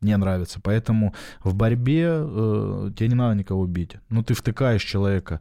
[0.00, 0.60] Не нравится.
[0.62, 1.12] Поэтому
[1.44, 3.96] в борьбе э, тебе не надо никого бить.
[4.08, 5.40] Ну, ты втыкаешь человека,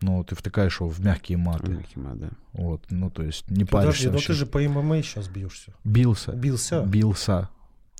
[0.00, 1.70] ну, ты втыкаешь его в мягкие маты.
[1.70, 2.28] Мягкий мат, да.
[2.52, 4.26] Вот, ну, то есть не Подожди, паришься ну вообще.
[4.28, 5.74] ты же по ММА сейчас бьешься.
[5.84, 6.32] Бился.
[6.32, 6.82] Бился.
[6.82, 7.48] Бился.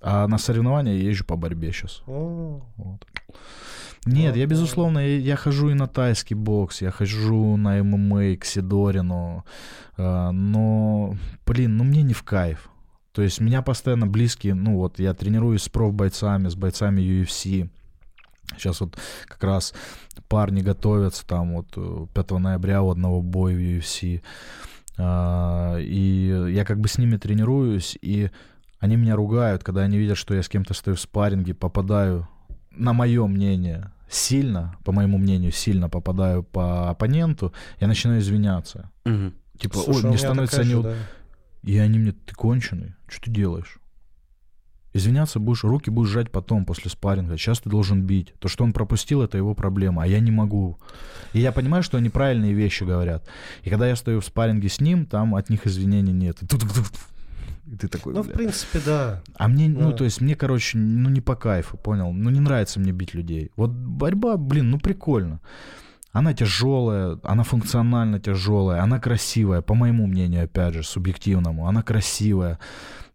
[0.02, 2.02] А на соревнования я езжу по борьбе сейчас.
[2.08, 3.06] О, Вот.
[4.06, 8.44] Нет, я, безусловно, я, я хожу и на тайский бокс, я хожу на ММА к
[8.44, 9.44] Сидорину,
[9.98, 11.16] э, но,
[11.46, 12.70] блин, ну мне не в кайф.
[13.12, 17.68] То есть меня постоянно близкие, ну вот я тренируюсь с профбойцами, с бойцами UFC.
[18.56, 19.74] Сейчас вот как раз
[20.28, 24.22] парни готовятся, там вот э, 5 ноября у одного боя в UFC.
[24.96, 28.30] А, И я как бы с ними тренируюсь, и
[28.78, 32.28] они меня ругают, когда они видят, что я с кем-то стою в спарринге, попадаю,
[32.70, 38.90] на мое мнение, сильно, по моему мнению, сильно попадаю по оппоненту, я начинаю извиняться.
[39.04, 39.34] Мгм.
[39.58, 40.94] Типа, слушай, ой, мне становится неуд- да.
[41.62, 43.78] И они мне, ты конченый, что ты делаешь?
[44.92, 47.36] Извиняться будешь, руки будешь жать потом, после спарринга.
[47.36, 48.34] Сейчас ты должен бить.
[48.40, 50.78] То, что он пропустил, это его проблема, а я не могу.
[51.32, 53.24] И я понимаю, что они правильные вещи говорят.
[53.62, 56.42] И когда я стою в спарринге с ним, там от них извинений нет.
[56.42, 56.64] И тут-
[57.72, 58.34] и ты такой, Ну, в бля.
[58.36, 59.22] принципе, да.
[59.36, 59.96] А мне, ну, Да.
[59.96, 62.12] то есть, мне, короче, ну, не по кайфу, понял?
[62.12, 63.50] Ну, не нравится мне бить людей.
[63.56, 65.40] Вот борьба, блин, ну, прикольно.
[66.12, 72.58] Она тяжелая, она функционально тяжелая, она красивая, по моему мнению, опять же, субъективному, она красивая.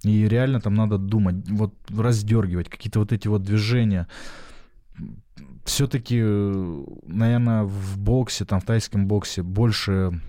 [0.04, 4.08] И реально там надо думать, вот раздергивать какие-то вот эти вот движения.
[5.66, 6.22] Все-таки,
[7.08, 10.22] наверное, в боксе, там, в тайском боксе больше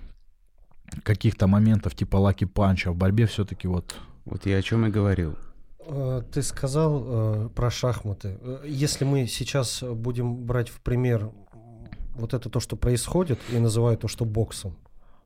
[1.03, 3.95] каких-то моментов типа лаки панча, в борьбе все-таки вот
[4.27, 5.35] Вот я о чем и говорил.
[5.79, 8.37] Э, Ты сказал э, про шахматы.
[8.41, 11.31] Э, Если мы сейчас будем брать в пример
[12.15, 14.75] вот это то, что происходит, и называют то, что боксом,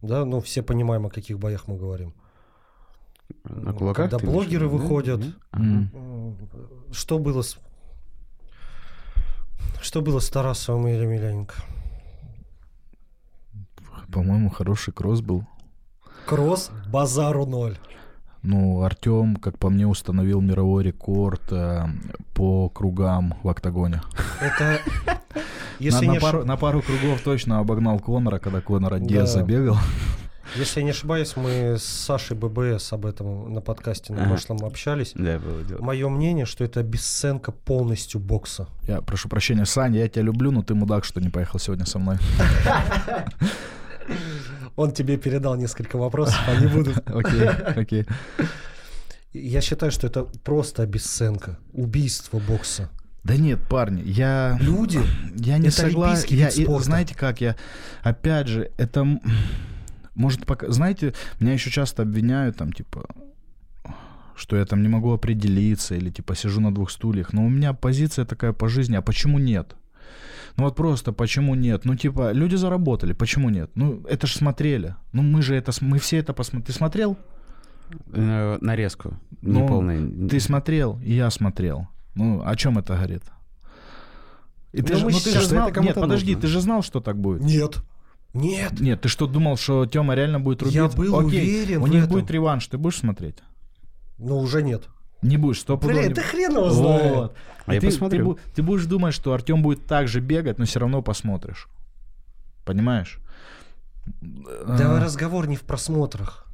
[0.01, 2.13] да, ну все понимаем, о каких боях мы говорим.
[3.45, 4.83] На кулаках когда блогеры виду, да?
[4.83, 5.21] выходят.
[5.53, 5.89] М.
[5.93, 6.37] М,
[6.91, 7.57] Что было с...
[9.81, 11.55] Что было с Тарасовым и Емельяненко?
[14.13, 15.45] По-моему, хороший кросс был.
[16.27, 17.77] Кросс, базару ноль.
[18.43, 21.85] Ну, Артем, как по мне, установил мировой рекорд э,
[22.33, 24.01] по кругам в октагоне.
[24.39, 24.79] Это...
[25.79, 29.39] Если, на, не на пару, на пару кругов точно обогнал Конора, когда Конора Диас Да.
[29.39, 29.77] забегал.
[30.55, 34.29] Если я не ошибаюсь, мы с Сашей ББС об этом на подкасте на Ага.
[34.31, 35.13] прошлом общались.
[35.15, 35.81] Да, было дело.
[35.81, 38.67] Мое мнение, что это обесценка полностью бокса.
[38.87, 41.99] Я прошу прощения, Саня, я тебя люблю, но ты мудак, что не поехал сегодня со
[41.99, 42.17] мной.
[44.75, 46.97] Он тебе передал несколько вопросов, они будут.
[47.07, 48.05] Окей, окей.
[49.33, 52.89] Я считаю, что это просто обесценка, убийство бокса.
[53.23, 54.57] Да нет, парни, я...
[54.59, 55.01] Люди,
[55.35, 56.35] Я не согласен.
[56.35, 57.55] Я, и знаете как, я...
[58.01, 59.07] Опять же, это...
[60.15, 60.69] Может, пока...
[60.71, 63.05] Знаете, меня еще часто обвиняют, там, типа,
[64.35, 67.31] что я там не могу определиться, или, типа, сижу на двух стульях.
[67.31, 69.75] Но у меня позиция такая по жизни, а почему нет?
[70.57, 71.85] Ну вот просто почему нет?
[71.85, 73.71] Ну типа люди заработали, почему нет?
[73.75, 74.95] Ну это ж смотрели.
[75.13, 76.67] Ну мы же это, мы все это посмотрели.
[76.67, 77.17] Ты смотрел?
[78.13, 79.13] Э, Нарезку.
[79.41, 80.29] Ну, Неполный.
[80.29, 81.87] Ты смотрел, и я смотрел.
[82.15, 83.23] Ну о чем это говорит?
[84.73, 86.41] И ты Ну, же, ну, ты же знал, это нет, подожди, нужно.
[86.41, 87.41] ты же знал, что так будет?
[87.41, 87.79] нет,
[88.33, 88.79] нет.
[88.79, 90.75] Нет, ты что, думал, что Тёма реально будет рубить?
[90.75, 92.13] Я был Окей, уверен у в них этом.
[92.13, 93.35] будет реванш, ты будешь смотреть?
[94.17, 94.87] Но уже нет.
[95.21, 97.15] Не будешь, пудов Блин, не- да хрен его знает.
[97.15, 97.35] Вот.
[97.65, 98.33] А И я ты, посмотрю.
[98.33, 101.67] Ты, ты будешь думать, что Артем будет так же бегать, но все равно посмотришь.
[102.65, 103.19] Понимаешь?
[104.21, 106.47] Да А, разговор не в просмотрах.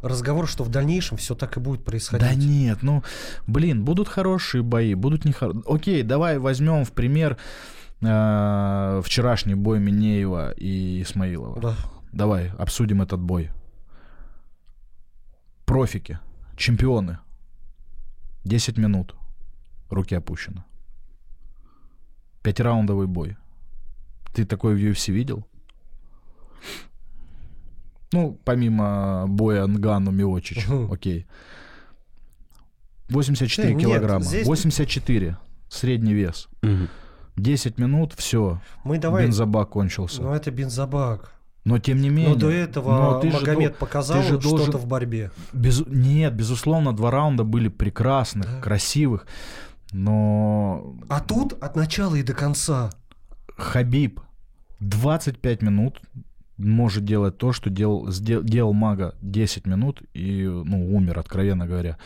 [0.00, 2.26] Разговор, что в дальнейшем все так и будет происходить.
[2.26, 3.02] Да нет, ну,
[3.46, 5.62] блин, будут хорошие бои, будут нехорошие.
[5.66, 7.38] Окей, давай возьмем в пример
[8.02, 11.60] э, вчерашний бой Минеева и Исмаилова.
[11.60, 11.74] Да.
[12.12, 13.50] Давай обсудим этот бой.
[15.64, 16.18] Профики,
[16.56, 17.18] чемпионы.
[18.44, 19.14] 10 минут.
[19.90, 20.64] Руки опущены.
[22.42, 23.36] Пятираундовый бой.
[24.34, 25.46] Ты такой в UFC видел?
[28.12, 30.92] Ну, помимо боя Нгану Миочич, Мгм.
[30.92, 31.26] окей.
[33.08, 34.24] 84 Э, нет, килограмма.
[34.24, 35.36] здесь- 84.
[35.68, 36.48] Средний вес.
[36.62, 36.88] Мгм.
[37.36, 38.60] 10 минут, все.
[38.84, 39.24] Мы давай...
[39.26, 40.22] Бензобак кончился.
[40.22, 41.33] Ну это бензобак.
[41.64, 42.28] Но тем не менее.
[42.34, 45.30] Но до этого но ты же Магомед дол- показал ты же что-то в борьбе.
[45.54, 48.60] Безу- Нет, безусловно, два раунда были прекрасных, Да.
[48.60, 49.26] красивых.
[49.92, 52.90] Но А тут от начала и до конца.
[53.56, 54.20] Хабиб
[54.80, 56.00] 25 минут
[56.58, 61.96] может делать то, что делал, сдел- делал Мага 10 минут и ну, умер, откровенно говоря.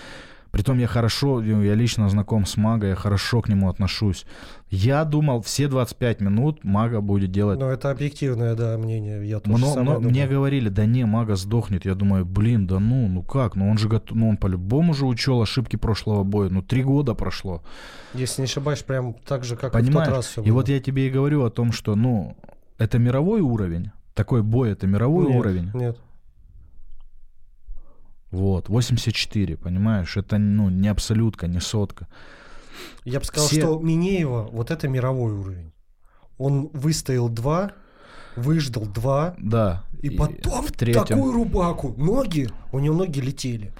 [0.50, 4.24] Притом я хорошо, ну, я лично знаком с Мага, я хорошо к нему отношусь.
[4.70, 9.28] Я думал, все 25 минут Мага будет делать Но это объективное, да, мнение.
[9.28, 10.00] Я тоже мно- думаю.
[10.00, 11.84] мне говорили, да не, мага сдохнет.
[11.84, 13.56] Я думаю, блин, да ну, ну как?
[13.56, 16.48] Ну он же готов, ну он по-любому же учел ошибки прошлого боя.
[16.48, 17.62] Ну три года прошло.
[18.14, 20.08] Если не ошибаешь, прям так же, как и в Понимаешь?
[20.08, 20.54] тот раз всё И было.
[20.54, 22.36] вот я тебе и говорю о том, что, ну,
[22.78, 23.90] это мировой уровень.
[24.14, 25.70] Такой бой, это мировой Нет, уровень.
[25.74, 25.98] Нет.
[28.30, 30.16] Вот, 84, понимаешь?
[30.16, 32.06] Это, ну, не абсолютка, не сотка.
[33.04, 35.72] Я бы сказал, Все- что Минеева, вот это мировой уровень.
[36.36, 37.72] Он выстоял два,
[38.36, 39.84] выждал два, Да.
[40.02, 41.04] и, потом в третьем...
[41.04, 41.94] такую рубаку.
[41.96, 43.72] Ноги, у него ноги летели.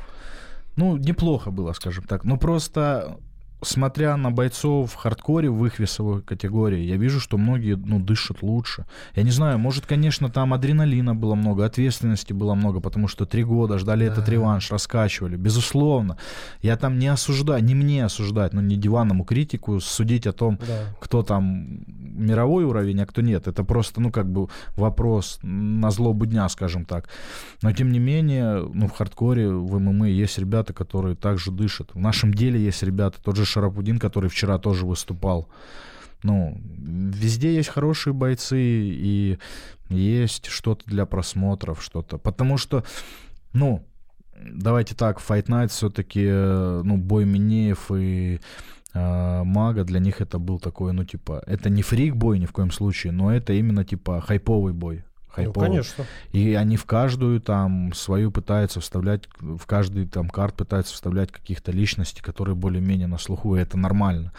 [0.76, 2.24] Ну, неплохо было, скажем так.
[2.24, 3.18] Ну, просто
[3.62, 8.42] смотря на бойцов в хардкоре в их весовой категории, я вижу, что многие, ну, дышат
[8.42, 8.86] лучше.
[9.14, 13.44] Я не знаю, может, конечно, там адреналина было много, ответственности было много, потому что три
[13.44, 14.32] года ждали этот Да.
[14.32, 15.36] реванш, раскачивали.
[15.36, 16.16] Безусловно.
[16.62, 20.94] Я там не осуждаю, не мне осуждать, ну, не диванному критику судить о том, Да.
[21.00, 23.46] кто там мировой уровень, а кто нет.
[23.48, 27.08] Это просто, ну, как бы вопрос на злобу дня, скажем так.
[27.62, 31.90] Но, тем не менее, ну, в хардкоре, в ММА есть ребята, которые также дышат.
[31.94, 35.48] В нашем деле есть ребята, тот же Шарапудин, который вчера тоже выступал.
[36.22, 39.38] Ну, везде есть хорошие бойцы, и
[39.88, 42.18] есть что-то для просмотров, что-то.
[42.18, 42.84] Потому что,
[43.52, 43.84] ну,
[44.36, 48.40] давайте так, Fight Night все-таки, ну, бой Минеев и
[48.94, 52.72] э, Мага, для них это был такой, ну, типа, это не фрик-бой ни в коем
[52.72, 55.04] случае, но это именно, типа, хайповый бой.
[55.38, 55.68] Ну, Хайповый.
[55.68, 56.06] конечно.
[56.32, 61.72] И они в каждую там свою пытаются вставлять, в каждый там карт пытаются вставлять каких-то
[61.72, 64.32] личностей, которые более-менее на слуху, и это нормально.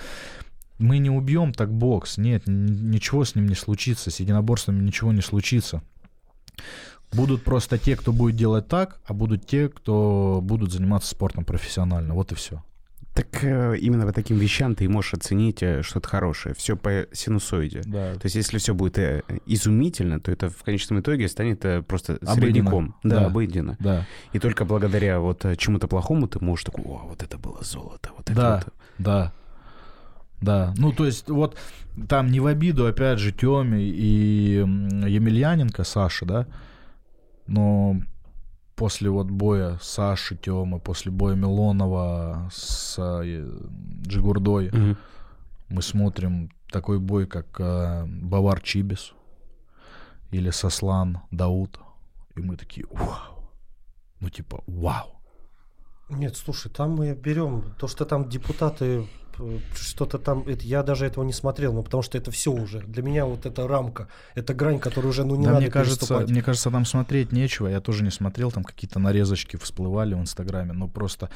[0.78, 5.22] Мы не убьем так бокс, нет, ничего с ним не случится, с единоборствами ничего не
[5.22, 5.82] случится.
[7.12, 12.14] Будут просто те, кто будет делать так, а будут те, кто будут заниматься спортом профессионально.
[12.14, 12.64] Вот и все.
[13.20, 16.56] Так э, именно по таким вещам ты можешь оценить э, что-то хорошее.
[16.56, 17.82] Все по синусоиде.
[17.86, 18.14] Да.
[18.14, 22.36] То есть, если все будет э, изумительно, то это в конечном итоге станет просто Обыденно.
[22.36, 22.96] средняком.
[23.04, 23.26] Да, Да.
[23.26, 23.78] обыденно.
[23.80, 28.10] Да, И только благодаря вот чему-то плохому ты можешь такой, о, вот это было золото,
[28.16, 28.56] вот это Да.
[28.66, 28.74] вот.
[28.98, 29.34] да.
[30.42, 31.58] Да, ну то есть вот
[32.08, 36.48] там не в обиду, опять же, Тёме и Емельяненко, Саша, да,
[37.48, 37.98] но
[38.80, 43.46] после вот боя Саши, Тёмы, после боя Милонова с э,
[44.08, 44.96] Джигурдой, Мгм.
[45.70, 49.14] мы смотрим такой бой, как э, Бавар Чибис
[50.32, 51.80] или Сослан Дауд,
[52.38, 53.52] и мы такие, вау,
[54.22, 55.20] ну типа, вау.
[56.10, 59.06] Нет, слушай, там мы берем то, что там депутаты
[59.76, 62.80] что-то там, это, я даже этого не смотрел, ну потому что это все уже.
[62.80, 66.20] Для меня вот эта рамка, это грань, которую уже ну не да, надо мне кажется,
[66.20, 67.68] мне кажется, там смотреть нечего.
[67.68, 70.74] Я тоже не смотрел, там какие-то нарезочки всплывали в Инстаграме.
[70.74, 71.30] Но просто,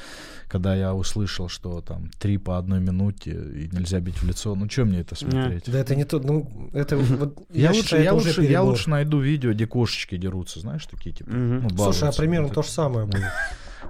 [0.48, 4.68] когда я услышал, что там три по одной минуте и нельзя бить в лицо, ну
[4.68, 5.64] что мне это смотреть?
[5.66, 8.50] Да это не то, ну это вот, Я, я, лучше, считаю, я, это лучше, уже
[8.50, 11.30] я лучше найду видео, где кошечки дерутся, знаешь, такие типа.
[11.30, 13.24] Ну, Слушай, а примерно то же самое будет.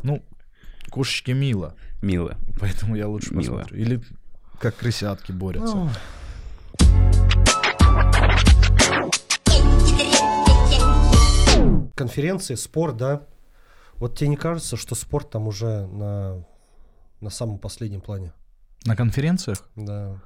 [0.03, 0.23] Ну,
[0.95, 2.37] кошечки мило, Мило.
[2.61, 3.57] поэтому я лучше Мило.
[3.59, 3.77] посмотрю.
[3.79, 4.01] Или
[4.61, 5.75] как крысятки борются.
[5.77, 5.91] Ну,
[11.97, 13.23] Конференции, спорт, да.
[13.95, 16.45] Вот тебе не кажется, что спорт там уже на,
[17.21, 18.33] на самом последнем плане?
[18.85, 19.69] На конференциях?
[19.77, 20.21] Да.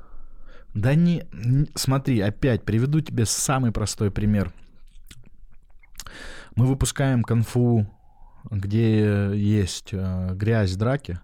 [0.74, 4.52] Да не, н- смотри, опять приведу тебе самый простой пример.
[6.56, 7.86] Мы выпускаем конфу,
[8.50, 11.20] где есть э, грязь, драки.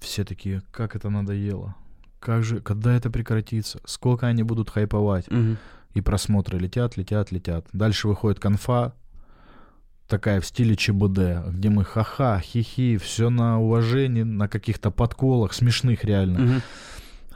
[0.00, 1.74] Все такие, как это надоело.
[2.20, 3.80] Как же, когда это прекратится?
[3.84, 5.30] Сколько они будут хайповать?
[5.30, 5.58] Мгм.
[5.92, 7.66] И просмотры летят, летят, летят.
[7.72, 8.94] Дальше выходит конфа,
[10.08, 16.04] такая в стиле ЧБД, где мы ха-ха, хихи, все на уважении, на каких-то подколах, смешных
[16.04, 16.62] реально.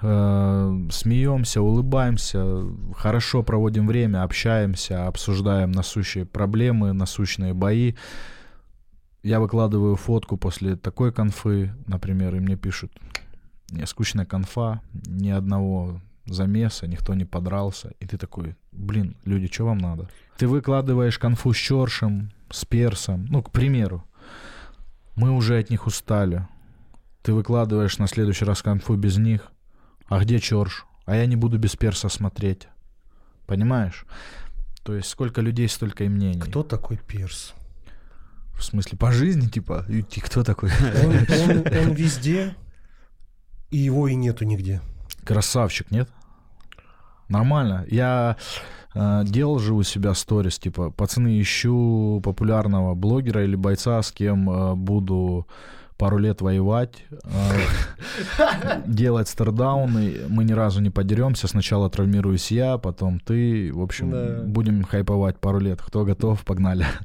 [0.00, 2.62] Э, смеемся, улыбаемся,
[2.96, 7.94] хорошо проводим время, общаемся, обсуждаем насущие проблемы, насущные бои.
[9.22, 12.92] Я выкладываю фотку после такой конфы, например, и мне пишут,
[13.86, 17.92] скучная конфа, ни одного замеса, никто не подрался.
[18.00, 20.08] И ты такой, блин, люди, что вам надо?
[20.36, 24.04] Ты выкладываешь конфу с Чоршем, с Персом, ну, к примеру.
[25.16, 26.46] Мы уже от них устали.
[27.22, 29.50] Ты выкладываешь на следующий раз конфу без них.
[30.06, 30.86] А где Чорш?
[31.06, 32.68] А я не буду без Перса смотреть.
[33.46, 34.06] Понимаешь?
[34.84, 36.40] То есть сколько людей, столько и мнений.
[36.40, 37.54] Кто такой Пирс?
[38.58, 40.70] В смысле, по жизни, типа, и ты кто такой?
[41.04, 42.56] Он, он- он везде,
[43.70, 44.80] и его и нету нигде.
[45.24, 46.08] Красавчик, нет?
[47.28, 47.84] Нормально.
[47.88, 48.36] Я
[48.94, 54.50] э, делал же у себя сторис, типа, пацаны, ищу популярного блогера или бойца, с кем
[54.50, 55.46] э, буду
[55.98, 60.14] пару лет воевать, э, делать стардауны.
[60.28, 61.48] Мы ни разу не подеремся.
[61.48, 63.72] Сначала травмируюсь я, потом ты.
[63.72, 65.82] В общем, будем хайповать пару лет.
[65.82, 66.86] Кто готов, погнали.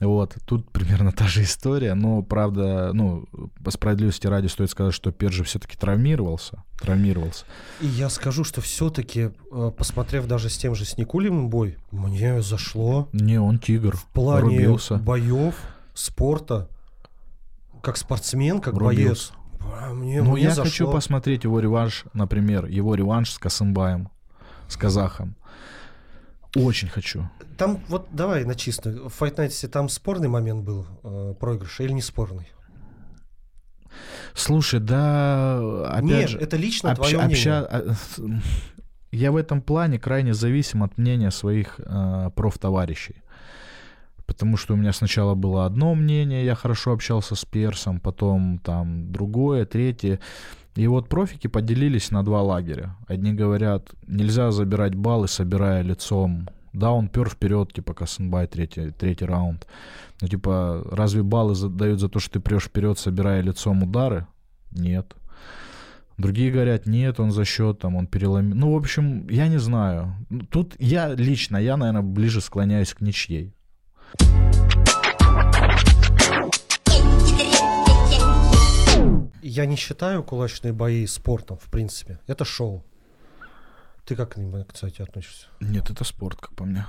[0.00, 0.34] Вот.
[0.46, 1.94] Тут примерно та же история.
[1.94, 3.26] Но, правда, ну,
[3.62, 6.64] по справедливости ради стоит сказать, что Пер же все-таки травмировался.
[6.80, 7.44] Травмировался.
[7.80, 9.30] И я скажу, что все-таки,
[9.78, 13.94] посмотрев даже с тем же с Никулиным бой, мне зашло Не, он тигр.
[13.96, 14.96] в плане Рубился.
[14.96, 15.54] боев,
[15.94, 16.68] спорта.
[17.82, 19.32] Как спортсмен, как Рубился.
[19.34, 19.72] боец.
[19.80, 20.64] А, Мне, Ну, мне я зашло.
[20.64, 24.08] хочу посмотреть его реванш, например, его реванш с Касымбаем,
[24.68, 25.36] с казахом.
[26.54, 27.28] Очень хочу.
[27.56, 28.90] Там вот давай на чисто.
[28.90, 32.48] В Fight Night там спорный момент был э, проигрыша или не спорный?
[34.34, 36.38] Слушай, да, опять Нет, же...
[36.38, 37.34] это лично общ- твое мнение.
[37.34, 38.20] обща- а, с-
[39.10, 43.22] Я в этом плане крайне зависим от мнения своих э, профтоварищей.
[44.32, 49.12] Потому что у меня сначала было одно мнение, я хорошо общался с Персом, потом там
[49.12, 50.20] другое, третье.
[50.74, 52.96] И вот профики поделились на два лагеря.
[53.06, 56.48] Одни говорят, нельзя забирать баллы, собирая лицом.
[56.72, 59.66] Да, он пер вперед, типа Касенбай, третий, третий раунд.
[60.22, 64.26] Ну, типа, разве баллы дают за то, что ты прешь вперед, собирая лицом удары?
[64.70, 65.14] Нет.
[66.16, 68.56] Другие говорят, нет, он за счет, там, он переломил.
[68.56, 70.14] Ну, в общем, я не знаю.
[70.50, 73.52] Тут я лично, я, наверное, ближе склоняюсь к ничьей.
[79.42, 82.20] Я не считаю кулачные бои спортом, в принципе.
[82.26, 82.84] Это шоу.
[84.04, 85.46] Ты как к ним, кстати, относишься?
[85.60, 86.86] Нет, это спорт, как по мне.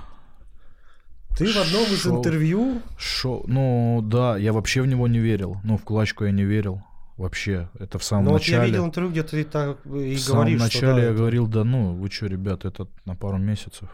[1.36, 2.18] Ты в одном из Шоу.
[2.18, 5.56] интервью Шоу, ну да, я вообще в него не верил.
[5.64, 6.80] Ну, в кулачку я не верил.
[7.16, 8.70] Вообще, это в самом Ну вот я начале.
[8.72, 11.46] видел интервью, где ты так и в самом говоришь, начале что да, я это- говорил,
[11.48, 13.88] да ну, вы что, ребят, это на пару месяцев.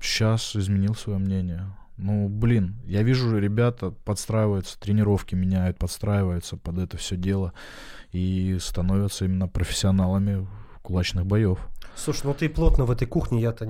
[0.00, 1.66] Сейчас изменил свое мнение.
[2.02, 7.52] Ну, блин, я вижу, ребята подстраиваются, тренировки меняют, подстраиваются под это все дело
[8.10, 10.48] и становятся именно профессионалами
[10.82, 11.58] кулачных боев.
[11.94, 13.68] Слушай, ну ты плотно в этой кухне, я-то,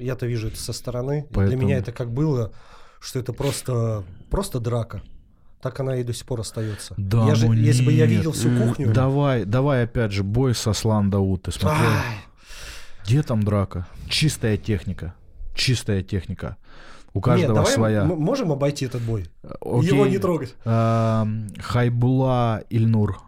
[0.00, 1.26] я-то вижу это со стороны.
[1.28, 2.52] И Для Поэтому- меня это как было,
[3.00, 5.02] что это просто, просто драка.
[5.60, 6.94] Так она и до сих пор остается.
[6.96, 8.92] Да, я же, ну если бы я видел всю М, кухню...
[8.94, 11.42] Давай, давай опять же, бой со Слан Дауд.
[11.42, 11.90] Ты смотрел?
[11.90, 12.16] Ай,
[13.04, 13.86] Где там драка?
[14.08, 15.14] Чистая техника.
[15.54, 16.56] Чистая техника.
[17.14, 18.02] У Нет, каждого давай своя.
[18.02, 19.26] м- можем обойти этот бой?
[19.60, 19.88] Окей.
[19.90, 20.54] Его не трогать.
[20.64, 23.20] Эм, Хайбула Ильнур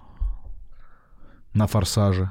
[1.52, 2.31] на форсаже.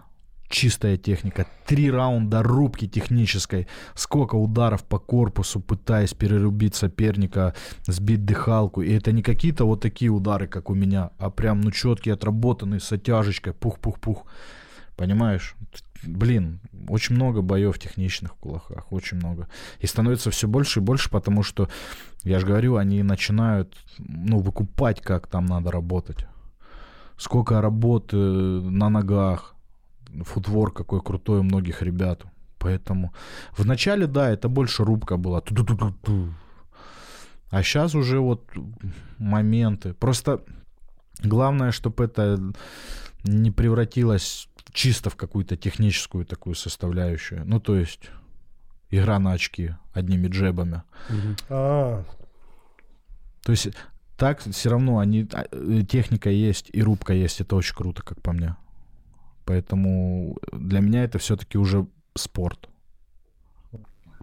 [0.49, 1.47] Чистая техника.
[1.65, 3.67] Три раунда рубки технической.
[3.95, 7.55] Сколько ударов по корпусу, пытаясь перерубить соперника,
[7.87, 8.81] сбить дыхалку.
[8.83, 12.79] И это не какие-то вот такие удары, как у меня, а прям, ну, четкие, отработанные,
[12.79, 14.25] с оттяжечкой, пух-пух-пух.
[14.95, 15.55] Понимаешь?
[16.05, 16.59] Блин,
[16.89, 19.47] очень много боев техничных в кулаках, очень много.
[19.79, 21.69] И становится все больше и больше, потому что,
[22.23, 26.27] я же говорю, они начинают, ну, выкупать, как там надо работать.
[27.17, 29.55] Сколько работы на ногах,
[30.23, 32.23] футвор какой крутой у многих ребят.
[32.59, 33.13] Поэтому
[33.57, 35.41] в начале, да, это больше рубка была.
[35.41, 36.33] Ту-ту-ту-ту-ту.
[37.49, 38.49] А сейчас уже вот
[39.19, 39.93] моменты.
[39.93, 40.41] Просто
[41.23, 42.39] главное, чтобы это
[43.23, 47.45] не превратилось чисто в какую-то техническую такую составляющую.
[47.45, 48.09] Ну, то есть
[48.89, 50.83] игра на очки одними джебами.
[51.49, 52.03] А,
[53.43, 53.69] То есть
[54.17, 58.21] так все равно они а, э, техника есть и рубка есть, это очень круто, как
[58.21, 58.55] по мне.
[59.45, 62.69] Поэтому для меня это все-таки уже спорт.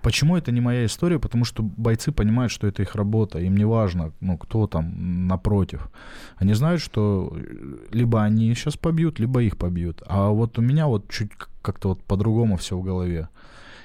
[0.02, 1.18] Почему это не моя история?
[1.18, 3.38] Потому что бойцы понимают, что это их работа.
[3.38, 5.90] Им не важно, ну, кто там напротив.
[6.36, 7.36] Они знают, что
[7.92, 10.02] либо они сейчас побьют, либо их побьют.
[10.06, 11.30] А вот у меня вот чуть
[11.62, 13.28] как-то вот по-другому все в голове.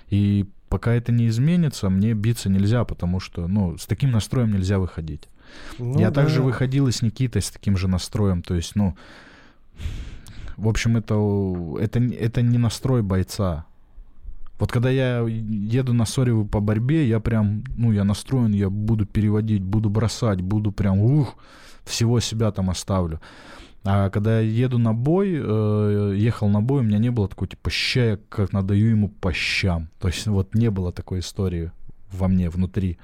[0.10, 4.80] И пока это не изменится, мне биться нельзя, потому что, ну, с таким настроем нельзя
[4.80, 5.28] выходить.
[5.80, 6.22] ну Я да.
[6.22, 8.42] также выходил и с Никитой с таким же настроем.
[8.42, 8.96] То есть, ну,
[10.58, 11.16] в общем, это,
[11.80, 13.66] это, это не настрой бойца.
[14.60, 19.06] Вот когда я еду на Сореву по борьбе, я прям, ну, я настроен, я буду
[19.06, 21.36] переводить, буду бросать, буду прям, ух,
[21.84, 23.20] всего себя там оставлю.
[23.84, 27.48] А когда я еду на бой, э, ехал на бой, у меня не было такой,
[27.48, 29.90] типа, ща я как надаю ему по щам.
[30.00, 31.72] То есть вот не было такой истории
[32.12, 32.98] во мне, внутри.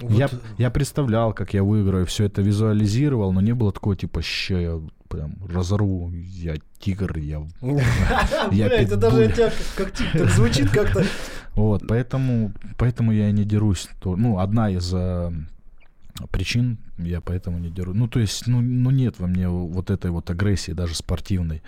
[0.00, 0.28] Вот, Я,
[0.58, 4.80] я представлял, как я выиграю, все это визуализировал, но не было такого типа, ща я
[5.08, 7.46] прям разорву, я тигр, я...
[8.50, 11.04] Я Бля, это даже тебя как, так звучит как-то.
[11.54, 13.88] Вот, поэтому, поэтому я и не дерусь.
[14.04, 15.30] Ну, одна из э,
[16.30, 17.94] причин, я поэтому не дерусь.
[17.94, 21.62] Ну, то есть, ну, ну, нет во мне вот этой вот агрессии, даже спортивной.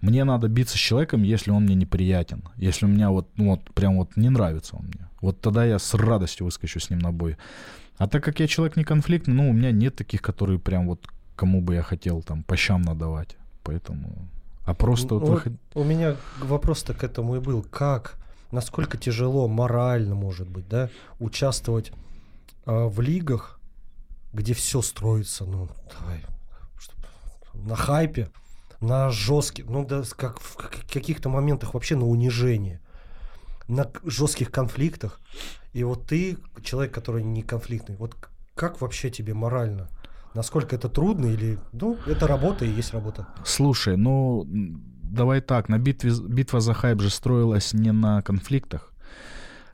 [0.00, 2.44] Мне надо биться с человеком, если он мне неприятен.
[2.56, 5.07] Если у меня вот, ну, вот прям вот не нравится он мне.
[5.20, 7.36] Вот тогда я с радостью выскочу с ним на бой.
[7.96, 11.06] А так как я человек не конфликтный, ну, у меня нет таких, которые прям вот
[11.36, 13.36] кому бы я хотел там по щам надавать.
[13.62, 14.28] Поэтому...
[14.64, 17.62] А просто вот Ну, выход- У меня вопрос-то к этому и был.
[17.62, 18.16] Как,
[18.52, 21.92] насколько тяжело морально, может быть, да, участвовать
[22.66, 23.58] а, в лигах,
[24.32, 25.68] где все строится, ну,
[25.98, 26.22] давай,
[27.54, 28.30] на хайпе,
[28.80, 32.80] на жестких, ну, да, как в как- каких-то моментах вообще на унижение,
[33.68, 35.20] на жестких конфликтах.
[35.72, 38.16] И вот ты, человек, который не конфликтный, вот
[38.54, 39.88] как вообще тебе морально?
[40.34, 41.58] Насколько это трудно или...
[41.72, 43.28] Ну, это работа и есть работа.
[43.44, 48.92] Слушай, ну, давай так, на битве, битва за хайп же строилась не на конфликтах.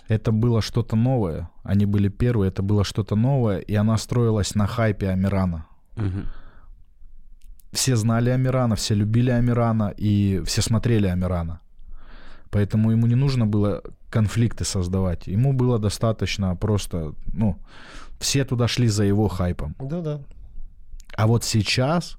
[0.09, 1.49] Это было что-то новое.
[1.63, 5.67] Они были первые, это было что-то новое, и она строилась на хайпе Амирана.
[5.97, 6.27] Мгм.
[7.73, 11.61] Все знали Амирана, все любили Амирана, и все смотрели Амирана.
[12.51, 15.27] Поэтому ему не нужно было конфликты создавать.
[15.27, 17.59] Ему было достаточно просто, ну,
[18.21, 19.75] все туда шли за его хайпом.
[19.81, 20.21] Да-да.
[21.17, 22.17] А вот сейчас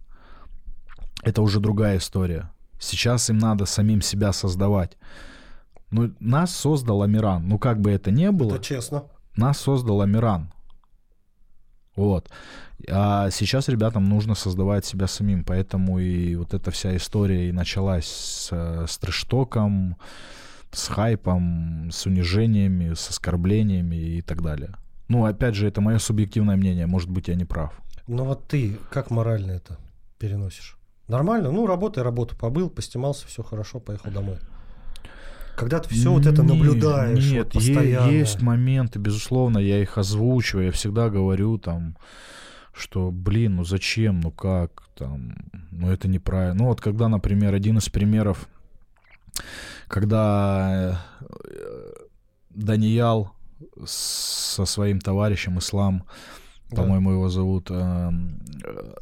[1.23, 2.51] это уже другая история.
[2.79, 4.97] Сейчас им надо самим себя создавать.
[5.91, 7.47] Ну, нас создал Амиран.
[7.47, 9.03] Ну, как бы это ни было, Это честно.
[9.35, 10.51] нас создал Амиран.
[11.95, 12.29] Вот.
[12.89, 15.43] А сейчас ребятам нужно создавать себя самим.
[15.43, 19.97] Поэтому и вот эта вся история и началась с, э, с трэштоком,
[20.71, 24.75] с хайпом, с унижениями, с оскорблениями и так далее.
[25.07, 26.87] Ну, опять же, это мое субъективное мнение.
[26.87, 27.73] Может быть, я не прав.
[28.07, 29.77] Но вот ты как морально это
[30.19, 30.77] переносишь?
[31.07, 31.51] Нормально?
[31.51, 34.37] Ну, работай, работу побыл, постимался, все хорошо, поехал домой.
[35.55, 38.11] Когда ты все вот это наблюдаешь Нет, вот постоянно.
[38.11, 41.97] есть моменты, безусловно, я их озвучиваю, я всегда говорю там,
[42.73, 45.35] что, блин, ну зачем, ну как, там,
[45.71, 46.55] ну это неправильно.
[46.63, 48.49] Ну вот когда, например, один из примеров,
[49.87, 51.93] когда э,
[52.49, 53.31] Даниял
[53.85, 56.03] со своим товарищем Ислам,
[56.69, 56.77] Да.
[56.77, 58.93] по-моему, его зовут, эм, э,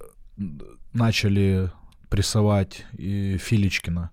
[0.93, 1.71] начали
[2.09, 4.11] прессовать и Филичкина.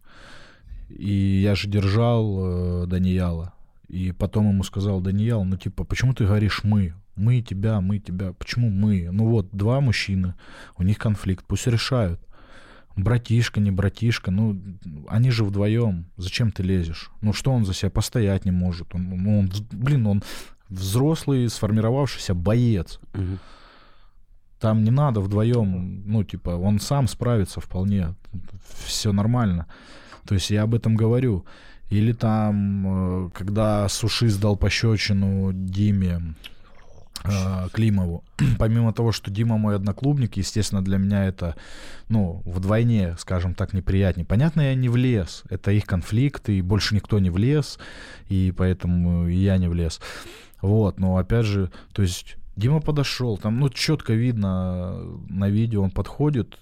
[0.91, 3.55] И я же держал э, Данияла.
[3.89, 6.95] И потом ему сказал, Даниял, ну типа, почему ты говоришь мы?
[7.17, 8.33] Мы тебя, мы тебя.
[8.33, 9.09] Почему мы?
[9.11, 10.35] Ну вот, два мужчины,
[10.77, 12.21] у них конфликт, пусть решают.
[12.97, 14.61] Братишка, не братишка, ну,
[15.09, 16.07] они же вдвоем.
[16.17, 17.11] Зачем ты лезешь?
[17.21, 18.95] Ну, что он за себя постоять не может?
[18.95, 20.23] Он, ну, он, блин, он
[20.69, 23.01] взрослый, сформировавшийся боец.
[24.59, 28.15] Там не надо вдвоем, ну, типа, он сам справится вполне.
[28.85, 29.67] Все нормально.
[30.31, 31.45] То есть я об этом говорю.
[31.89, 36.37] Или там, э, когда Суши сдал пощечину Диме
[37.25, 38.23] э, Климову,
[38.61, 41.57] помимо того, что Дима мой одноклубник, естественно, для меня это,
[42.09, 44.25] ну, вдвойне, скажем так, неприятнее.
[44.25, 45.43] Понятно, я не влез.
[45.51, 47.81] Это их конфликт, и больше никто не влез,
[48.29, 50.01] и поэтому я не влез.
[50.63, 54.95] Вот, но опять же, то есть Дима подошел, там, ну, четко видно
[55.29, 56.61] на видео, он подходит,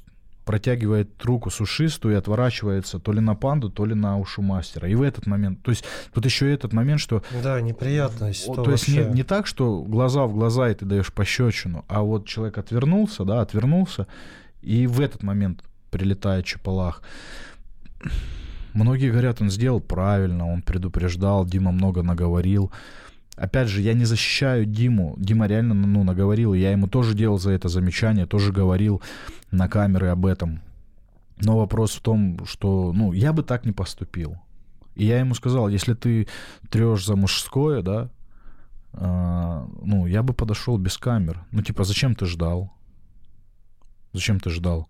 [0.48, 4.88] протягивает руку сушистую и отворачивается то ли на панду, то ли на ушу мастера.
[4.88, 5.84] И в этот момент, то есть
[6.14, 8.32] тут еще и этот момент, что Да, неприятно.
[8.46, 12.00] о, то есть не, не так, что глаза в глаза и ты даешь пощечину, а
[12.00, 14.06] вот человек отвернулся, да, отвернулся,
[14.62, 17.02] и в этот момент прилетает чапалах.
[18.72, 22.72] Многие говорят, он сделал правильно, он предупреждал, Дима много наговорил.
[23.40, 25.14] Опять же, я не защищаю Диму.
[25.16, 26.54] Дима реально ну, наговорил.
[26.54, 29.00] Я ему тоже делал за это замечание, тоже говорил
[29.50, 30.60] на камеры об этом.
[31.40, 34.36] Но вопрос в том, что ну, я бы так не поступил.
[34.96, 36.26] И я ему сказал, если ты
[36.70, 38.10] трешь за мужское, да,
[38.92, 41.44] а, ну, я бы подошел без камер.
[41.52, 42.72] Ну, типа, зачем ты ждал?
[44.18, 44.88] Зачем ты ждал?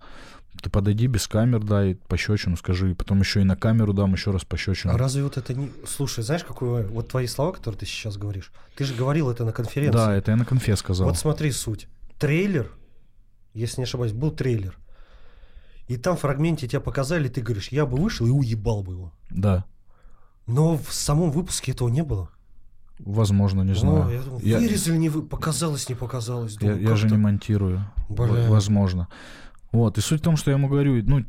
[0.63, 4.47] Ты подойди без камер, дай пощечину, скажи, потом еще и на камеру дам еще раз
[4.47, 4.95] пощечину.
[4.95, 5.71] А разве вот это не...
[5.87, 6.87] Слушай, знаешь, какое...
[6.87, 9.99] Вот твои слова, которые ты сейчас говоришь, ты же говорил это на конференции.
[9.99, 11.09] Да, это я на конфе сказал.
[11.09, 11.89] Вот смотри суть.
[12.19, 12.73] Трейлер,
[13.53, 14.79] если не ошибаюсь, был трейлер.
[15.89, 19.13] И там в фрагменте тебя показали, ты говоришь, я бы вышел и уебал бы его.
[19.29, 19.67] Да,
[20.47, 22.31] Но в самом выпуске этого не было.
[23.01, 24.11] Возможно, не О, знаю.
[24.11, 25.23] я думаю, Я- вырезали, не вы...
[25.23, 26.55] показалось, не показалось.
[26.55, 27.85] Я, Думаю, я же не монтирую.
[28.09, 28.27] Бля.
[28.27, 29.09] В- Возможно.
[29.71, 31.23] Вот, и суть в том, что я ему говорю, ну,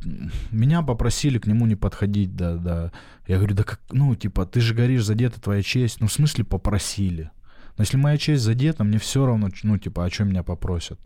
[0.52, 2.92] меня попросили к нему не подходить, да, да.
[3.28, 6.00] Я говорю, да как, ну, типа, ты же говоришь, задета твоя честь.
[6.00, 7.32] Ну, в смысле попросили?
[7.78, 11.00] Но если моя честь задета, мне все равно, ну, типа, о чем меня попросят.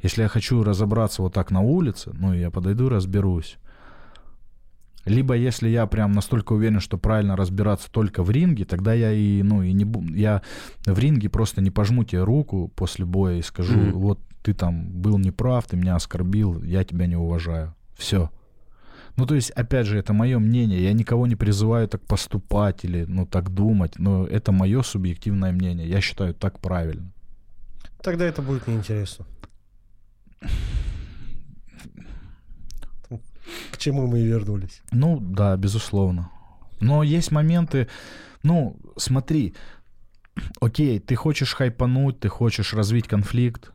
[0.00, 3.58] Если я хочу разобраться вот так на улице, ну, я подойду и разберусь.
[5.06, 9.42] Либо если я прям настолько уверен, что правильно разбираться только в ринге, тогда я и,
[9.42, 9.86] ну, и не
[10.18, 10.42] я
[10.84, 13.92] в ринге просто не пожму тебе руку после боя и скажу, Мгм.
[13.98, 17.74] вот ты там был неправ, ты меня оскорбил, я тебя не уважаю.
[17.96, 18.30] Все.
[19.16, 20.82] Ну, то есть, опять же, это мое мнение.
[20.82, 23.98] Я никого не призываю так поступать или, ну, так думать.
[23.98, 25.86] Но это мое субъективное мнение.
[25.88, 27.10] Я считаю так правильно.
[28.02, 29.26] Тогда это будет неинтересно.
[33.72, 34.82] К чему мы и вернулись.
[34.92, 36.30] Ну, да, безусловно.
[36.80, 37.88] Но есть моменты,
[38.42, 39.54] ну, смотри,
[40.60, 43.72] окей, ты хочешь хайпануть, ты хочешь развить конфликт,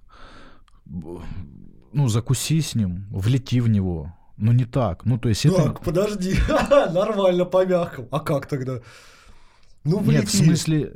[0.86, 4.14] ну, закуси с ним, влети в него.
[4.38, 5.06] Ну, не так.
[5.06, 5.64] Ну, то есть это...
[5.64, 6.36] Так, подожди.
[6.94, 8.08] Нормально, помягком.
[8.12, 8.82] А как тогда?
[9.84, 10.36] Ну, Нет, в влети.
[10.36, 10.96] смысле...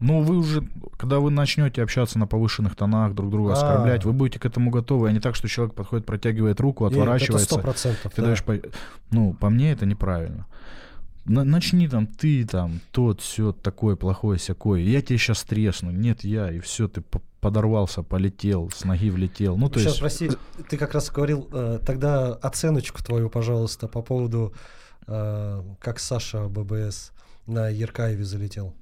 [0.00, 0.62] Ну, вы уже,
[0.98, 3.54] когда вы начнете общаться на повышенных тонах, друг друга А.
[3.54, 6.96] оскорблять, вы будете к этому готовы, а не так, что человек подходит, протягивает руку, Это
[6.96, 7.46] отворачивается.
[7.46, 8.12] сто процентов.
[8.14, 8.60] Ты даешь по-
[9.10, 10.46] Ну, по мне это неправильно.
[11.24, 14.80] На- начни там, ты там, тот, все такое, плохое, всякое.
[14.80, 15.90] Я тебе сейчас тресну.
[15.90, 19.56] Нет, я, и все, ты по- подорвался, полетел, с ноги влетел.
[19.56, 20.00] Ну, то Сейчас, есть...
[20.00, 20.30] прости,
[20.68, 24.52] ты как раз говорил, э, тогда оценочку твою, пожалуйста, по поводу,
[25.06, 27.12] э, как Саша ББС
[27.46, 28.74] на Еркаеве залетел.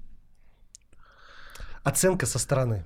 [1.82, 2.84] Оценка со стороны.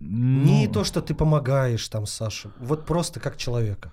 [0.00, 3.92] Не ну, то, что ты помогаешь там Саше, вот просто как человека.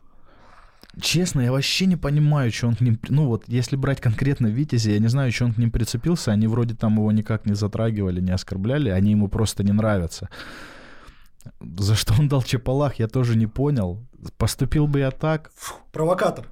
[1.01, 2.99] Честно, я вообще не понимаю, что он к ним...
[3.09, 6.31] Ну вот, если брать конкретно Витязи, я не знаю, что он к ним прицепился.
[6.31, 8.89] Они вроде там его никак не затрагивали, не оскорбляли.
[8.89, 10.29] Они ему просто не нравятся.
[11.61, 14.05] За что он дал чапалах, я тоже не понял.
[14.37, 15.51] Поступил бы я так,
[15.91, 16.47] Провокатор.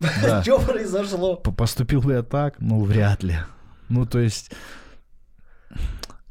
[0.00, 0.42] Да.
[0.42, 1.36] Что произошло?
[1.36, 2.56] Поступил бы я так?
[2.58, 3.36] Ну, вряд ли.
[3.88, 4.50] Ну, то есть...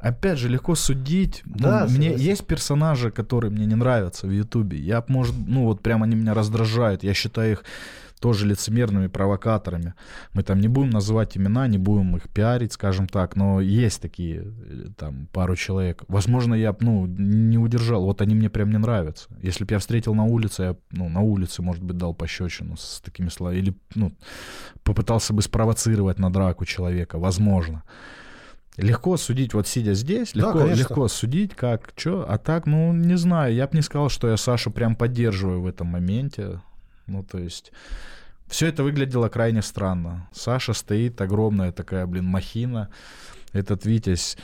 [0.04, 1.40] Опять же, легко судить.
[1.46, 2.26] Ну, Да, мне согласен.
[2.26, 4.78] есть персонажи, которые мне не нравятся в Ютубе.
[4.78, 7.02] Я, может, ну вот прям они меня раздражают.
[7.02, 7.64] Я считаю их
[8.20, 9.94] тоже лицемерными провокаторами.
[10.34, 14.42] Мы там не будем называть имена, не будем их пиарить, скажем так, но есть такие
[14.44, 16.02] э, там пару человек.
[16.08, 18.04] Возможно, я ну, не удержал.
[18.04, 19.28] Вот они мне прям не нравятся.
[19.42, 23.00] Если бы я встретил на улице, я ну, на улице, может быть, дал пощечину с
[23.02, 23.56] такими словами.
[23.56, 24.12] Или ну,
[24.82, 27.18] попытался бы спровоцировать на драку человека.
[27.18, 27.84] Возможно.
[28.76, 30.80] Легко судить, вот сидя здесь, Да, легко, конечно.
[30.80, 34.36] легко судить, как, что, а так, ну, не знаю, я бы не сказал, что я
[34.36, 36.60] Сашу прям поддерживаю в этом моменте,
[37.06, 37.70] ну, то есть,
[38.48, 40.28] все это выглядело крайне странно.
[40.32, 42.88] Саша стоит, огромная такая, блин, махина,
[43.52, 44.36] этот Витязь,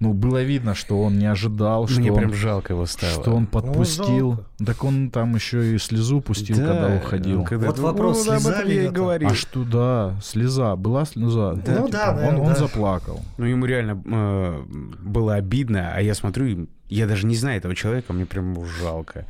[0.00, 3.12] ну, было видно, что он не ожидал, что Мне он, прям жалко его стало.
[3.20, 4.46] что он подпустил, жалко.
[4.64, 7.44] так он там еще и слезу пустил, Да, когда уходил.
[7.44, 8.92] когда- Вот вопрос, об этом слезали я и это?
[8.94, 9.28] говорил.
[9.28, 11.54] А что, да, слеза, была слеза?
[11.54, 12.54] Ну типа, да, он, наверное, он да.
[12.54, 13.20] заплакал.
[13.38, 14.62] Ну, ему реально э,
[15.02, 19.26] было обидно, а я смотрю, я даже не знаю этого человека, мне прям жалко.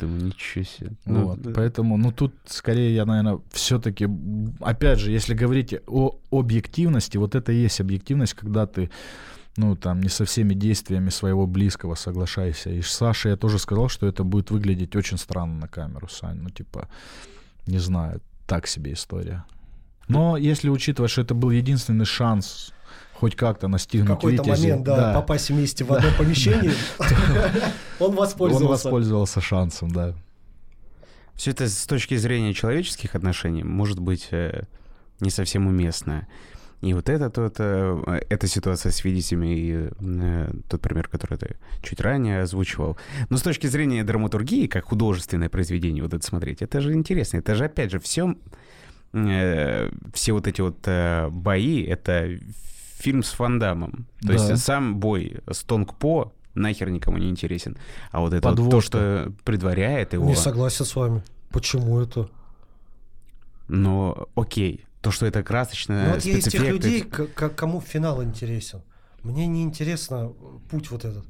[0.00, 0.92] Думаю, ничего себе.
[1.06, 1.50] Ну, Вот, да.
[1.56, 4.08] Поэтому, ну тут скорее я, наверное, все-таки,
[4.60, 8.90] опять же, если говорить о объективности, вот это и есть объективность, когда ты,
[9.58, 12.70] ну там, не со всеми действиями своего близкого соглашаешься.
[12.70, 16.38] И Саше я тоже сказал, что это будет выглядеть очень странно на камеру, Сань.
[16.38, 16.88] Ну типа,
[17.66, 19.44] не знаю, так себе история.
[20.06, 22.72] Но если учитывать, что это был единственный шанс
[23.14, 26.72] хоть как-то настигнуть какой-то момент, да, попасть вместе в одно помещение,
[27.98, 28.68] он он воспользовался.
[28.68, 30.14] воспользовался шансом, да.
[31.34, 34.62] Все это с точки зрения человеческих отношений может быть э,
[35.18, 36.28] не совсем уместно.
[36.80, 41.56] И вот это, то, это, эта ситуация с видителями и э, тот пример, который ты
[41.82, 42.96] чуть ранее озвучивал.
[43.30, 47.38] Но с точки зрения драматургии, как художественное произведение, вот это смотреть, это же интересно.
[47.38, 48.36] Это же, опять же, все,
[49.12, 52.38] все вот эти вот э, бои, это
[52.98, 54.06] фильм с фандамом.
[54.20, 54.32] То Да.
[54.34, 57.76] есть сам бой с Тонг По нахер никому не интересен.
[58.10, 60.26] А вот это вот то, что предваряет его...
[60.26, 61.22] Не согласен с вами.
[61.50, 62.28] Почему это?
[63.68, 68.22] Но окей, то, что это красочно, Ну вот я из тех людей, к- кому финал
[68.22, 68.82] интересен.
[69.22, 70.34] Мне не интересно
[70.70, 71.24] путь вот этот.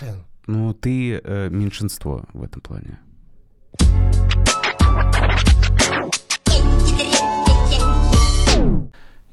[0.00, 0.24] Блин.
[0.46, 2.98] Ну, ты э, меньшинство в этом плане.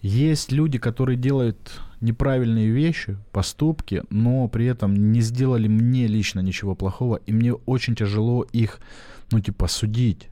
[0.02, 6.76] Есть люди, которые делают неправильные вещи, поступки, но при этом не сделали мне лично ничего
[6.76, 8.80] плохого, и мне очень тяжело их,
[9.32, 10.27] ну, типа, судить.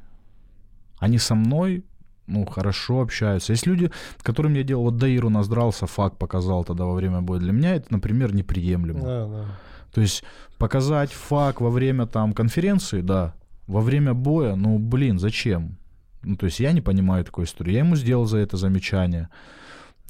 [1.00, 1.84] Они со мной,
[2.28, 3.54] ну, хорошо общаются.
[3.54, 3.91] Есть люди,
[4.22, 7.40] которым я делал, вот Даиру наздрался, факт показал тогда во время боя.
[7.40, 9.02] Для меня это, например, неприемлемо.
[9.02, 9.45] Да, да.
[9.94, 10.24] То есть
[10.58, 13.36] показать факт во время там конференции, да,
[13.68, 15.78] во время боя, ну, блин, зачем?
[16.24, 17.74] Ну, то есть я не понимаю такой истории.
[17.74, 19.30] Я ему сделал за это замечание.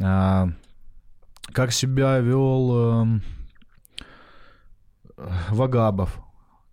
[0.02, 0.49] А,
[1.52, 3.23] как себя вел эм,
[5.49, 6.19] Вагабов,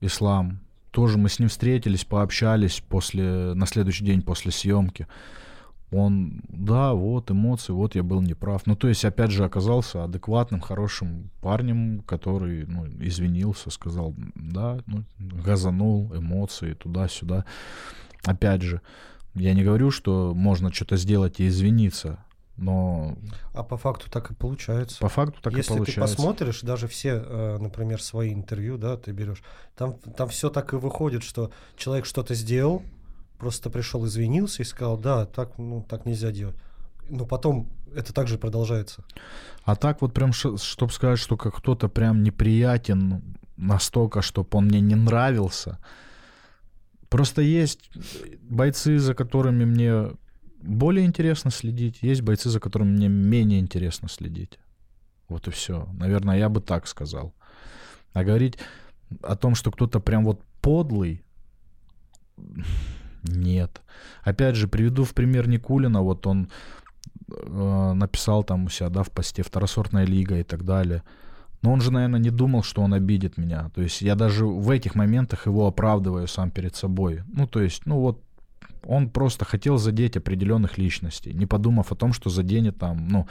[0.01, 0.61] Ислам.
[1.01, 5.07] Тоже мы с ним встретились, пообщались после, на следующий день после съемки.
[5.91, 8.67] Он, да, вот эмоции, вот я был неправ.
[8.67, 15.05] Ну, то есть, опять же, оказался адекватным, хорошим парнем, который, ну, извинился, сказал, да, ну,
[15.19, 17.47] газанул, эмоции, туда-сюда.
[18.27, 18.83] Опять же,
[19.33, 22.23] я не говорю, что можно что-то сделать и извиниться,
[22.57, 23.17] но
[23.55, 24.99] А по факту так и получается.
[25.01, 26.17] по факту так Если и ты получается.
[26.17, 29.43] посмотришь, даже все, э, например, свои интервью, да, ты берешь,
[29.77, 32.83] там, там все так и выходит, что человек что-то сделал,
[33.39, 36.57] просто пришел, извинился и сказал, да, так, ну, так нельзя делать.
[37.09, 39.05] Но потом это также продолжается.
[39.65, 43.23] А так вот прям, чтобы сказать, что как кто-то прям неприятен
[43.57, 45.79] настолько, чтобы он мне не нравился.
[47.09, 47.91] Просто есть
[48.43, 50.13] бойцы, за которыми мне
[50.63, 54.59] более интересно следить, есть бойцы, за которыми мне менее интересно следить.
[55.29, 55.89] Вот и все.
[55.93, 57.35] Наверное, я бы так сказал.
[58.13, 58.59] А говорить
[59.23, 61.23] о том, что кто-то прям вот подлый,
[63.23, 63.83] нет.
[64.23, 66.03] Опять же, приведу в пример Никулина.
[66.03, 66.51] Вот он
[67.31, 71.03] э, написал там у себя, да, в посте «Второсортная лига» и так далее.
[71.63, 73.71] Но он же, наверное, не думал, что он обидит меня.
[73.75, 77.23] То есть я даже в этих моментах его оправдываю сам перед собой.
[77.29, 78.25] Ну, то есть, ну вот,
[78.87, 83.27] он просто хотел задеть определенных личностей, не подумав о том, что заденет там, ну,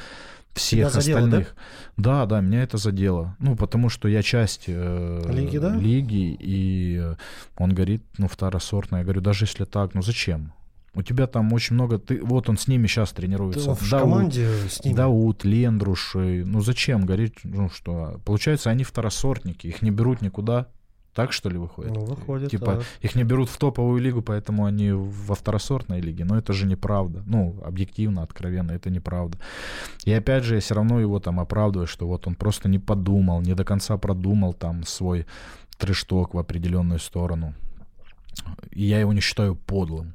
[0.54, 1.56] всех Тебя задело, остальных.
[1.98, 2.26] Да?
[2.26, 3.36] да, меня это задело.
[3.40, 5.76] Ну, потому что я часть э, Лиги, да?
[5.76, 7.16] лиги, и э,
[7.58, 9.00] он говорит, ну, второсортная.
[9.02, 10.54] Я говорю, даже если так, ну зачем?
[10.96, 12.00] У тебя там очень много...
[12.00, 13.76] Ты, вот он с ними сейчас тренируется.
[13.76, 14.96] в Дауд, команде с ними.
[14.96, 16.16] Дауд, Лендруш.
[16.16, 17.06] и- Ну зачем?
[17.06, 18.20] Говорит, ну что...
[18.26, 19.68] Получается, они второсортники.
[19.68, 20.68] Их не берут никуда.
[21.14, 21.92] Так что ли выходит?
[21.92, 22.84] Ну, выходит, Типа, так.
[23.02, 26.24] их не берут в топовую лигу, поэтому они во второсортной лиге.
[26.24, 27.24] Но это же неправда.
[27.26, 29.38] Ну, объективно, откровенно, это неправда.
[30.06, 33.42] И опять же, я все равно его там оправдываю, что вот он просто не подумал,
[33.42, 35.26] не до конца продумал там свой
[35.78, 37.54] трешток в определенную сторону.
[38.72, 40.14] И я его не считаю подлым.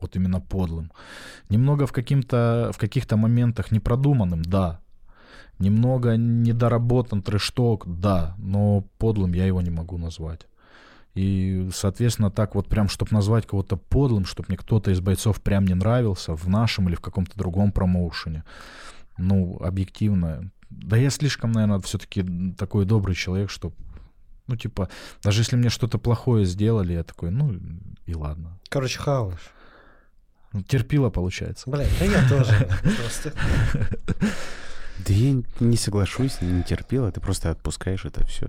[0.00, 0.92] Вот именно подлым.
[1.50, 4.80] Немного в, каким-то, в каких-то моментах непродуманным, да.
[5.60, 8.34] Немного недоработан трешток, да.
[8.38, 10.46] Но подлым я его не могу назвать.
[11.14, 15.66] И, соответственно, так вот прям, чтобы назвать кого-то подлым, чтобы мне кто-то из бойцов прям
[15.66, 18.44] не нравился в нашем или в каком-то другом промоушене,
[19.18, 20.50] ну, объективно.
[20.70, 22.24] Да я слишком, наверное, все-таки
[22.56, 23.72] такой добрый человек, что,
[24.46, 24.88] ну, типа,
[25.22, 27.54] даже если мне что-то плохое сделали, я такой, ну,
[28.06, 28.58] и ладно.
[28.70, 29.50] Короче, хаваешь.
[30.52, 31.68] Ну, терпило, получается.
[31.68, 32.68] Блин, да я тоже.
[35.06, 38.48] Да я не соглашусь, не терпел, ты просто отпускаешь это все.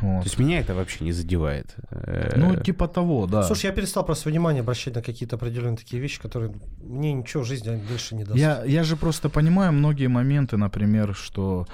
[0.00, 0.20] Вот.
[0.20, 1.74] То есть меня это вообще не задевает.
[1.90, 3.42] Э, Ну, типа того, да.
[3.42, 7.46] Слушай, я перестал просто внимание обращать на какие-то определенные такие вещи, которые мне ничего в
[7.46, 8.38] жизни больше не даст.
[8.38, 11.66] Я, я же просто понимаю многие моменты, например, что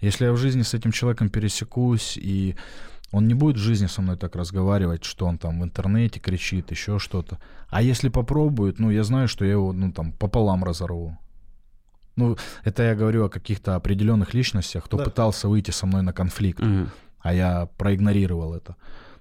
[0.00, 2.56] если я в жизни с этим человеком пересекусь, и
[3.12, 6.70] он не будет в жизни со мной так разговаривать, что он там в интернете кричит,
[6.70, 7.38] еще что-то.
[7.68, 11.16] А если попробует, ну, я знаю, что я его, ну, там, пополам разорву.
[12.16, 15.04] Ну, это я говорю о каких-то определенных личностях, кто Да.
[15.04, 16.88] пытался выйти со мной на конфликт, мгм.
[17.20, 18.74] а я проигнорировал это.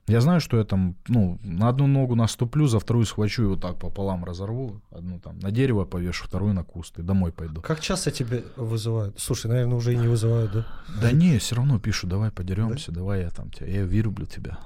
[0.07, 3.61] Я знаю, что я там, ну, на одну ногу наступлю, за вторую схвачу и вот
[3.61, 4.79] так пополам разорву.
[4.91, 7.61] Одну там на дерево повешу, вторую на куст и домой пойду.
[7.61, 9.19] Как часто тебе вызывают?
[9.19, 10.65] Слушай, наверное, уже и не вызывают, да?
[11.01, 14.57] Да не, все равно пишу, давай подеремся, давай я там тебя, я вырублю тебя.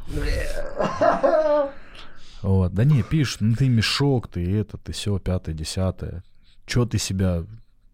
[2.41, 6.23] Вот, да не, пишешь, ну ты мешок, ты это, ты все, пятое, десятое.
[6.65, 7.43] Че ты себя,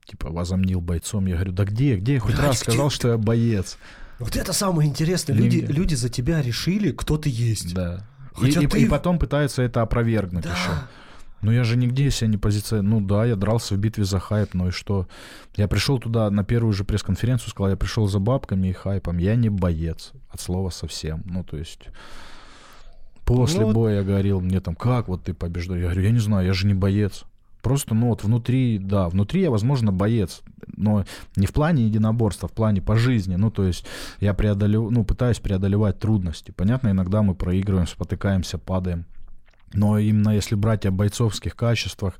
[0.05, 1.25] типа, возомнил бойцом?
[1.25, 2.95] Я говорю, да где, где я хоть Блядь, раз где сказал, ты?
[2.95, 3.77] что я боец?
[4.19, 5.35] Вот это самое интересное.
[5.35, 5.73] Люди, Нигде.
[5.73, 7.73] люди за тебя решили, кто ты есть.
[7.73, 8.07] Да.
[8.33, 10.51] Хотя и- ты- и потом пытаются это опровергнуть Да.
[10.51, 10.69] еще.
[11.41, 13.01] Ну я же нигде себя не позиционирую.
[13.01, 15.07] Ну да, я дрался в битве за хайп, ну и что?
[15.55, 19.17] Я пришел туда на первую же пресс-конференцию, сказал, я пришел за бабками и хайпом.
[19.19, 21.21] Я не боец, от слова совсем.
[21.25, 21.87] Ну то есть...
[23.25, 25.81] После Ну боя я говорил мне там, как вот ты побеждаешь?
[25.81, 27.25] Я говорю, я не знаю, я же не боец.
[27.65, 30.43] Просто, ну вот внутри, да, внутри я, возможно, боец,
[30.77, 31.03] но
[31.35, 33.37] не в плане единоборства, в плане по жизни.
[33.37, 33.87] Ну, то есть
[34.19, 36.51] я преодолев, ну, пытаюсь преодолевать трудности.
[36.51, 39.05] Понятно, иногда мы проигрываем, спотыкаемся, падаем.
[39.73, 42.13] Но именно если брать о бойцовских качествах,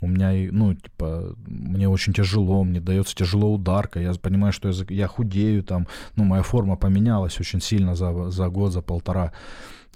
[0.00, 4.86] у меня, ну, типа, мне очень тяжело, мне дается тяжело ударка, я понимаю, что я,
[4.90, 9.32] я худею, там, ну, моя форма поменялась очень сильно за, за год, за полтора,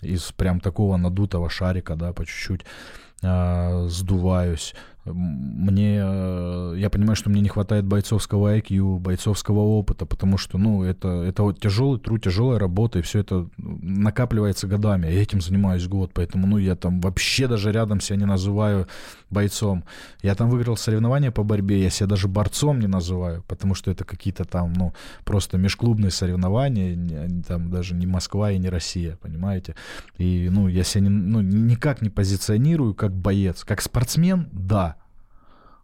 [0.02, 2.66] из прям такого надутого шарика, да, по чуть-чуть а,
[3.22, 4.74] сдуваюсь.
[5.12, 10.82] Мне, э, я понимаю, что мне не хватает бойцовского IQ, бойцовского опыта, потому что, ну,
[10.82, 15.06] это, это вот тяжелый труд, тяжелая работа, и все это накапливается годами.
[15.06, 18.86] Я этим занимаюсь год, поэтому, ну, я там вообще даже рядом себя не называю
[19.30, 19.84] бойцом.
[20.22, 24.04] Я там выиграл соревнования по борьбе, я себя даже борцом не называю, потому что это
[24.04, 24.92] какие-то там, ну,
[25.24, 26.96] просто межклубные соревнования,
[27.46, 29.74] там даже не Москва и не Россия, понимаете?
[30.18, 33.64] И, ну, я себя не- ну, никак не позиционирую как боец.
[33.64, 34.96] Как спортсмен, да.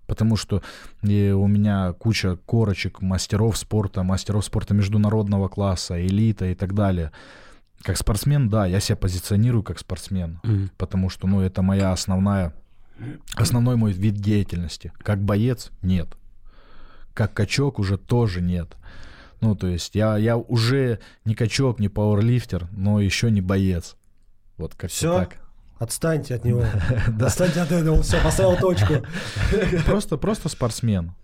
[0.07, 0.63] Потому что
[1.03, 7.11] и у меня куча корочек мастеров спорта, мастеров спорта международного класса, элита и так далее.
[7.83, 10.41] Как спортсмен, да, я себя позиционирую как спортсмен.
[10.43, 10.71] Мгм.
[10.77, 12.55] Потому что, ну, это моя основная,
[13.35, 14.93] основной мой вид деятельности.
[14.99, 16.09] Как боец, нет.
[17.13, 18.77] Как качок уже тоже нет.
[19.41, 23.97] Ну, то есть я, я уже не качок, не пауэрлифтер, но еще не боец.
[24.57, 25.44] Вот как-то так.
[25.79, 26.65] Отстаньте от него.
[27.21, 28.03] Отстаньте от этого.
[28.03, 28.95] Все, поставил точку.
[29.87, 31.15] Просто, просто спортсмен,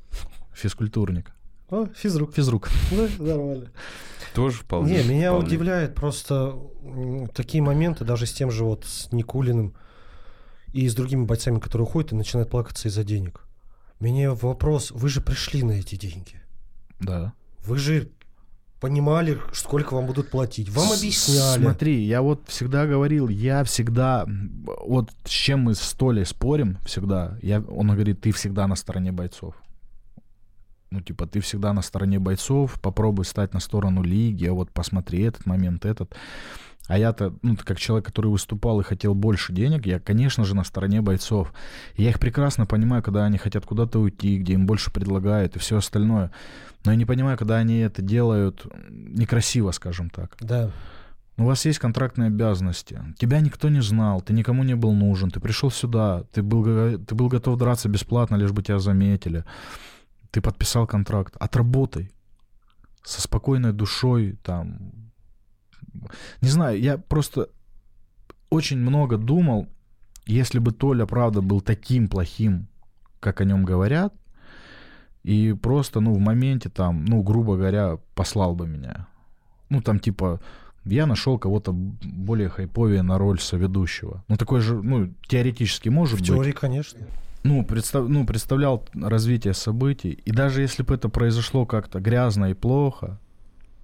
[0.53, 1.33] физкультурник,
[1.71, 2.35] О, физрук.
[2.35, 2.69] физрук.
[2.91, 3.71] Ну, нормально.
[4.35, 5.03] Тоже вполне.
[5.03, 5.47] Не, меня вполне.
[5.49, 6.57] удивляет просто
[7.35, 9.75] такие моменты, даже с тем же вот с Никулиным
[10.73, 13.41] и с другими бойцами, которые уходят и начинают плакаться из-за денег.
[13.99, 16.41] Меня вопрос, вы же пришли на эти деньги.
[17.01, 17.33] Да.
[17.65, 18.09] Вы же
[18.81, 20.71] понимали, сколько вам будут платить.
[20.71, 21.63] Вам объясняли.
[21.63, 24.27] Смотри, я вот всегда говорил, я всегда,
[24.85, 29.13] вот с чем мы с Толей спорим всегда, я, он говорит, ты всегда на стороне
[29.13, 29.55] бойцов.
[30.91, 35.23] Ну, типа, ты всегда на стороне бойцов, попробуй стать на сторону лиги, а вот посмотри
[35.23, 36.17] этот момент, этот.
[36.89, 40.65] А я-то, ну, как человек, который выступал и хотел больше денег, я, конечно же, на
[40.65, 41.53] стороне бойцов.
[41.97, 45.77] Я их прекрасно понимаю, когда они хотят куда-то уйти, где им больше предлагают и все
[45.77, 46.33] остальное.
[46.85, 50.37] Но я не понимаю, когда они это делают некрасиво, скажем так.
[50.41, 50.71] Да.
[51.37, 53.03] У вас есть контрактные обязанности.
[53.19, 55.31] Тебя никто не знал, ты никому не был нужен.
[55.31, 56.65] Ты пришел сюда, ты был,
[56.99, 59.45] ты был готов драться бесплатно, лишь бы тебя заметили.
[60.31, 61.37] Ты подписал контракт.
[61.39, 62.11] Отработай.
[63.03, 64.93] Со спокойной душой, там.
[66.43, 67.49] Не знаю, я просто
[68.51, 69.69] очень много думал,
[70.27, 72.69] если бы Толя, правда, был таким плохим,
[73.19, 74.15] как о нем говорят,
[75.23, 79.07] и просто, ну, в моменте там, ну, грубо говоря, послал бы меня.
[79.69, 80.41] Ну, там, типа,
[80.85, 84.25] я нашел кого-то более хайповее на роль соведущего.
[84.29, 86.29] Ну, такой же, ну, теоретически может В быть.
[86.29, 87.01] теории, конечно.
[87.45, 90.19] Ну, представ- ну, представлял развитие событий.
[90.25, 93.19] И даже если бы это произошло как-то грязно и плохо,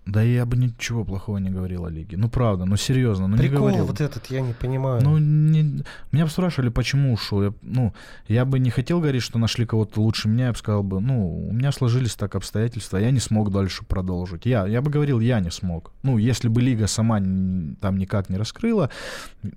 [0.07, 2.17] да я бы ничего плохого не говорил о лиге.
[2.17, 3.87] Ну, правда, ну, серьезно, ну, не Прикол говорил.
[3.87, 5.03] вот этот я не понимаю.
[5.03, 5.83] Ну, не...
[6.13, 7.43] меня бы спрашивали, почему ушел.
[7.43, 7.93] Я, ну,
[8.29, 10.47] я бы не хотел говорить, что нашли кого-то лучше меня.
[10.47, 14.47] Я бы сказал бы, ну, у меня сложились так обстоятельства, я не смог дальше продолжить.
[14.47, 15.91] Я, я бы говорил, я не смог.
[16.05, 18.91] Ну, если бы лига сама там никак не раскрыла,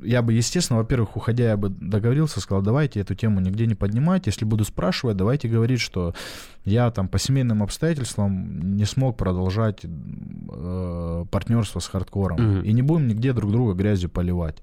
[0.02, 4.26] я бы, естественно, во-первых, уходя, я бы договорился, сказал, давайте эту тему нигде не поднимать.
[4.26, 6.16] Если буду спрашивать, давайте говорить, что
[6.66, 12.38] я там по семейным обстоятельствам не смог продолжать э, партнерство с хардкором.
[12.42, 12.62] Мгм.
[12.64, 14.62] И не будем нигде друг друга грязью поливать.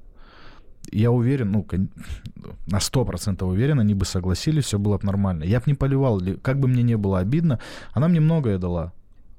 [0.92, 1.66] Я уверен, ну,
[2.68, 5.42] на сто процентов уверен, они бы согласились, все было бы нормально.
[5.44, 7.58] Я бы не поливал, ли- как бы мне не было обидно,
[7.92, 8.92] она мне многое дала.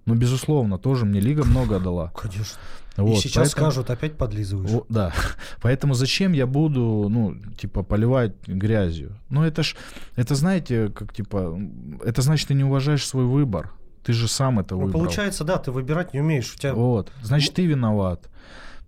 [0.07, 2.11] Ну, безусловно, тоже мне Лига много дала.
[2.15, 2.57] Конечно.
[2.95, 4.71] Вот, И сейчас поэтому- скажут, опять подлизываешь.
[4.71, 5.13] Во- да.
[5.61, 9.11] Поэтому зачем я буду, ну, типа, поливать грязью?
[9.29, 9.75] Ну, это ж,
[10.15, 11.59] это знаете, как, типа,
[12.03, 13.71] это значит, ты не уважаешь свой выбор.
[14.03, 15.01] Ты же сам это Ну, выбрал.
[15.01, 16.53] получается, да, ты выбирать не умеешь.
[16.55, 17.11] У тебя Вот.
[17.21, 18.29] Значит, ты виноват.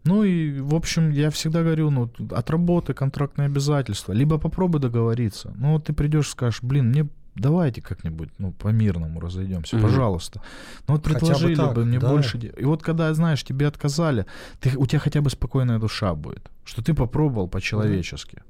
[0.06, 5.52] Ну и, в общем, я всегда говорю, ну, тут отработай контрактные обязательства, либо попробуй договориться.
[5.58, 7.08] Ну, вот ты придешь, скажешь, блин, мне
[7.40, 9.86] давайте как-нибудь, ну, по-мирному разойдемся, Мгм.
[9.86, 10.42] пожалуйста.
[10.88, 12.10] Ну, вот Хотя бы предложили так, бы мне да.
[12.10, 12.38] больше...
[12.38, 14.26] И вот когда, знаешь, тебе отказали,
[14.60, 18.44] ты, у тебя хотя бы спокойная душа будет, что ты попробовал по-человечески.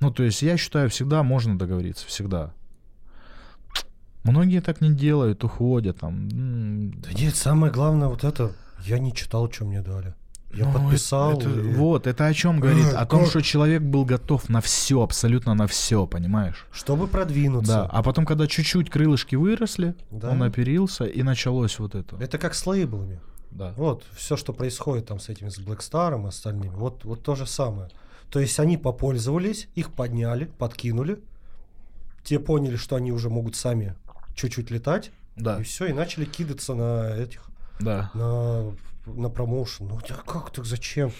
[0.00, 2.52] Ну, то есть я считаю, всегда можно договориться, всегда.
[4.22, 6.28] Многие так не делают, уходят там.
[7.00, 8.52] Да нет, самое главное вот это,
[8.84, 10.14] я не читал, что мне дали.
[10.52, 11.38] Я Ну, подписал.
[11.38, 12.92] это- и- Вот, это о чем говорит?
[12.92, 16.66] О том, что человек был готов на все, абсолютно на все, понимаешь?
[16.72, 17.72] Чтобы продвинуться.
[17.72, 17.86] Да.
[17.86, 20.30] А потом, когда чуть-чуть крылышки выросли, Да.
[20.30, 22.16] он оперился, и началось вот это.
[22.16, 23.20] Это как с лейблами.
[23.52, 23.74] Да.
[23.76, 27.46] Вот, все, что происходит там с этими, с Blackstar и остальными, вот, вот то же
[27.46, 27.88] самое.
[28.30, 31.20] То есть они попользовались, их подняли, подкинули,
[32.22, 33.94] те поняли, что они уже могут сами
[34.34, 35.58] чуть-чуть летать, Да.
[35.60, 37.42] и все, и начали кидаться на этих,
[37.80, 38.10] Да.
[38.14, 38.72] на,
[39.06, 39.88] на промоушен.
[39.88, 41.12] Ну, да как так, зачем?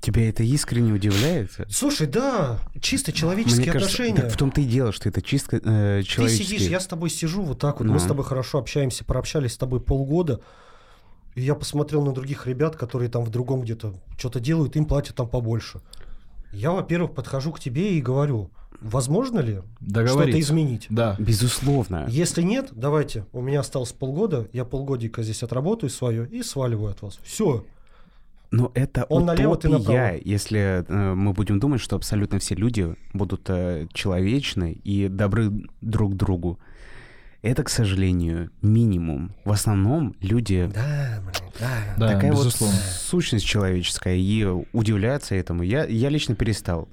[0.00, 1.50] Тебя это искренне удивляет?
[1.70, 4.22] Слушай, да, чисто человеческие Мне кажется, отношения.
[4.22, 6.46] так в том-то и дело, что это чисто э, Ты человеческие.
[6.58, 7.98] сидишь, я с тобой сижу вот так вот, мы Ну.
[7.98, 10.40] с тобой хорошо общаемся, прообщались с тобой полгода,
[11.34, 15.16] и я посмотрел на других ребят, которые там в другом где-то что-то делают, им платят
[15.16, 15.80] там побольше.
[16.52, 20.86] Я, во-первых, подхожу к тебе и говорю, возможно ли что-то изменить?
[20.90, 21.16] Да.
[21.18, 22.06] Безусловно.
[22.08, 27.02] Если нет, давайте, у меня осталось полгода, я полгодика здесь отработаю свое и сваливаю от
[27.02, 27.18] вас.
[27.22, 27.64] Все.
[28.50, 30.20] Но это Он налево, ты утопия, направо.
[30.24, 35.50] если э, мы будем думать, что абсолютно все люди будут э, человечны и добры
[35.82, 36.58] друг другу.
[37.42, 39.32] Это, к сожалению, минимум.
[39.44, 41.68] В основном люди Да, блин, да.
[41.98, 42.74] Да, такая безусловно.
[42.74, 45.62] вот сущность человеческая и удивляться этому.
[45.62, 46.88] Я, я лично перестал.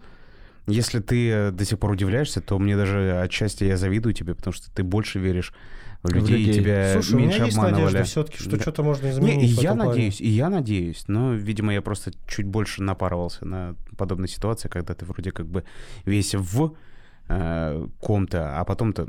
[0.68, 4.54] Если ты э, до сих пор удивляешься, то мне даже отчасти я завидую тебе, потому
[4.54, 5.54] что ты больше веришь
[6.02, 6.62] в людей, и людей.
[6.62, 7.84] тебя Слушай, у меньше меня есть обманывали.
[7.86, 8.60] надежда все-таки, что Да.
[8.62, 9.52] что-то можно Не, изменить.
[9.52, 9.90] и в я этом плане.
[9.92, 14.94] надеюсь, и я надеюсь, но, видимо, я просто чуть больше напарывался на подобные ситуации, когда
[14.96, 15.64] ты вроде как бы
[16.06, 16.76] весь в
[17.28, 19.08] э, ком-то, а потом-то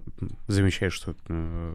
[0.49, 1.15] замечаешь, что...
[1.29, 1.75] э,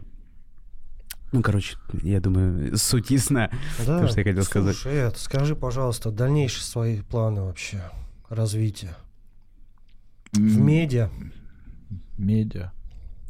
[1.32, 3.50] ну, короче, я думаю, суть ясна.
[3.86, 4.00] Да.
[4.00, 4.76] То, что я хотел сказать.
[4.76, 7.80] Слушай, Эд, скажи, пожалуйста, дальнейшие свои планы вообще
[8.28, 8.94] развития
[10.32, 11.10] в медиа,
[12.16, 12.72] Медиа.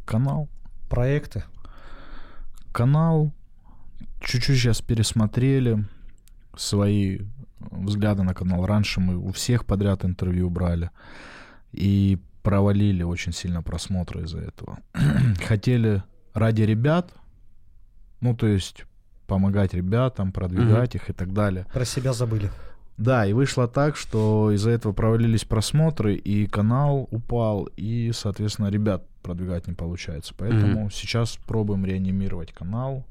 [0.05, 0.49] Канал.
[0.89, 1.45] проекты.
[2.73, 3.33] Канал.
[4.21, 5.85] Чуть-чуть сейчас пересмотрели
[6.57, 7.21] свои
[7.59, 8.67] взгляды на канал.
[8.67, 10.91] Раньше мы у всех подряд интервью брали.
[11.73, 14.79] И провалили очень сильно просмотры из-за этого.
[15.47, 16.03] Хотели
[16.35, 17.13] ради ребят,
[18.21, 18.85] ну, то есть
[19.27, 21.67] помогать ребятам, продвигать их и так далее.
[21.73, 22.51] Про себя забыли.
[22.99, 29.05] Да, и вышло так, что из-за этого провалились просмотры, и канал упал, и, соответственно, ребят
[29.23, 30.35] продвигать не получается.
[30.37, 33.05] Поэтому сейчас пробуем реанимировать канал.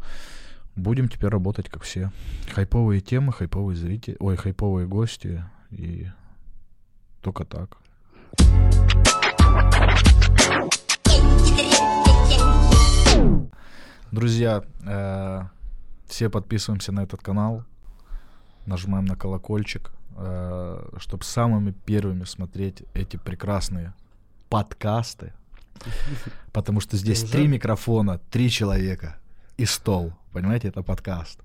[0.75, 2.11] Будем теперь работать как все.
[2.53, 6.07] Хайповые темы, хайповые зрители, ой, хайповые гости, и
[7.21, 7.77] только так.
[14.11, 15.41] Друзья, э,
[16.07, 17.63] все подписываемся на этот канал,
[18.71, 23.93] нажимаем на колокольчик, э, чтобы самыми первыми смотреть эти прекрасные
[24.49, 25.33] подкасты.
[26.51, 29.17] Потому что здесь три микрофона, три человека
[29.57, 30.13] и стол.
[30.31, 31.39] Понимаете, это подкаст.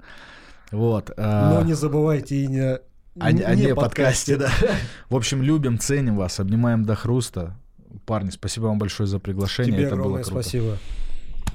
[0.73, 1.11] Вот.
[1.17, 2.79] э, Но не забывайте и не...
[3.21, 4.51] о, не- о не не подкасте, да.
[5.11, 7.57] В общем, любим, ценим вас, обнимаем до хруста.
[8.05, 9.73] Парни, спасибо вам большое за приглашение.
[9.73, 10.31] Тебе это было круто.
[10.31, 10.77] спасибо.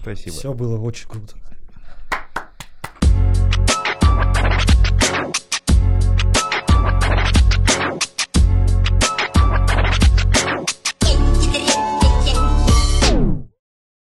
[0.01, 0.35] Спасибо.
[0.35, 1.35] Все было очень круто.